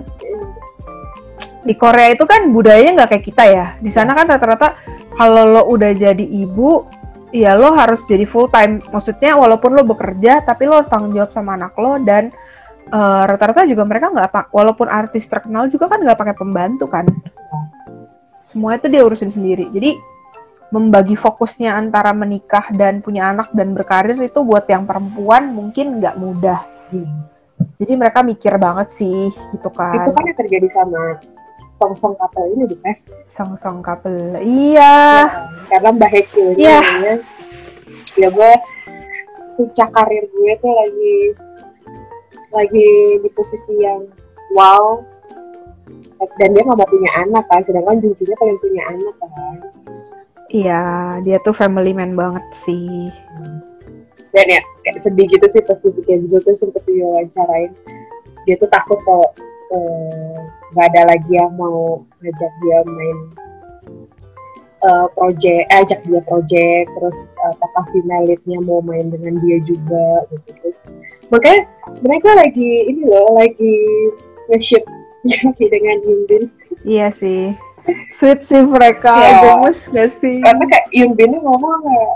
di 1.59 1.75
Korea 1.75 2.15
itu 2.15 2.23
kan 2.23 2.47
budayanya 2.55 3.03
nggak 3.03 3.09
kayak 3.11 3.25
kita 3.27 3.43
ya. 3.45 3.65
Di 3.83 3.91
sana 3.91 4.15
kan 4.15 4.31
rata-rata 4.31 4.79
kalau 5.19 5.43
lo 5.43 5.61
udah 5.67 5.91
jadi 5.91 6.23
ibu, 6.23 6.87
ya 7.35 7.59
lo 7.59 7.75
harus 7.75 8.07
jadi 8.07 8.23
full 8.23 8.47
time. 8.47 8.79
Maksudnya 8.89 9.35
walaupun 9.35 9.75
lo 9.75 9.83
bekerja, 9.83 10.39
tapi 10.47 10.65
lo 10.65 10.79
harus 10.79 10.89
tanggung 10.89 11.11
jawab 11.11 11.35
sama 11.35 11.59
anak 11.59 11.75
lo 11.75 11.99
dan 11.99 12.31
eh, 12.89 13.23
rata-rata 13.27 13.67
juga 13.67 13.83
mereka 13.83 14.09
nggak 14.09 14.55
walaupun 14.55 14.87
artis 14.87 15.27
terkenal 15.27 15.67
juga 15.67 15.91
kan 15.91 15.99
nggak 15.99 16.17
pakai 16.17 16.35
pembantu 16.39 16.87
kan. 16.87 17.05
Semua 18.47 18.79
itu 18.79 18.87
dia 18.87 19.03
urusin 19.03 19.29
sendiri. 19.29 19.69
Jadi 19.69 19.99
membagi 20.69 21.17
fokusnya 21.17 21.73
antara 21.73 22.13
menikah 22.13 22.69
dan 22.77 23.01
punya 23.01 23.33
anak 23.33 23.49
dan 23.57 23.73
berkarir 23.73 24.17
itu 24.21 24.45
buat 24.45 24.69
yang 24.69 24.85
perempuan 24.85 25.49
mungkin 25.53 25.97
nggak 25.97 26.15
mudah. 26.21 26.61
Jadi 27.81 27.93
mereka 27.97 28.21
mikir 28.21 28.53
banget 28.61 28.93
sih 28.93 29.33
gitu 29.33 29.69
kan. 29.73 29.97
Itu 29.97 30.11
kan 30.13 30.23
yang 30.29 30.37
terjadi 30.37 30.67
sama 30.71 31.17
song-song 31.79 32.13
couple 32.19 32.47
ini 32.53 32.63
di 32.69 32.77
pes. 32.79 33.07
Song-song 33.31 33.81
couple. 33.81 34.37
Iya. 34.43 35.25
Karena 35.71 35.89
Mbak 35.95 36.09
Hekyo 36.11 36.45
ini 36.53 36.63
Iya. 36.67 36.79
ya 38.17 38.27
gue 38.29 38.51
puncak 39.55 39.89
karir 39.91 40.23
gue 40.27 40.51
tuh 40.59 40.71
lagi 40.71 41.15
lagi 42.49 42.89
di 43.21 43.29
posisi 43.31 43.75
yang 43.79 44.01
wow 44.57 45.03
dan 46.39 46.51
dia 46.51 46.63
nggak 46.65 46.79
mau 46.79 46.89
punya 46.89 47.11
anak 47.21 47.45
kan 47.47 47.61
sedangkan 47.63 48.01
Junkinya 48.01 48.35
pengen 48.39 48.57
punya 48.59 48.83
anak 48.91 49.15
kan 49.19 49.55
Iya, 50.49 50.81
dia 51.21 51.37
tuh 51.45 51.53
family 51.53 51.93
man 51.93 52.17
banget 52.17 52.45
sih. 52.65 53.13
dan 54.29 54.45
ya 54.45 54.61
kayak 54.85 55.01
sedih 55.01 55.25
gitu 55.25 55.41
sih 55.49 55.61
pas 55.65 55.81
di 55.81 56.01
Kenzo 56.05 56.37
tuh 56.45 56.53
sempet 56.53 56.85
diwawancarain 56.85 57.73
dia 58.45 58.55
tuh 58.61 58.69
takut 58.69 59.01
kalau 59.01 59.25
eh, 59.73 60.37
nggak 60.73 60.85
ada 60.93 61.01
lagi 61.17 61.33
yang 61.33 61.49
mau 61.57 62.05
ngajak 62.21 62.51
dia 62.61 62.77
main 62.85 63.17
uh, 64.85 65.07
project 65.17 65.65
eh, 65.73 65.79
ajak 65.81 65.99
dia 66.05 66.21
project 66.29 66.87
terus 66.93 67.17
uh, 67.41 67.57
apakah 67.57 67.89
female 67.89 68.29
leadnya 68.29 68.61
mau 68.61 68.85
main 68.85 69.09
dengan 69.09 69.33
dia 69.41 69.57
juga 69.65 70.29
gitu 70.29 70.49
terus 70.61 70.79
makanya 71.33 71.65
sebenarnya 71.89 72.21
gue 72.21 72.35
lagi 72.37 72.71
ini 72.85 73.01
loh 73.09 73.33
lagi 73.33 73.77
nge-ship 74.53 74.85
dengan 75.73 75.97
Yunbin 76.05 76.53
Iya 76.87 77.11
sih. 77.11 77.51
Sweet 78.13 78.39
sih 78.47 78.61
mereka, 78.65 79.13
Iya. 79.15 79.39
gemes 79.41 79.79
gak 79.89 80.09
sih? 80.19 80.37
karena 80.41 80.63
kayak 80.67 80.87
Yunbin 80.93 81.33
ngomong 81.39 81.79
kayak 81.85 82.15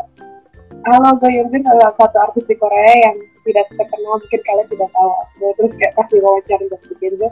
halo 0.83 1.15
gue 1.15 1.29
Yunbin 1.31 1.63
adalah 1.63 1.95
satu 1.95 2.17
artis 2.19 2.43
di 2.43 2.55
Korea 2.59 2.95
yang 3.07 3.15
tidak 3.43 3.67
terkenal 3.71 4.19
mungkin 4.19 4.41
kalian 4.43 4.67
tidak 4.67 4.89
tahu 4.91 5.09
aku 5.15 5.45
terus 5.59 5.73
kayak 5.79 5.93
pas 5.95 6.07
diwawancara 6.11 6.61
untuk 6.63 6.81
Kenzo 6.99 7.29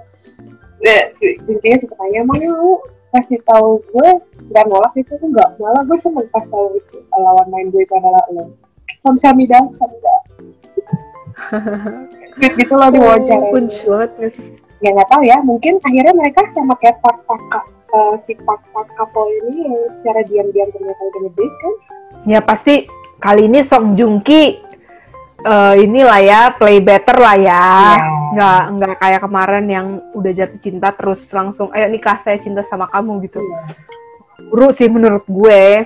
si 1.14 1.38
intinya 1.46 1.78
suka 1.78 1.94
tanya 2.00 2.26
emangnya 2.26 2.50
lu 2.58 2.82
pasti 3.14 3.36
tahu 3.46 3.78
gue 3.92 4.10
nggak 4.50 4.66
nolak 4.72 4.94
itu 4.98 5.14
enggak 5.22 5.50
malah 5.62 5.84
gue 5.86 5.98
seneng 6.00 6.26
pas 6.32 6.42
tahu 6.48 6.74
itu 6.80 6.98
lawan 7.14 7.48
main 7.52 7.68
gue 7.70 7.82
itu 7.84 7.94
adalah 7.94 8.24
lo 8.34 8.56
Kamsahamnida 9.04 9.62
Kamsahamnida 9.62 10.16
Sweet 12.40 12.54
gitu 12.60 12.74
loh 12.74 12.90
diwawancara 12.90 13.46
Punch 13.52 13.78
banget 13.84 14.12
gak 14.18 14.32
sih? 14.32 14.48
Ya 14.82 14.90
nggak 14.98 15.10
tahu 15.14 15.24
ya 15.24 15.38
mungkin 15.46 15.78
akhirnya 15.86 16.14
mereka 16.18 16.42
sama 16.50 16.74
kayak 16.82 16.98
Park 17.06 17.22
Park 17.30 17.70
eh, 17.94 18.16
si 18.18 18.34
Park 18.42 18.66
couple 18.98 19.30
ini 19.46 19.70
yang 19.70 19.78
secara 20.02 20.22
diam-diam 20.26 20.70
ternyata 20.74 21.02
udah 21.02 21.22
ngedate 21.30 21.56
kan 21.62 21.74
Ya 22.22 22.38
pasti 22.38 22.86
kali 23.18 23.50
ini 23.50 23.66
Song 23.66 23.98
Joong 23.98 24.22
Ki 24.22 24.62
eh, 25.42 25.76
inilah 25.82 26.20
ya 26.22 26.42
play 26.54 26.78
better 26.78 27.18
lah 27.18 27.38
ya. 27.38 27.66
Iya. 27.98 28.10
Nggak 28.32 28.62
nggak 28.78 28.96
kayak 29.02 29.22
kemarin 29.26 29.66
yang 29.66 29.88
udah 30.14 30.32
jatuh 30.32 30.60
cinta 30.62 30.94
terus 30.94 31.26
langsung 31.34 31.74
ayo 31.74 31.90
nikah 31.90 32.22
saya 32.22 32.38
cinta 32.38 32.62
sama 32.62 32.86
kamu 32.90 33.26
gitu. 33.26 33.42
Iya. 33.42 33.60
Buru 34.54 34.70
sih 34.70 34.90
menurut 34.90 35.26
gue 35.26 35.86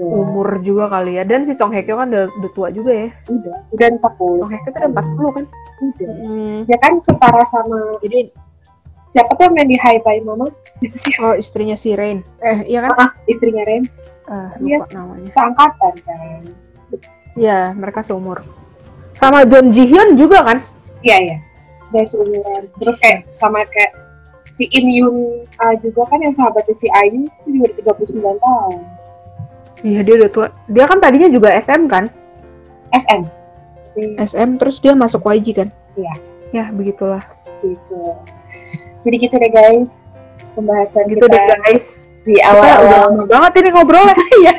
Tuh. 0.00 0.08
umur 0.16 0.48
juga 0.58 0.88
kali 0.88 1.12
ya 1.14 1.22
dan 1.22 1.44
si 1.44 1.52
Song 1.52 1.70
Hye 1.70 1.82
Kyo 1.82 1.94
kan 1.94 2.08
udah, 2.08 2.24
udah 2.32 2.50
tua 2.50 2.68
juga 2.70 2.88
ya. 2.90 3.08
udah 3.28 3.56
udah 3.70 3.86
40 4.00 4.40
Song 4.40 4.48
Hye 4.48 4.58
Kyo 4.58 4.70
tuh 4.70 4.80
udah 4.80 4.90
40 4.90 5.36
kan. 5.36 5.44
udah 5.78 6.12
Hmm. 6.20 6.58
ya 6.64 6.76
kan 6.76 6.92
setara 7.00 7.44
sama 7.44 7.78
Jadi 8.00 8.32
siapa 9.08 9.30
tuh 9.30 9.42
yang 9.42 9.54
main 9.54 9.66
di 9.66 9.76
Hi 9.76 10.00
Bye 10.00 10.20
Mama 10.20 10.48
siapa 10.78 10.96
sih 11.02 11.12
oh 11.18 11.34
istrinya 11.34 11.74
si 11.74 11.92
Rain. 11.92 12.24
Eh 12.40 12.64
iya 12.66 12.80
kan? 12.82 12.92
ah 12.98 13.10
istrinya 13.24 13.60
Ren 13.62 13.84
Ah, 14.24 14.54
Iya. 14.56 14.78
lupa 14.78 14.94
namanya. 14.94 15.28
seangkatan 15.28 15.94
kan 16.00 16.42
Iya, 17.32 17.74
mereka 17.74 18.00
seumur. 18.00 18.42
Sama 19.14 19.44
John 19.44 19.70
Ji 19.70 19.84
Hyun 19.84 20.14
juga 20.14 20.40
kan? 20.42 20.58
iya 21.00 21.16
iya 21.18 21.36
udah 21.86 22.04
seumuran 22.04 22.62
terus 22.76 22.96
kayak 22.96 23.26
sama 23.32 23.64
kayak 23.66 23.90
si 24.46 24.68
Im 24.70 24.86
Yoon 24.86 25.16
Ah 25.56 25.72
juga 25.74 26.04
kan 26.04 26.20
yang 26.20 26.30
sahabatnya 26.30 26.70
si 26.72 26.86
Ayu 26.92 27.24
itu 27.42 27.48
juga 27.56 27.96
39 27.98 28.20
tahun 28.38 28.78
Iya, 29.80 30.00
dia 30.04 30.14
udah 30.20 30.30
tua. 30.30 30.46
Dia 30.68 30.84
kan 30.84 30.98
tadinya 31.00 31.28
juga 31.32 31.52
SM 31.56 31.88
kan? 31.88 32.08
SM 32.90 33.22
SM 34.18 34.56
terus 34.56 34.80
dia 34.80 34.92
masuk 34.96 35.24
YG 35.28 35.56
kan? 35.56 35.68
Iya. 35.96 36.14
Ya, 36.50 36.64
begitulah. 36.74 37.22
gitu 37.60 38.16
jadi 39.04 39.16
gitu 39.20 39.34
deh 39.36 39.52
guys 39.52 39.92
pembahasan 40.56 41.04
Gitu 41.08 41.24
kita 41.24 41.28
deh 41.28 41.44
guys. 41.44 41.86
di 42.24 42.36
Kita 42.36 42.52
udah 42.52 42.52
awal-awal 42.52 43.00
lama 43.16 43.24
banget 43.28 43.52
ini 43.64 43.68
ngobrolnya. 43.72 44.16
Iya. 44.40 44.54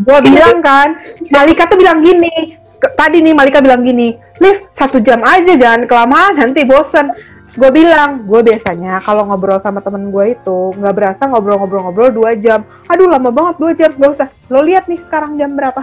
Gua 0.00 0.18
bilang 0.24 0.64
kan, 0.64 0.96
Malika 1.28 1.68
tuh 1.68 1.76
bilang 1.76 2.00
gini. 2.00 2.56
Tadi 2.80 3.20
nih 3.20 3.36
Malika 3.36 3.60
bilang 3.60 3.84
gini, 3.84 4.16
Liv 4.40 4.64
satu 4.72 4.96
jam 5.04 5.20
aja 5.20 5.52
jangan 5.56 5.84
kelamaan 5.84 6.40
nanti 6.40 6.64
bosen. 6.64 7.12
Terus 7.50 7.66
gue 7.66 7.70
bilang, 7.82 8.30
gue 8.30 8.40
biasanya 8.46 9.02
kalau 9.02 9.26
ngobrol 9.26 9.58
sama 9.58 9.82
temen 9.82 10.14
gue 10.14 10.38
itu 10.38 10.70
nggak 10.78 10.94
berasa 10.94 11.26
ngobrol-ngobrol-ngobrol 11.26 12.14
dua 12.14 12.38
jam. 12.38 12.62
Aduh 12.86 13.10
lama 13.10 13.34
banget 13.34 13.54
dua 13.58 13.72
jam, 13.74 13.90
gak 13.90 14.10
usah. 14.14 14.28
Lo 14.46 14.62
lihat 14.62 14.86
nih 14.86 15.02
sekarang 15.02 15.34
jam 15.34 15.58
berapa? 15.58 15.82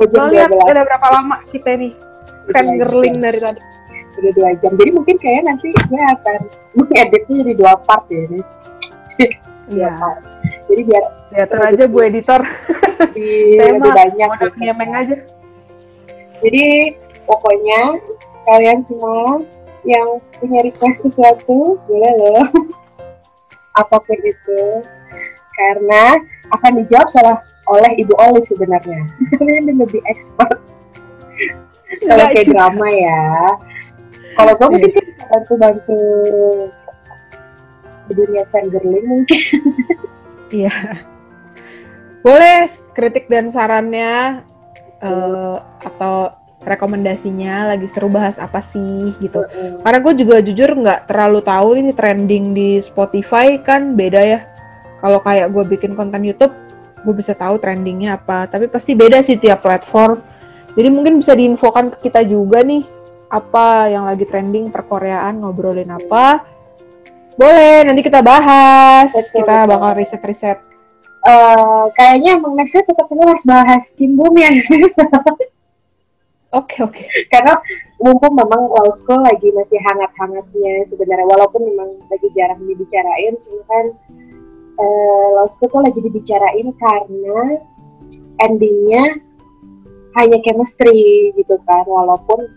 Lo 0.00 0.32
lihat 0.32 0.48
udah 0.48 0.84
berapa 0.88 1.06
lama 1.12 1.44
kita 1.52 1.76
nih 1.76 1.92
fangirling 2.52 3.16
dari 3.18 3.40
tadi. 3.40 3.60
udah 4.16 4.32
dua 4.32 4.50
jam 4.64 4.72
jadi 4.80 4.90
mungkin 4.96 5.16
kayaknya 5.20 5.42
nanti 5.52 5.68
gue 5.76 6.02
akan 6.16 6.38
mengeditnya 6.76 7.36
jadi 7.44 7.52
dua 7.52 7.72
part 7.84 8.04
ya 8.08 8.20
ini 8.28 8.40
Iya, 9.66 9.98
jadi 10.70 10.82
biar 10.86 11.04
diatur 11.34 11.58
aja 11.58 11.84
Bu 11.90 11.98
Editor. 12.06 12.38
di 13.18 13.58
Saya 13.58 13.74
lebih 13.74 13.82
mah 13.82 13.96
banyak 13.98 14.28
Modal 14.30 14.50
gitu. 14.54 14.94
aja. 14.94 15.16
jadi 16.38 16.64
pokoknya 17.26 17.80
kalian 18.46 18.78
semua 18.86 19.42
yang 19.86 20.18
punya 20.42 20.66
request 20.66 21.06
sesuatu 21.06 21.78
boleh 21.86 22.12
loh. 22.18 22.44
Apa 23.80 24.02
pun 24.02 24.18
itu. 24.20 24.82
Karena 25.56 26.20
akan 26.52 26.72
dijawab 26.84 27.08
salah 27.08 27.38
oleh 27.70 27.92
Ibu 28.02 28.14
Olive 28.18 28.46
sebenarnya. 28.46 29.06
Karena 29.38 29.62
dia 29.62 29.74
lebih 29.78 30.02
expert. 30.10 30.58
Kalau 32.02 32.18
Enggak 32.18 32.30
kayak 32.34 32.46
juga. 32.50 32.54
drama 32.58 32.88
ya. 32.90 33.24
Kalau 34.36 34.52
gue 34.52 34.68
mungkin 34.68 34.90
kan 34.92 35.04
bisa 35.06 35.24
bantu-bantu 35.32 36.00
di 38.06 38.12
dunia 38.14 38.42
fangirling 38.50 39.06
mungkin. 39.06 39.42
Iya. 40.46 41.02
Boleh 42.22 42.70
kritik 42.94 43.26
dan 43.26 43.50
sarannya 43.50 44.46
eh, 45.02 45.56
atau 45.82 46.30
rekomendasinya 46.64 47.74
lagi 47.74 47.86
seru 47.90 48.08
bahas 48.08 48.40
apa 48.40 48.64
sih 48.64 49.12
gitu. 49.20 49.44
Karena 49.82 49.98
gue 50.00 50.14
juga 50.16 50.36
jujur 50.40 50.70
nggak 50.72 51.10
terlalu 51.10 51.40
tahu 51.44 51.68
ini 51.78 51.92
trending 51.92 52.56
di 52.56 52.80
Spotify 52.80 53.60
kan 53.60 53.94
beda 53.94 54.22
ya. 54.22 54.40
Kalau 55.02 55.20
kayak 55.20 55.52
gue 55.52 55.64
bikin 55.76 55.92
konten 55.92 56.24
YouTube, 56.24 56.54
gue 57.04 57.14
bisa 57.14 57.36
tahu 57.36 57.60
trendingnya 57.60 58.16
apa. 58.16 58.48
Tapi 58.48 58.66
pasti 58.66 58.96
beda 58.96 59.20
sih 59.20 59.36
tiap 59.36 59.62
platform. 59.62 60.18
Jadi 60.76 60.88
mungkin 60.92 61.20
bisa 61.20 61.32
diinfokan 61.36 61.92
ke 61.96 62.08
kita 62.08 62.24
juga 62.24 62.60
nih 62.64 62.84
apa 63.32 63.90
yang 63.90 64.06
lagi 64.06 64.24
trending 64.24 64.72
perkoreaan 64.72 65.40
ngobrolin 65.40 65.92
apa. 65.92 66.44
Boleh, 67.36 67.84
nanti 67.84 68.00
kita 68.00 68.24
bahas. 68.24 69.12
Betul, 69.12 69.44
kita 69.44 69.56
betul. 69.64 69.70
bakal 69.76 69.90
riset-riset. 70.00 70.58
Eh, 71.26 71.84
kayaknya 71.98 72.38
emang 72.38 72.54
nextnya 72.54 72.86
tetap 72.86 73.10
harus 73.10 73.42
bahas 73.42 73.82
Kim 73.98 74.14
Bum 74.14 74.30
ya 74.38 74.46
Oke, 76.56 76.80
oke. 76.80 77.04
karena 77.28 77.60
mumpung 78.00 78.32
memang 78.32 78.72
law 78.72 78.88
school 78.96 79.20
lagi 79.20 79.52
masih 79.52 79.76
hangat-hangatnya 79.84 80.88
sebenarnya 80.88 81.28
walaupun 81.28 81.68
memang 81.68 82.00
lagi 82.08 82.32
jarang 82.32 82.60
dibicarain 82.64 83.36
cuma 83.44 83.62
kan 83.68 83.86
eh, 84.80 85.26
law 85.36 85.48
school 85.52 85.68
tuh 85.68 85.84
lagi 85.84 86.00
dibicarain 86.00 86.72
karena 86.80 87.60
endingnya 88.40 89.20
hanya 90.16 90.40
chemistry 90.40 91.28
gitu 91.36 91.60
kan 91.68 91.84
walaupun 91.84 92.48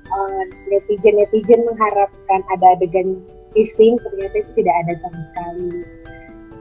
netizen 0.72 1.20
netizen 1.20 1.68
mengharapkan 1.68 2.39
ada 2.56 2.80
adegan 2.80 3.20
kissing 3.52 4.00
ternyata 4.00 4.36
itu 4.39 4.64
tidak 4.64 4.76
ada 4.88 4.93
sama 5.04 5.20
sekali 5.32 5.70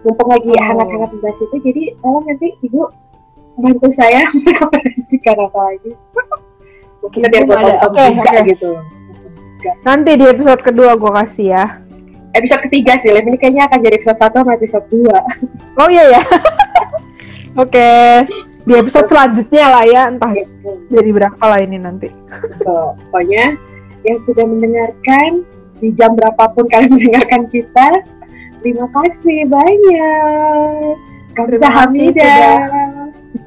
mumpung 0.02 0.28
lagi 0.30 0.50
Oh. 0.58 0.64
hangat-hangat 0.66 1.10
membahas 1.14 1.38
itu 1.38 1.56
jadi 1.62 1.82
tolong 2.02 2.24
nanti 2.26 2.48
ibu 2.66 2.82
bantu 3.58 3.88
saya 3.90 4.26
merekomendasikan 4.34 5.36
apa 5.38 5.60
lagi 5.74 5.90
biar 7.06 7.30
Ibu 7.44 7.52
gue 7.52 7.72
tonton 7.78 7.88
Oke, 7.88 8.04
juga 8.12 8.30
oke. 8.30 8.40
gitu 8.46 8.70
Nanti 9.82 10.10
di 10.14 10.24
episode 10.24 10.62
kedua 10.62 10.94
gue 10.94 11.12
kasih 11.12 11.46
ya. 11.50 11.64
episode 12.30 12.62
ketiga 12.70 12.94
sih 13.00 13.10
Liv. 13.10 13.26
ini 13.26 13.34
kayaknya 13.34 13.66
akan 13.66 13.78
jadi 13.82 13.94
episode 13.98 14.20
satu 14.20 14.36
sama 14.44 14.54
episode 14.54 14.86
dua 14.86 15.18
Oh 15.80 15.88
iya 15.90 16.04
ya. 16.18 16.22
oke. 17.62 17.90
Di 18.68 18.72
episode 18.76 19.08
selanjutnya 19.08 19.64
lah 19.64 19.84
ya, 19.88 20.02
entah 20.12 20.28
jadi 20.92 21.10
berapa 21.10 21.40
lah 21.40 21.56
ini 21.64 21.80
nanti. 21.80 22.12
So, 22.60 22.92
pokoknya 23.08 23.56
yang 24.04 24.18
sudah 24.28 24.44
mendengarkan 24.44 25.42
di 25.80 25.88
jam 25.96 26.12
berapapun 26.12 26.68
kalian 26.68 26.92
mendengarkan 27.00 27.48
kita, 27.48 28.04
terima 28.60 28.84
kasih 28.92 29.48
banyak. 29.48 30.94
Terima 31.38 31.46
kasih 31.46 31.62
Kamsahamnida. 31.62 32.24
sudah- 32.24 32.96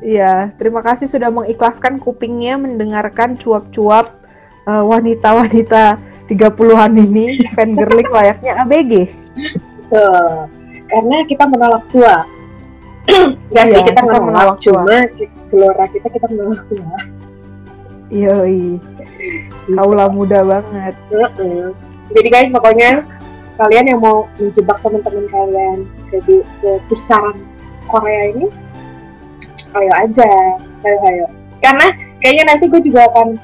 Iya, 0.02 0.34
terima 0.56 0.82
kasih 0.82 1.06
sudah 1.06 1.30
mengikhlaskan 1.30 2.00
kupingnya 2.00 2.58
mendengarkan 2.58 3.36
cuap-cuap 3.36 4.18
eh, 4.64 4.84
wanita-wanita 4.84 5.98
30-an 6.26 6.92
ini 6.96 7.42
fangirling 7.52 8.10
layaknya 8.16 8.62
ABG. 8.62 8.92
Tuh. 9.90 10.48
Karena 10.88 11.18
kita 11.26 11.44
menolak 11.46 11.84
tua. 11.90 12.24
Enggak 13.52 13.66
Iya, 13.68 13.74
sih, 13.74 13.82
kita 13.84 13.90
kita 13.90 14.02
menolak 14.06 14.24
menolak, 14.24 14.58
cuma 14.62 14.82
gelora 15.50 15.86
kita 15.90 16.08
kita 16.08 16.26
menolak 16.30 16.62
tua. 16.70 16.96
Yoi, 18.12 18.76
kaula 19.72 20.06
muda 20.12 20.40
banget. 20.44 20.96
Heeh. 21.10 21.72
Jadi 22.12 22.28
guys, 22.28 22.50
pokoknya 22.52 23.08
kalian 23.56 23.86
yang 23.88 24.00
mau 24.04 24.28
menjebak 24.36 24.78
teman-teman 24.84 25.26
kalian 25.32 25.78
ke, 26.12 26.18
ke 26.60 26.70
pusaran 26.92 27.38
Korea 27.92 28.24
ini, 28.32 28.48
ayo 29.76 29.92
aja, 30.00 30.32
ayo 30.88 30.98
ayo. 31.12 31.26
Karena 31.60 31.88
kayaknya 32.24 32.44
nanti 32.48 32.66
gue 32.72 32.82
juga 32.82 33.06
akan 33.12 33.36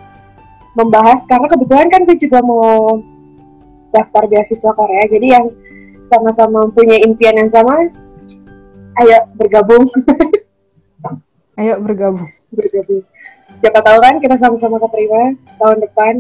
membahas 0.79 1.27
karena 1.27 1.47
kebetulan 1.51 1.91
kan 1.91 2.07
gue 2.07 2.17
juga 2.17 2.39
mau 2.41 3.03
daftar 3.91 4.23
beasiswa 4.31 4.71
Korea, 4.71 5.03
jadi 5.11 5.27
yang 5.39 5.45
sama-sama 6.07 6.71
punya 6.71 6.95
impian 7.03 7.35
yang 7.35 7.51
sama, 7.51 7.91
ayo 9.03 9.17
bergabung 9.37 9.85
Ayo 11.57 11.81
bergabung. 11.81 12.29
bergabung 12.53 13.01
siapa 13.57 13.81
tahu 13.81 13.97
kan 13.99 14.21
kita 14.21 14.37
sama-sama 14.37 14.77
keterima 14.77 15.33
tahun 15.57 15.77
depan 15.81 16.13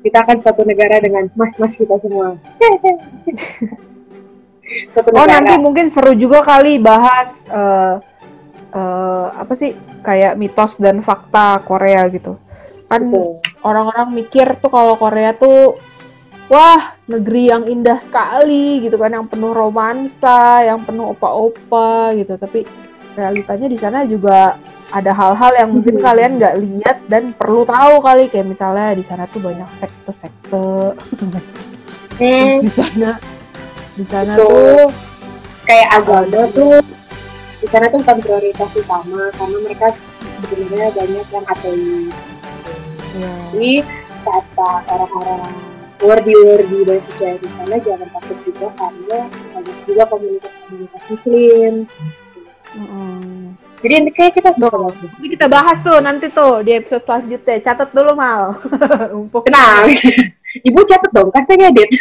kita 0.00 0.24
akan 0.24 0.38
satu 0.40 0.64
negara 0.64 1.00
dengan 1.00 1.28
mas-mas 1.36 1.76
kita 1.76 2.00
semua 2.00 2.36
satu 4.92 5.08
Oh 5.14 5.24
negara 5.24 5.40
nanti 5.40 5.54
mungkin 5.60 5.86
seru 5.90 6.12
juga 6.14 6.42
kali 6.42 6.78
bahas 6.82 7.40
eh 7.48 7.94
eh, 8.74 9.26
apa 9.30 9.52
sih 9.54 9.72
kayak 10.02 10.34
mitos 10.36 10.76
dan 10.82 11.00
fakta 11.00 11.62
Korea 11.62 12.04
gitu. 12.10 12.36
Kan 12.90 13.08
Betul. 13.08 13.40
orang-orang 13.64 14.08
mikir 14.12 14.46
tuh 14.60 14.70
kalau 14.70 14.98
Korea 14.98 15.32
tuh 15.32 15.78
wah 16.52 16.92
negeri 17.08 17.48
yang 17.48 17.64
indah 17.64 17.98
sekali 18.04 18.84
gitu 18.84 19.00
kan 19.00 19.14
yang 19.14 19.26
penuh 19.30 19.54
romansa, 19.56 20.60
yang 20.66 20.82
penuh 20.82 21.16
opa-opa 21.16 22.12
gitu. 22.18 22.36
Tapi 22.36 22.66
realitanya 23.14 23.66
di 23.70 23.78
sana 23.78 24.02
juga 24.04 24.58
ada 24.94 25.10
hal-hal 25.10 25.52
yang 25.58 25.70
mungkin 25.74 25.96
kalian 25.98 26.38
nggak 26.38 26.54
lihat 26.60 26.98
dan 27.10 27.34
perlu 27.34 27.66
tahu 27.66 27.98
kali 28.02 28.30
kayak 28.30 28.46
misalnya 28.46 28.94
di 28.94 29.02
sana 29.06 29.24
tuh 29.26 29.40
banyak 29.42 29.70
sekte-sekte. 29.74 30.98
Hmm, 32.14 32.62
di 32.62 32.70
sana 32.70 33.18
di 33.94 34.04
sana 34.10 34.34
Betul. 34.34 34.50
tuh 34.50 34.82
kayak 35.64 35.88
agama 36.02 36.40
tuh 36.50 36.78
di 37.62 37.66
sana 37.70 37.86
tuh 37.88 37.98
bukan 38.04 38.18
prioritas 38.20 38.70
utama 38.76 39.22
karena 39.38 39.58
mereka 39.64 39.86
sebenarnya 40.44 40.90
banyak 40.92 41.26
yang 41.32 41.46
ateis 41.48 42.14
ya, 43.16 43.32
Jadi 43.54 43.72
kata 44.24 44.70
orang-orang 44.90 45.52
wordi-wordi 46.02 46.78
dan 46.84 47.00
sesuai 47.08 47.40
di 47.40 47.48
sana 47.56 47.76
jangan 47.80 48.08
takut 48.12 48.38
juga 48.44 48.68
karena 48.76 49.18
banyak 49.54 49.76
juga 49.88 50.02
komunitas-komunitas 50.10 51.02
muslim. 51.08 51.72
mm-mm. 52.76 53.56
Jadi 53.84 53.94
ini 54.00 54.10
kayak 54.16 54.32
kita 54.40 54.56
bisa 54.56 54.72
bahas. 54.80 54.96
Ini 55.20 55.28
kita 55.36 55.46
bahas 55.46 55.76
tuh 55.84 56.00
nanti 56.00 56.32
tuh 56.32 56.64
di 56.64 56.72
episode 56.72 57.04
selanjutnya. 57.04 57.60
Catat 57.60 57.92
dulu 57.92 58.16
mal. 58.16 58.56
Tenang, 59.44 59.92
ibu 60.72 60.80
catat 60.88 61.12
dong, 61.12 61.28
kan 61.28 61.44
saya 61.44 61.68
ngedit. 61.68 61.92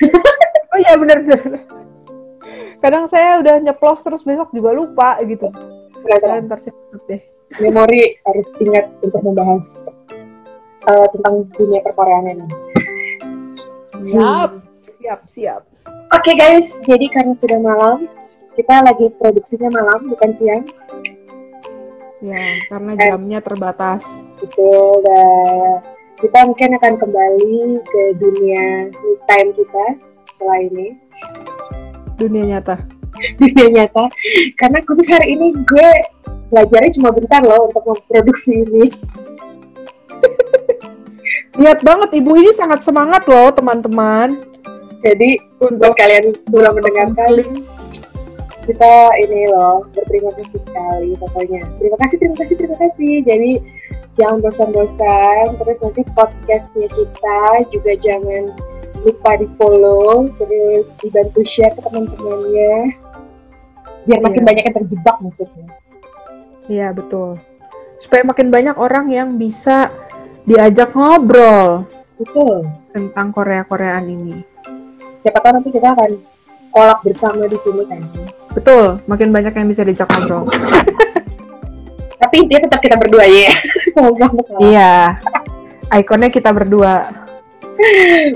Oh 0.71 0.79
iya 0.79 0.95
bener 0.95 1.19
bener. 1.27 1.82
Kadang 2.83 3.07
saya 3.07 3.39
udah 3.39 3.63
nyeplos 3.63 4.03
terus 4.03 4.27
besok 4.27 4.51
juga 4.51 4.75
lupa 4.75 5.15
gitu. 5.23 5.47
Catat 6.03 6.43
deh. 7.07 7.21
Memori 7.63 8.19
harus 8.27 8.47
ingat 8.59 8.91
untuk 8.99 9.23
membahas 9.23 9.63
eh, 10.83 11.07
tentang 11.15 11.47
dunia 11.55 11.79
perkoreaan 11.79 12.27
ini. 12.27 12.47
Siap, 14.03 14.51
siap, 14.99 15.19
siap. 15.31 15.61
Oke 16.11 16.35
guys, 16.35 16.75
jadi 16.83 17.07
karena 17.07 17.39
sudah 17.39 17.59
malam, 17.63 18.11
kita 18.59 18.83
lagi 18.83 19.07
produksinya 19.15 19.71
malam 19.71 20.11
bukan 20.11 20.35
siang. 20.35 20.67
Ya, 22.19 22.59
karena 22.67 22.91
Eh. 22.99 23.07
jamnya 23.07 23.39
terbatas. 23.39 24.03
Betul, 24.43 24.99
dan 25.07 25.79
kita 26.19 26.39
mungkin 26.47 26.75
akan 26.75 26.93
kembali 26.99 27.57
ke 27.79 28.01
dunia 28.19 28.91
me 28.91 29.11
time 29.31 29.49
kita 29.55 29.85
setelah 30.35 30.59
ini. 30.67 30.87
Dunia 32.17 32.57
nyata. 32.57 32.81
Dunia 33.39 33.83
nyata. 33.83 34.09
Karena 34.59 34.79
khusus 34.85 35.07
hari 35.09 35.37
ini 35.37 35.53
gue 35.65 35.89
belajarnya 36.53 37.01
cuma 37.01 37.09
bentar 37.09 37.41
loh 37.41 37.69
untuk 37.69 37.83
memproduksi 37.85 38.65
ini. 38.65 38.85
Lihat 41.61 41.85
banget 41.85 42.09
ibu 42.17 42.33
ini 42.33 42.49
sangat 42.57 42.81
semangat 42.81 43.29
loh 43.29 43.53
teman-teman. 43.53 44.41
Jadi 45.03 45.35
buat 45.59 45.93
kalian 45.99 46.31
sudah 46.47 46.71
mendengarkan, 46.71 47.43
kita 48.63 48.93
ini 49.19 49.51
loh 49.51 49.83
berterima 49.91 50.31
kasih 50.39 50.59
sekali 50.63 51.11
pokoknya. 51.19 51.61
Terima 51.77 51.97
kasih, 51.99 52.15
terima 52.15 52.37
kasih, 52.39 52.55
terima 52.55 52.77
kasih. 52.79 53.13
Jadi 53.27 53.51
jangan 54.15 54.39
bosan-bosan. 54.39 55.59
Terus 55.59 55.77
nanti 55.83 56.01
podcastnya 56.15 56.87
kita 56.87 57.39
juga 57.75 57.91
jangan 57.99 58.55
lupa 59.03 59.35
di 59.35 59.47
follow, 59.59 60.31
terus 60.39 60.89
dibantu 61.03 61.43
share 61.43 61.75
ke 61.75 61.81
teman-temannya. 61.83 62.75
Biar 64.03 64.19
makin 64.19 64.41
Iya. 64.43 64.47
banyak 64.47 64.63
yang 64.63 64.75
terjebak 64.83 65.15
maksudnya. 65.19 65.67
Iya 66.67 66.87
betul. 66.95 67.39
Supaya 67.99 68.23
makin 68.23 68.47
banyak 68.51 68.75
orang 68.75 69.11
yang 69.11 69.35
bisa 69.35 69.87
diajak 70.43 70.91
ngobrol 70.91 71.87
Betul. 72.19 72.67
tentang 72.91 73.31
Korea-Koreaan 73.31 74.05
ini. 74.07 74.43
Siapa 75.19 75.39
tahu 75.39 75.55
nanti 75.59 75.71
kita 75.71 75.95
akan 75.95 76.19
kolak 76.71 76.99
bersama 77.03 77.47
di 77.47 77.55
sini 77.55 77.83
kan. 77.87 78.03
Betul, 78.51 78.99
makin 79.07 79.31
banyak 79.31 79.55
yang 79.55 79.67
bisa 79.71 79.87
diajak 79.87 80.07
ngobrol. 80.11 80.47
Tapi 82.19 82.35
intinya 82.43 82.67
tetap 82.67 82.79
kita 82.79 82.95
berdua 82.99 83.23
ya. 83.27 83.51
Iya. 84.63 85.21
Ikonnya 85.93 86.33
kita 86.33 86.49
berdua. 86.49 87.22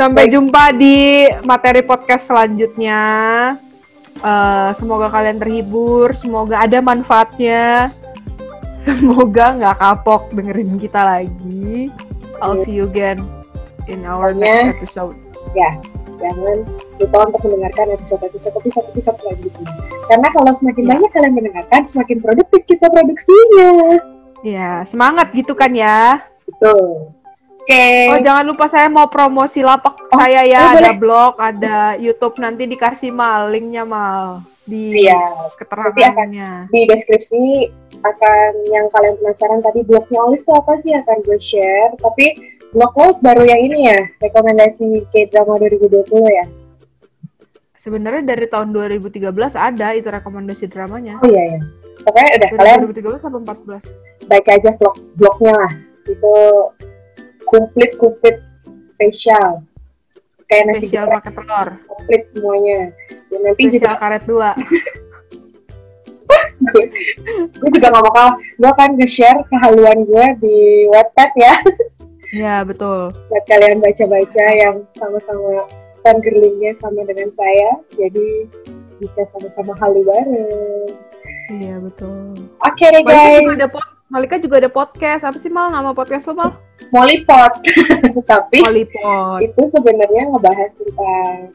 Sampai 0.01 0.29
jumpa 0.31 0.73
di 0.73 1.27
materi 1.45 1.81
podcast 1.85 2.27
selanjutnya. 2.29 3.01
Eh, 4.17 4.69
semoga 4.81 5.13
kalian 5.13 5.37
terhibur, 5.37 6.17
semoga 6.17 6.65
ada 6.65 6.81
manfaatnya. 6.81 7.93
Semoga 8.87 9.51
nggak 9.59 9.75
kapok 9.77 10.31
dengerin 10.31 10.79
kita 10.79 11.01
lagi. 11.03 11.91
I'll 12.39 12.63
see 12.63 12.79
you 12.79 12.87
again 12.87 13.19
in 13.91 14.07
our 14.07 14.31
next 14.31 14.79
episode. 14.79 15.17
jangan 16.17 16.65
lupa 16.97 17.29
untuk 17.29 17.45
mendengarkan 17.45 17.93
episode-episode 17.93 18.57
episode 18.57 18.85
episode 18.89 19.17
selanjutnya. 19.21 19.69
Karena 20.09 20.27
kalau 20.33 20.49
semakin 20.49 20.83
Ya. 20.83 20.89
banyak 20.97 21.11
kalian 21.13 21.33
mendengarkan, 21.37 21.81
semakin 21.85 22.17
produktif 22.25 22.61
kita 22.65 22.89
produksinya. 22.89 24.01
Ya, 24.41 24.81
semangat 24.89 25.29
gitu 25.37 25.53
kan 25.53 25.77
ya. 25.77 26.25
Betul. 26.47 27.13
Oke. 27.67 28.15
Oh, 28.15 28.19
jangan 28.23 28.47
lupa 28.47 28.71
saya 28.71 28.87
mau 28.87 29.11
promosi 29.11 29.59
lapak 29.59 29.99
Oh, 30.07 30.15
saya 30.15 30.39
oh, 30.39 30.47
ya. 30.47 30.61
boleh. 30.71 30.79
ada 30.79 30.91
blog, 30.95 31.33
ada 31.35 31.77
YouTube 31.99 32.39
nanti 32.39 32.63
dikasih 32.63 33.11
mal 33.11 33.51
linknya 33.51 33.83
mal 33.83 34.39
di 34.63 35.03
Iya. 35.03 35.19
keterangannya. 35.59 36.71
Di 36.71 36.87
deskripsi 36.87 37.67
akan 37.99 38.51
yang 38.71 38.87
kalian 38.87 39.19
penasaran 39.19 39.59
tadi 39.59 39.83
blognya 39.83 40.15
Olive 40.23 40.41
itu 40.41 40.51
apa 40.55 40.73
sih 40.79 40.95
akan 40.95 41.17
gue 41.27 41.39
share. 41.43 41.91
Tapi 41.99 42.25
blog 42.71 42.95
lo 42.95 43.07
baru 43.19 43.43
yang 43.43 43.59
ini 43.59 43.91
ya, 43.91 43.99
rekomendasi 44.23 45.03
K-drama 45.11 45.59
2020 45.59 46.07
ya. 46.23 46.47
Sebenarnya 47.77 48.23
dari 48.25 48.47
tahun 48.47 48.71
2013 48.71 49.27
ada 49.53 49.87
itu 49.91 50.07
rekomendasi 50.07 50.71
dramanya. 50.71 51.19
Oh 51.19 51.27
iya 51.27 51.55
ya. 51.55 51.59
Pokoknya 51.99 52.31
udah 52.31 52.47
Dari 52.47 52.57
kalian 52.63 52.79
2013 52.95 53.19
sampai 53.19 53.39
14. 53.43 53.83
baik 54.27 54.47
aja 54.49 54.69
blog 54.79 54.95
blognya 55.15 55.51
lah. 55.51 55.71
Itu 56.05 56.35
komplit 57.47 57.95
komplit 57.95 58.37
spesial. 58.85 59.63
Kayak 60.47 60.63
nasi 60.71 60.87
Spesial 60.87 61.03
goreng 61.07 61.19
pakai 61.19 61.31
telur. 61.33 61.67
komplit 61.87 62.21
semuanya. 62.31 62.79
Dan 63.27 63.39
nanti 63.43 63.61
Spesial 63.63 63.75
juga 63.75 63.91
karet 63.97 64.23
2. 64.23 64.35
gue, 67.57 67.69
juga 67.71 67.87
gak 67.87 68.03
bakal 68.03 68.27
gue 68.57 68.69
akan 68.69 68.89
nge-share 68.97 69.39
kehaluan 69.47 70.03
gue 70.03 70.25
di 70.41 70.57
Wattpad 70.91 71.31
ya 71.37 71.53
Ya, 72.35 72.59
betul. 72.67 73.15
buat 73.31 73.43
kalian 73.47 73.79
baca-baca 73.79 74.45
yang 74.51 74.83
sama-sama 74.99 75.63
fangirlingnya 76.03 76.75
sama 76.75 77.07
dengan 77.07 77.31
saya 77.31 77.69
jadi 77.95 78.49
bisa 78.99 79.23
sama-sama 79.31 79.71
halu 79.79 80.03
bareng 80.03 80.91
Iya, 81.47 81.79
betul. 81.79 82.35
oke 82.59 82.85
deh 82.85 82.99
Malika 82.99 83.15
guys 83.15 83.47
ada 83.55 83.67
Malika 84.07 84.39
juga 84.39 84.63
ada 84.63 84.71
podcast. 84.71 85.27
Apa 85.27 85.35
sih 85.35 85.51
mal 85.51 85.67
nama 85.67 85.91
podcast 85.91 86.31
lo 86.31 86.33
mal? 86.35 86.51
Mollipot 86.95 87.51
tapi 88.31 88.63
Polipod. 88.63 89.43
itu 89.43 89.61
sebenarnya 89.67 90.31
ngebahas 90.31 90.71
tentang 90.79 91.51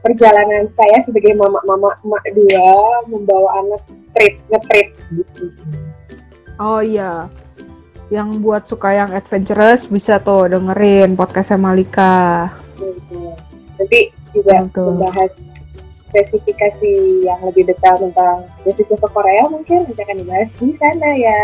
perjalanan 0.00 0.64
saya 0.72 0.98
sebagai 1.04 1.36
mama-mama 1.36 1.92
emak 2.00 2.24
dua 2.32 2.72
membawa 3.12 3.60
anak 3.60 3.82
trip 4.16 4.40
nge-trip 4.48 4.88
gitu 5.12 5.52
Oh 6.56 6.80
iya. 6.80 7.28
Yang 8.08 8.28
buat 8.40 8.62
suka 8.64 8.94
yang 8.94 9.10
adventurous 9.12 9.84
bisa 9.84 10.16
tuh 10.22 10.48
dengerin 10.48 11.12
podcastnya 11.12 11.60
Malika. 11.60 12.48
Nanti 13.76 14.14
juga 14.32 14.64
Betul. 14.64 14.96
membahas 14.96 15.32
spesifikasi 16.12 17.24
yang 17.24 17.40
lebih 17.40 17.72
detail 17.72 17.96
tentang 17.96 18.44
beasiswa 18.68 19.00
ke 19.00 19.08
Korea 19.08 19.48
mungkin 19.48 19.88
nanti 19.88 20.00
akan 20.04 20.16
dibahas 20.20 20.48
di 20.60 20.76
sana 20.76 21.08
ya. 21.16 21.42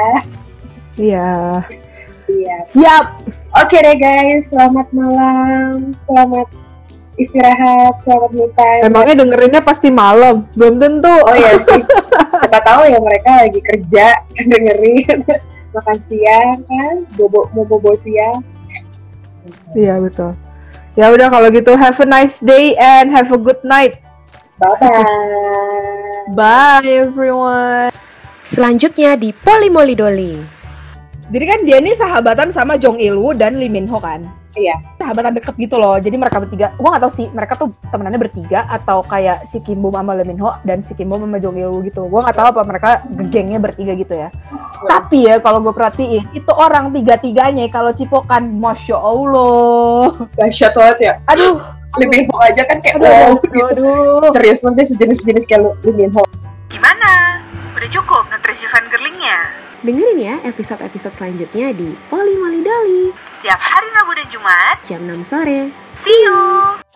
Iya. 1.00 1.32
Iya. 2.28 2.56
Siap. 2.68 3.04
Oke 3.64 3.80
deh 3.80 3.96
guys, 3.96 4.52
selamat 4.52 4.92
malam, 4.92 5.96
selamat 6.04 6.52
istirahat, 7.16 7.96
selamat 8.04 8.30
me 8.36 8.46
time. 8.52 8.82
Emangnya 8.84 9.14
dengerinnya 9.24 9.62
pasti 9.64 9.88
malam? 9.88 10.44
Belum 10.52 10.76
tentu. 10.76 11.16
Oh 11.24 11.32
iya 11.32 11.56
sih, 11.66 11.80
siapa 12.44 12.60
tahu 12.60 12.92
ya 12.92 13.00
mereka 13.00 13.48
lagi 13.48 13.60
kerja 13.64 14.06
dengerin 14.52 15.24
makan 15.72 15.98
siang 16.04 16.60
kan, 16.68 17.08
bobo 17.16 17.48
mau 17.56 17.64
bobo 17.64 17.96
siang. 17.96 18.44
Iya 19.72 19.96
betul. 19.96 20.36
Ya 20.98 21.08
udah 21.14 21.30
kalau 21.30 21.48
gitu 21.48 21.72
have 21.78 21.96
a 22.02 22.06
nice 22.06 22.42
day 22.44 22.76
and 22.76 23.08
have 23.08 23.32
a 23.32 23.40
good 23.40 23.60
night. 23.64 24.02
Bye-bye. 24.58 26.34
Bye 26.34 27.06
everyone. 27.06 27.94
Selanjutnya 28.42 29.14
di 29.14 29.30
Polimoli 29.30 29.94
Doli. 29.94 30.34
Jadi 31.30 31.44
kan 31.46 31.60
dia 31.62 31.78
ini 31.78 31.94
sahabatan 31.94 32.50
sama 32.50 32.74
Jong 32.74 32.98
Il 32.98 33.14
Woo 33.14 33.30
dan 33.30 33.62
Lee 33.62 33.70
Min 33.70 33.86
Ho 33.86 34.02
kan? 34.02 34.26
Iya. 34.56 34.80
Sahabatan 34.96 35.36
deket 35.36 35.54
gitu 35.60 35.76
loh. 35.76 36.00
Jadi 36.00 36.16
mereka 36.16 36.40
bertiga, 36.40 36.72
gua 36.80 36.96
gak 36.96 37.04
tahu 37.04 37.12
sih 37.12 37.26
mereka 37.32 37.52
tuh 37.58 37.68
temenannya 37.92 38.20
bertiga 38.20 38.64
atau 38.72 39.04
kayak 39.04 39.44
si 39.50 39.60
Kim 39.60 39.84
Bum 39.84 39.92
sama 39.92 40.16
Lee 40.16 40.24
Min 40.24 40.40
Ho 40.40 40.56
dan 40.64 40.80
si 40.80 40.96
Kim 40.96 41.12
Bum 41.12 41.20
sama 41.20 41.36
Jong 41.36 41.60
Il 41.60 41.72
gitu. 41.84 42.08
Gua 42.08 42.24
gak 42.28 42.40
tahu 42.40 42.46
apa 42.56 42.62
mereka 42.64 42.90
gengnya 43.28 43.60
bertiga 43.60 43.92
gitu 43.92 44.14
ya. 44.16 44.32
Tapi 44.88 45.26
ya 45.26 45.42
kalau 45.42 45.58
gue 45.58 45.74
perhatiin 45.74 46.24
itu 46.32 46.52
orang 46.54 46.94
tiga-tiganya 46.94 47.66
kalau 47.68 47.90
cipokan, 47.90 48.56
masya 48.62 48.94
Allah. 48.94 50.14
Dahsyat 50.38 50.72
banget 50.72 50.98
ya. 51.02 51.12
Aduh, 51.34 51.58
Lee 51.98 52.08
Min 52.08 52.24
Ho 52.30 52.36
aja 52.38 52.62
kan 52.68 52.78
kayak 52.78 53.00
aduh, 53.00 53.08
wow 53.08 53.30
aduh, 53.32 53.36
gitu. 53.42 53.64
aduh. 53.64 54.32
Serius 54.36 54.60
nanti 54.62 54.82
sejenis-jenis 54.86 55.44
kayak 55.50 55.74
Lee 55.82 55.96
Min 55.96 56.10
Ho. 56.14 56.22
Gimana? 56.68 57.42
Udah 57.78 57.94
cukup 57.94 58.26
nutrisi 58.26 58.66
fangirlingnya? 58.66 59.54
Dengerin 59.86 60.18
ya 60.18 60.34
episode-episode 60.42 61.14
selanjutnya 61.14 61.70
di 61.70 61.94
Polimoli 62.10 62.58
Doli. 62.58 63.14
Setiap 63.30 63.54
hari 63.54 63.86
Rabu 63.94 64.18
dan 64.18 64.26
Jumat, 64.34 64.82
Jam 64.82 65.06
6 65.06 65.22
sore. 65.22 65.70
see 65.94 66.26
you! 66.26 66.87